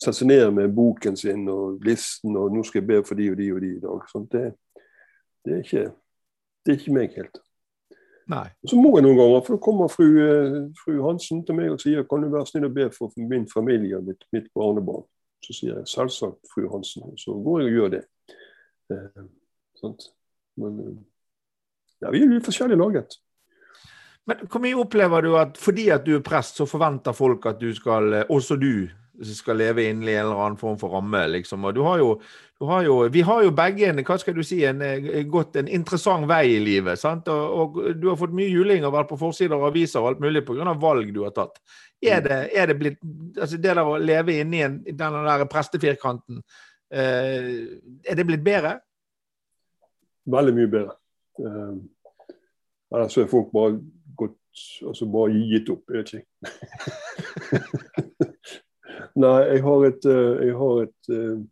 setter 0.00 0.18
seg 0.18 0.28
ned 0.28 0.50
med 0.56 0.74
boken 0.74 1.16
sin 1.16 1.48
og 1.48 1.80
listen 1.84 2.36
og 2.36 2.52
'nå 2.52 2.64
skal 2.64 2.82
jeg 2.82 2.88
be 2.88 3.00
for 3.06 3.14
de 3.14 3.30
og 3.30 3.38
de 3.38 3.52
og 3.52 3.60
de 3.62 3.72
i 3.76 3.80
dag', 3.80 4.06
sånn, 4.10 4.28
det, 4.32 4.44
det, 5.44 5.52
er 5.52 5.62
ikke, 5.62 5.84
det 6.64 6.72
er 6.72 6.78
ikke 6.80 6.96
meg 6.98 7.16
helt. 7.16 7.40
Nei. 8.32 8.46
Så 8.64 8.76
må 8.80 8.94
jeg 8.96 9.04
noen 9.04 9.18
ganger, 9.18 9.42
for 9.44 9.56
da 9.56 9.62
kommer 9.64 9.90
fru, 9.92 10.06
eh, 10.24 10.60
fru, 10.80 10.94
Hansen 11.04 11.42
til 11.44 11.58
meg 11.58 11.74
og 11.74 11.80
sier 11.82 12.06
kan 12.08 12.22
du 12.24 12.30
være 12.32 12.48
snill 12.48 12.70
å 12.70 12.72
be 12.72 12.88
for 12.94 13.12
min 13.20 13.44
familie 13.50 13.98
og 13.98 14.08
mitt, 14.08 14.24
mitt 14.32 14.48
barnebarn. 14.56 15.04
Så 15.44 15.52
sier 15.52 15.74
jeg 15.76 15.90
selvsagt, 15.92 16.40
fru 16.48 16.70
Hansen. 16.72 17.04
Så 17.20 17.36
går 17.44 17.60
jeg 17.60 17.72
og 17.72 17.76
gjør 17.78 17.90
det. 17.98 18.04
Eh, 18.90 19.24
Men 20.56 20.80
eh, 20.80 20.96
ja, 22.00 22.10
vi 22.14 22.22
er 22.22 22.30
litt 22.30 22.46
forskjellig 22.46 22.78
laget. 22.78 23.18
Men 24.26 24.44
hvor 24.48 24.62
mye 24.64 24.76
opplever 24.80 25.24
du 25.24 25.34
at 25.36 25.58
fordi 25.60 25.90
at 25.92 26.04
du 26.06 26.14
er 26.16 26.24
prest, 26.24 26.56
så 26.60 26.66
forventer 26.68 27.16
folk 27.16 27.44
at 27.50 27.58
du 27.60 27.68
skal, 27.76 28.12
eh, 28.20 28.30
også 28.32 28.56
du, 28.60 28.88
skal 29.24 29.60
leve 29.60 29.84
innenfor 29.84 30.10
en 30.10 30.24
eller 30.24 30.40
annen 30.42 30.58
form 30.58 30.78
for 30.80 30.96
ramme, 30.96 31.20
liksom. 31.36 31.64
Og 31.68 31.74
du 31.76 31.82
har 31.86 32.00
jo, 32.00 32.08
du 32.58 32.66
har 32.66 32.82
jo 32.82 32.96
Vi 33.12 33.20
har 33.20 33.42
jo 33.44 33.50
begge 33.54 33.86
en, 33.88 34.02
hva 34.02 34.16
skal 34.18 34.34
du 34.34 34.42
si, 34.42 34.64
en, 34.64 34.80
gått 35.30 35.56
en 35.56 35.68
interessant 35.68 36.26
vei 36.26 36.56
i 36.56 36.60
livet. 36.64 36.98
sant? 36.98 37.28
Og, 37.28 37.78
og 37.78 38.00
du 38.00 38.08
har 38.08 38.16
fått 38.16 38.34
mye 38.34 38.48
juling 38.48 38.84
og 38.84 38.96
vært 38.96 39.12
på 39.12 39.20
forsider 39.20 39.54
av 39.54 39.68
aviser 39.68 40.00
og 40.00 40.08
alt 40.08 40.24
mulig 40.24 40.42
pga. 40.44 40.74
valg 40.74 41.12
du 41.14 41.22
har 41.22 41.30
tatt. 41.36 41.60
Er 42.02 42.20
det, 42.20 42.40
er 42.56 42.66
det 42.66 42.78
blitt 42.78 42.98
altså 43.40 43.56
Det 43.56 43.70
der 43.70 43.80
å 43.80 43.96
leve 43.98 44.40
inni 44.40 44.64
den 44.66 45.20
der 45.28 45.46
prestefirkanten, 45.46 46.42
eh, 46.92 47.54
er 48.04 48.16
det 48.16 48.26
blitt 48.26 48.44
bedre? 48.44 48.80
Veldig 50.26 50.54
mye 50.56 50.70
bedre. 50.72 50.96
Uh, 51.38 51.76
ellers 52.94 53.16
er 53.18 53.28
folk 53.28 53.50
bare 53.52 53.78
gått 54.54 54.86
altså 54.88 55.06
bare 55.06 55.32
gitt 55.32 55.70
opp. 55.70 55.90
Jeg 55.90 55.98
vet 55.98 56.12
ikke. 56.14 56.26
Nei, 59.22 59.40
jeg 59.52 59.62
har 59.62 59.84
et, 59.86 60.06
eh, 60.06 60.46
jeg 60.46 60.54
har 60.58 60.82
et 60.82 61.10
eh, 61.10 61.42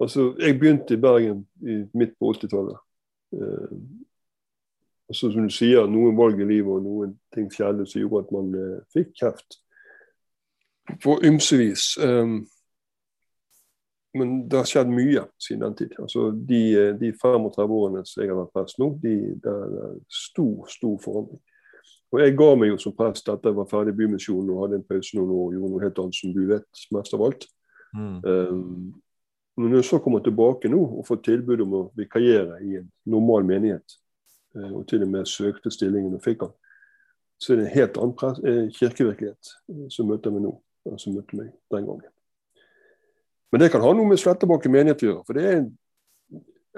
Altså, 0.00 0.34
jeg 0.40 0.58
begynte 0.58 0.94
i 0.94 0.96
Bergen 0.96 1.42
i, 1.60 1.74
midt 1.92 2.14
på 2.18 2.30
80-tallet. 2.32 2.78
Eh, 3.36 3.74
som 5.12 5.34
du 5.34 5.50
sier, 5.52 5.84
noen 5.92 6.16
valg 6.16 6.40
i 6.40 6.46
livet 6.48 6.72
og 6.72 6.80
noen 6.80 7.10
ting 7.34 7.50
skjedde 7.52 7.84
som 7.84 8.00
gjorde 8.00 8.22
at 8.24 8.30
man 8.32 8.48
eh, 8.56 8.78
fikk 8.96 9.10
kreft. 9.20 9.58
På 11.04 11.18
ymsevis. 11.20 11.98
Um, 12.00 12.46
men 14.16 14.48
det 14.48 14.56
har 14.62 14.70
skjedd 14.72 14.88
mye 14.88 15.26
siden 15.36 15.66
den 15.66 15.76
tid. 15.82 15.92
Altså, 16.00 16.30
de, 16.32 16.62
de 16.96 17.12
35 17.12 17.76
årene 17.82 18.06
som 18.08 18.22
jeg 18.22 18.32
har 18.32 18.40
vært 18.40 18.56
prest 18.56 18.80
nå, 18.80 18.94
de, 19.04 19.14
det 19.44 19.52
er 19.52 20.00
stor, 20.08 20.64
stor 20.72 20.96
forandring. 21.04 21.44
Og 22.10 22.20
Jeg 22.20 22.34
ga 22.38 22.48
meg 22.58 22.72
jo 22.72 22.78
som 22.82 22.94
prest 22.96 23.28
etter 23.30 23.52
jeg 23.52 23.58
var 23.60 23.68
ferdig 23.70 23.94
i 23.94 23.98
Bymisjonen 24.00 24.50
og 24.50 24.64
hadde 24.64 24.80
en 24.80 24.86
pause 24.86 25.16
noen 25.16 25.30
år 25.30 25.44
og 25.44 25.54
gjorde 25.54 25.72
noe 25.74 25.84
helt 25.84 26.00
annet 26.02 26.18
som 26.18 26.32
du 26.34 26.40
vet, 26.48 26.82
mest 26.96 27.14
av 27.14 27.22
alt. 27.26 27.46
Mm. 27.94 28.16
Um, 28.24 28.88
men 29.60 29.70
når 29.70 29.82
jeg 29.82 29.88
så 29.90 30.00
kommer 30.02 30.22
tilbake 30.24 30.70
nå 30.70 30.80
og 30.80 31.06
får 31.06 31.20
tilbud 31.26 31.62
om 31.66 31.76
å 31.78 31.82
vikariere 31.98 32.58
i 32.66 32.80
en 32.80 32.88
normal 33.14 33.46
menighet, 33.46 33.98
uh, 34.58 34.72
og 34.72 34.88
til 34.90 35.06
og 35.06 35.12
med 35.12 35.30
søkte 35.30 35.70
stillingen 35.70 36.16
og 36.18 36.24
fikk 36.24 36.42
den, 36.42 36.56
så 37.40 37.52
er 37.52 37.60
det 37.60 37.68
en 37.68 37.76
helt 37.76 38.00
annen 38.02 38.42
uh, 38.42 38.64
kirkevirkelighet 38.74 39.54
uh, 39.70 39.86
som 39.94 40.10
møter 40.10 40.34
meg 40.34 40.48
nå, 40.48 40.56
som 40.98 41.14
møtte 41.14 41.38
meg 41.38 41.54
den 41.70 41.86
gangen. 41.86 42.10
Men 43.50 43.62
det 43.62 43.70
kan 43.70 43.82
ha 43.82 43.94
noe 43.94 44.06
med 44.06 44.18
Slettebakke 44.22 44.70
menighet 44.70 45.02
å 45.02 45.08
gjøre. 45.08 45.24
For 45.26 45.38
det 45.38 45.46
er 45.46 45.56
en 45.60 45.70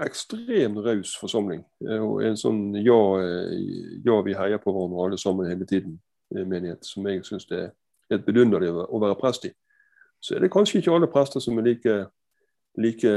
ekstremt 0.00 0.78
raus 0.84 1.16
forsamling. 1.20 1.64
Eh, 1.84 2.00
og 2.00 2.22
en 2.24 2.38
sånn 2.38 2.62
ja, 2.80 2.98
eh, 3.20 3.52
ja, 4.04 4.20
vi 4.24 4.36
heier 4.36 4.62
på 4.62 4.72
hverandre 4.72 5.06
alle 5.06 5.18
sammen 5.20 5.50
hele 5.50 5.68
tiden, 5.68 5.98
eh, 6.34 6.44
menighet, 6.44 6.84
som 6.86 7.06
jeg 7.08 7.24
syns 7.26 7.48
er 7.50 7.72
helt 8.12 8.26
vidunderlig 8.28 8.72
å 8.72 9.02
være 9.02 9.18
prest 9.20 9.46
i. 9.48 9.52
Så 10.22 10.36
er 10.36 10.44
det 10.44 10.52
kanskje 10.54 10.80
ikke 10.80 10.94
alle 10.94 11.10
prester 11.10 11.42
som 11.42 11.58
er 11.58 11.66
like, 11.66 11.94
like 12.78 13.12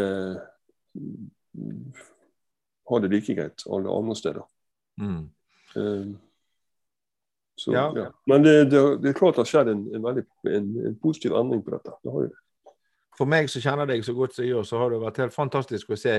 har 2.90 3.02
det 3.02 3.12
like 3.12 3.36
greit 3.36 3.66
alle 3.70 3.92
andre 3.94 4.16
steder. 4.16 4.46
Mm. 4.98 5.30
Um, 5.76 6.16
så, 7.56 7.72
ja. 7.72 7.86
Ja. 7.96 8.08
Men 8.26 8.44
det, 8.44 8.72
det, 8.72 8.82
det, 9.04 9.10
er 9.10 9.18
klart 9.20 9.38
det 9.38 9.46
har 9.46 9.52
skjedd 9.52 9.70
en, 9.72 9.84
en, 9.96 10.04
veldig, 10.04 10.24
en, 10.50 10.72
en 10.90 10.98
positiv 11.04 11.36
endring 11.38 11.62
på 11.64 11.76
dette. 11.76 11.94
Det 12.04 12.12
har 12.12 12.26
jo 12.26 12.32
det 12.32 12.45
for 13.16 13.30
meg 13.32 13.48
som 13.52 13.64
kjenner 13.64 13.88
deg 13.88 14.04
så 14.04 14.14
godt 14.16 14.36
som 14.36 14.44
jeg 14.44 14.52
gjør, 14.52 14.66
så 14.68 14.80
har 14.82 14.92
det 14.92 15.00
vært 15.02 15.20
helt 15.24 15.36
fantastisk 15.36 15.94
å 15.94 15.98
se 16.00 16.16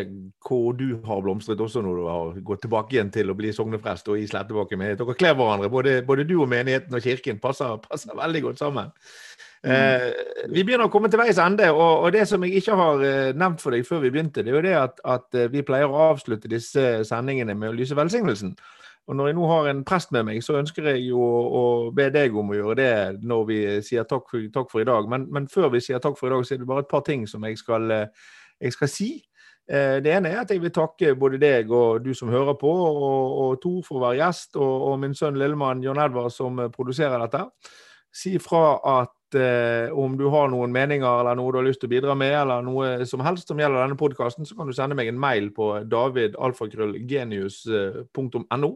hvor 0.47 0.77
du 0.79 0.87
har 1.05 1.23
blomstret 1.25 1.61
også 1.61 1.83
når 1.85 1.99
du 1.99 2.05
har 2.09 2.39
gått 2.51 2.63
tilbake 2.65 2.97
igjen 2.97 3.13
til 3.13 3.33
å 3.33 3.37
bli 3.37 3.53
sogneprest 3.55 4.09
og 4.13 4.21
i 4.21 4.29
Slettebakken 4.31 4.81
menighet. 4.81 5.03
Dere 5.03 5.19
kler 5.19 5.37
hverandre, 5.37 5.71
både, 5.73 5.99
både, 6.09 6.25
du 6.29 6.39
og 6.39 6.49
menigheten 6.53 6.97
og 6.97 7.05
kirken 7.05 7.41
passer, 7.43 7.77
passer 7.85 8.17
veldig 8.17 8.43
godt 8.49 8.63
sammen. 8.65 8.95
Mm. 9.67 9.73
Eh, 9.75 10.07
vi 10.53 10.65
begynner 10.65 10.87
å 10.89 10.93
komme 10.93 11.11
til 11.13 11.21
veis 11.21 11.41
ende, 11.43 11.69
og, 11.75 12.07
og, 12.07 12.09
det 12.15 12.25
som 12.31 12.45
jeg 12.47 12.63
ikke 12.63 12.79
har 12.81 13.05
eh, 13.05 13.35
nevnt 13.37 13.61
for 13.61 13.77
deg 13.77 13.85
før 13.89 14.05
vi 14.05 14.13
begynte, 14.15 14.45
det 14.47 14.53
er 14.53 14.59
jo 14.59 14.65
det 14.65 14.77
at, 14.79 15.05
at 15.17 15.37
eh, 15.37 15.51
vi 15.53 15.65
pleier 15.67 15.91
å 15.91 16.11
avslutte 16.13 16.51
disse 16.53 16.87
sendingene 17.09 17.57
med 17.59 17.73
å 17.73 17.77
lyse 17.77 17.97
velsignelsen. 17.99 18.55
Og 19.07 19.15
når 19.15 19.29
jeg 19.29 19.37
nå 19.39 19.47
har 19.47 19.69
en 19.71 19.85
prest 19.87 20.11
med 20.15 20.25
meg, 20.27 20.41
så 20.43 20.57
ønsker 20.59 20.89
jeg 20.91 21.05
jo 21.07 21.23
å, 21.23 21.63
be 21.95 22.09
deg 22.11 22.35
om 22.35 22.49
å 22.51 22.57
gjøre 22.57 22.75
det 22.81 22.95
når 23.23 23.43
vi 23.47 23.59
sier 23.87 24.03
takk 24.09 24.25
for, 24.33 24.43
takk 24.55 24.71
for 24.73 24.81
i 24.83 24.89
dag. 24.89 25.07
Men, 25.11 25.29
men, 25.33 25.47
før 25.51 25.69
vi 25.77 25.81
sier 25.85 25.99
takk 26.03 26.17
for 26.19 26.27
i 26.27 26.31
dag, 26.35 26.43
så 26.47 26.55
er 26.57 26.61
det 26.63 26.67
bare 26.67 26.83
et 26.83 26.91
par 26.91 27.03
ting 27.07 27.27
som 27.31 27.45
jeg 27.47 27.59
skal, 27.61 27.91
eh, 27.95 28.07
jeg 28.67 28.73
skal 28.75 28.89
si. 28.91 29.11
Eh, 29.71 30.03
det 30.03 30.11
ene 30.11 30.29
er 30.33 30.41
at 30.43 30.51
jeg 30.51 30.63
vil 30.63 30.75
takke 30.75 31.15
både 31.19 31.39
deg 31.43 31.71
og 31.71 32.03
du 32.03 32.15
som 32.19 32.29
hører 32.35 32.55
på, 32.59 32.71
og, 32.71 33.37
og 33.45 33.61
Tor 33.63 33.83
for 33.87 33.97
å 34.01 34.03
være 34.09 34.19
gjest, 34.25 34.57
og, 34.59 34.75
og 34.91 34.99
min 35.03 35.15
sønn 35.15 35.39
lillemann 35.39 35.85
John 35.87 36.03
Edvard 36.03 36.33
som 36.35 36.59
produserer 36.75 37.19
dette. 37.23 37.43
Si 38.17 38.33
fra 38.43 38.65
at 39.03 39.35
eh, 39.39 39.87
om 39.95 40.17
du 40.19 40.27
har 40.35 40.47
noen 40.51 40.73
meninger 40.75 41.21
eller 41.21 41.35
noe 41.39 41.53
du 41.53 41.59
har 41.61 41.69
lyst 41.69 41.81
til 41.85 41.91
å 41.91 41.95
bidra 41.95 42.15
med, 42.19 42.35
eller 42.41 42.59
noe 42.67 43.07
som 43.07 43.21
helst 43.23 43.47
som 43.51 43.61
gjelder 43.63 43.81
denne 43.85 44.03
podkasten, 44.03 44.45
så 44.49 44.55
kan 44.59 44.67
du 44.67 44.75
sende 44.75 44.99
meg 44.99 45.07
en 45.13 45.23
mail 45.23 45.47
på 45.55 45.67
davidalfakrøllgenius.no. 45.95 48.73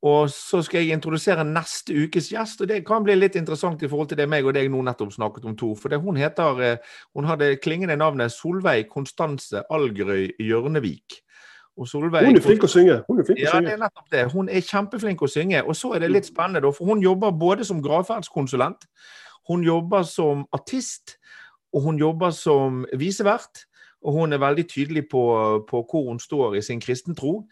Og 0.00 0.30
så 0.32 0.62
skal 0.64 0.80
jeg 0.80 0.96
introdusere 0.96 1.44
neste 1.44 1.92
ukes 1.92 2.30
gjest, 2.32 2.62
og 2.64 2.70
det 2.70 2.78
kan 2.88 3.04
bli 3.04 3.18
litt 3.18 3.34
interessant 3.36 3.82
i 3.84 3.88
forhold 3.88 4.08
til 4.08 4.20
det 4.22 4.28
meg 4.32 4.46
og 4.48 4.54
deg 4.56 4.70
nå 4.72 4.80
nettopp 4.86 5.12
snakket 5.12 5.48
om, 5.50 5.56
Tor. 5.60 5.74
For 5.76 5.92
det, 5.92 5.98
hun 6.00 6.16
heter 6.16 6.62
eh, 6.64 6.94
Hun 7.14 7.28
har 7.28 7.36
det 7.36 7.58
klingende 7.60 7.98
navnet 8.00 8.32
Solveig 8.32 8.88
Konstanse 8.88 9.62
Algerøy 9.68 10.30
Hjørnevik. 10.40 11.20
Solveig, 11.86 12.26
hun 12.26 12.36
er 12.36 12.44
flink 12.44 12.64
å 12.64 12.68
synge. 12.68 12.98
Hun 13.08 13.20
er 13.20 13.28
flink 13.28 13.40
ja, 13.40 13.52
å 13.52 13.52
synge. 13.56 13.68
det 13.68 13.76
er 13.76 13.82
nettopp 13.84 14.10
det. 14.12 14.24
Hun 14.32 14.48
er 14.48 14.64
kjempeflink 14.64 15.22
å 15.22 15.28
synge. 15.30 15.62
Og 15.64 15.76
så 15.76 15.92
er 15.96 16.04
det 16.04 16.10
litt 16.12 16.28
spennende, 16.28 16.72
for 16.76 16.92
hun 16.92 17.04
jobber 17.04 17.32
både 17.36 17.64
som 17.68 17.80
gravferdskonsulent, 17.84 18.88
hun 19.48 19.64
jobber 19.64 20.04
som 20.08 20.44
artist, 20.56 21.16
og 21.72 21.86
hun 21.86 22.00
jobber 22.00 22.34
som 22.36 22.84
visevert. 23.00 23.64
Og 24.00 24.16
hun 24.16 24.32
er 24.32 24.40
veldig 24.40 24.64
tydelig 24.68 25.06
på, 25.12 25.22
på 25.68 25.84
hvor 25.88 26.08
hun 26.08 26.20
står 26.20 26.56
i 26.56 26.64
sin 26.64 26.80
kristentro, 26.80 27.42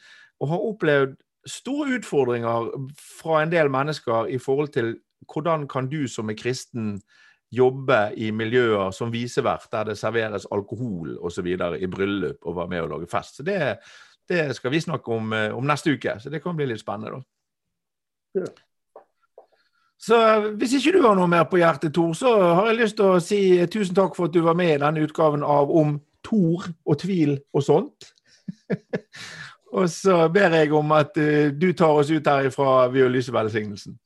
og 0.41 0.53
har 0.53 0.69
opplevd 0.73 1.17
store 1.47 1.99
utfordringer 1.99 2.73
fra 3.21 3.43
en 3.43 3.53
del 3.53 3.71
mennesker 3.71 4.27
i 4.35 4.39
forhold 4.39 4.73
til 4.75 4.97
hvordan 5.33 5.69
kan 5.69 5.89
du 5.89 6.07
som 6.09 6.31
er 6.31 6.39
kristen 6.39 7.01
jobbe 7.51 8.13
i 8.17 8.31
miljøer 8.31 8.91
som 8.91 9.13
visevert, 9.13 9.69
der 9.73 9.85
det 9.85 9.99
serveres 9.99 10.47
alkohol 10.53 11.17
osv. 11.25 11.47
i 11.47 11.87
bryllup 11.87 12.45
og 12.45 12.57
være 12.57 12.69
med 12.69 12.81
og 12.81 12.89
lage 12.89 13.07
fest. 13.07 13.37
Så 13.37 13.43
det, 13.43 13.79
det 14.29 14.57
skal 14.57 14.71
vi 14.71 14.81
snakke 14.81 15.13
om, 15.13 15.33
eh, 15.33 15.57
om, 15.57 15.65
neste 15.65 15.93
uke, 15.93 16.19
så 16.21 16.31
det 16.31 16.43
kan 16.43 16.57
bli 16.57 16.67
litt 16.67 16.81
spennende. 16.81 17.11
da. 17.11 18.41
Ja. 18.41 18.47
Så 19.99 20.41
hvis 20.55 20.77
ikke 20.79 20.99
du 20.99 21.03
har 21.03 21.17
noe 21.19 21.27
mer 21.27 21.49
på 21.51 21.59
hjertet, 21.59 21.95
Tor, 21.95 22.13
så 22.15 22.37
har 22.55 22.69
jeg 22.69 22.79
lyst 22.79 22.97
til 23.01 23.09
å 23.17 23.23
si 23.23 23.41
tusen 23.67 23.97
takk 23.97 24.15
for 24.15 24.29
at 24.29 24.37
du 24.37 24.45
var 24.45 24.55
med 24.55 24.77
i 24.77 24.79
denne 24.79 25.03
utgaven 25.03 25.43
av 25.43 25.73
Om 25.75 25.97
Tor 26.23 26.69
og 26.87 26.99
tvil 27.01 27.39
og 27.53 27.65
sånt. 27.65 28.13
og 29.73 29.91
så 29.93 30.21
ber 30.33 30.57
jeg 30.57 30.73
om 30.73 30.93
at 30.97 31.17
uh, 31.21 31.49
du 31.53 31.73
tar 31.73 31.99
oss 32.01 32.11
ut 32.11 32.31
herifra 32.31 32.87
ved 32.93 33.07
å 33.07 33.11
lyse 33.13 33.35
velsignelsen. 33.35 33.97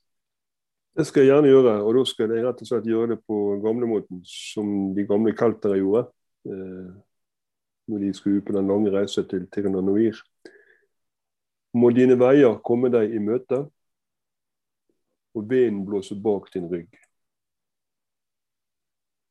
Det 0.92 1.06
skal 1.08 1.24
jeg 1.24 1.32
gjerne 1.32 1.48
gjøre, 1.48 1.78
og 1.80 1.94
da 1.96 2.02
skal 2.04 2.34
jeg 2.34 2.44
rett 2.44 2.58
og 2.60 2.68
slett 2.68 2.88
gjøre 2.90 3.14
det 3.14 3.22
på 3.24 3.36
gamlemåten, 3.62 4.18
som 4.28 4.92
de 4.92 5.06
gamle 5.08 5.32
keltere 5.32 5.78
gjorde. 5.80 6.02
Eh, 6.44 6.90
når 7.88 7.98
de 7.98 8.14
skulle 8.14 8.36
ut 8.36 8.44
på 8.46 8.52
den 8.52 8.68
lange 8.68 8.90
reisen 8.92 9.28
til 9.28 9.46
Tirananuir. 9.50 10.18
Må 11.74 11.90
dine 11.90 12.18
veier 12.20 12.58
komme 12.64 12.90
deg 12.92 13.14
i 13.14 13.22
møte, 13.22 13.62
og 15.32 15.48
vinden 15.48 15.86
blåse 15.88 16.14
bak 16.14 16.50
din 16.52 16.68
rygg. 16.68 16.92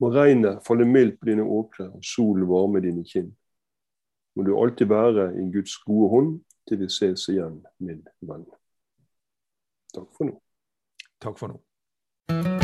Må 0.01 0.09
regnet 0.09 0.65
falle 0.65 0.87
mildt 0.89 1.19
på 1.19 1.29
dine 1.29 1.45
åkre, 1.45 1.91
og 1.93 2.01
solen 2.05 2.49
varme 2.49 2.81
dine 2.81 3.05
kinn. 3.05 3.29
Må 4.35 4.43
du 4.47 4.55
alltid 4.55 4.87
være 4.87 5.31
i 5.35 5.51
Guds 5.51 5.77
gode 5.85 6.09
hånd 6.09 6.31
til 6.67 6.79
vi 6.79 6.89
ses 6.89 7.27
igjen, 7.33 7.59
min 7.83 8.01
venn. 8.21 8.47
Takk 9.91 10.09
for 10.15 10.31
nå. 10.31 10.39
Takk 11.21 11.39
for 11.41 11.55
nå. 11.55 12.60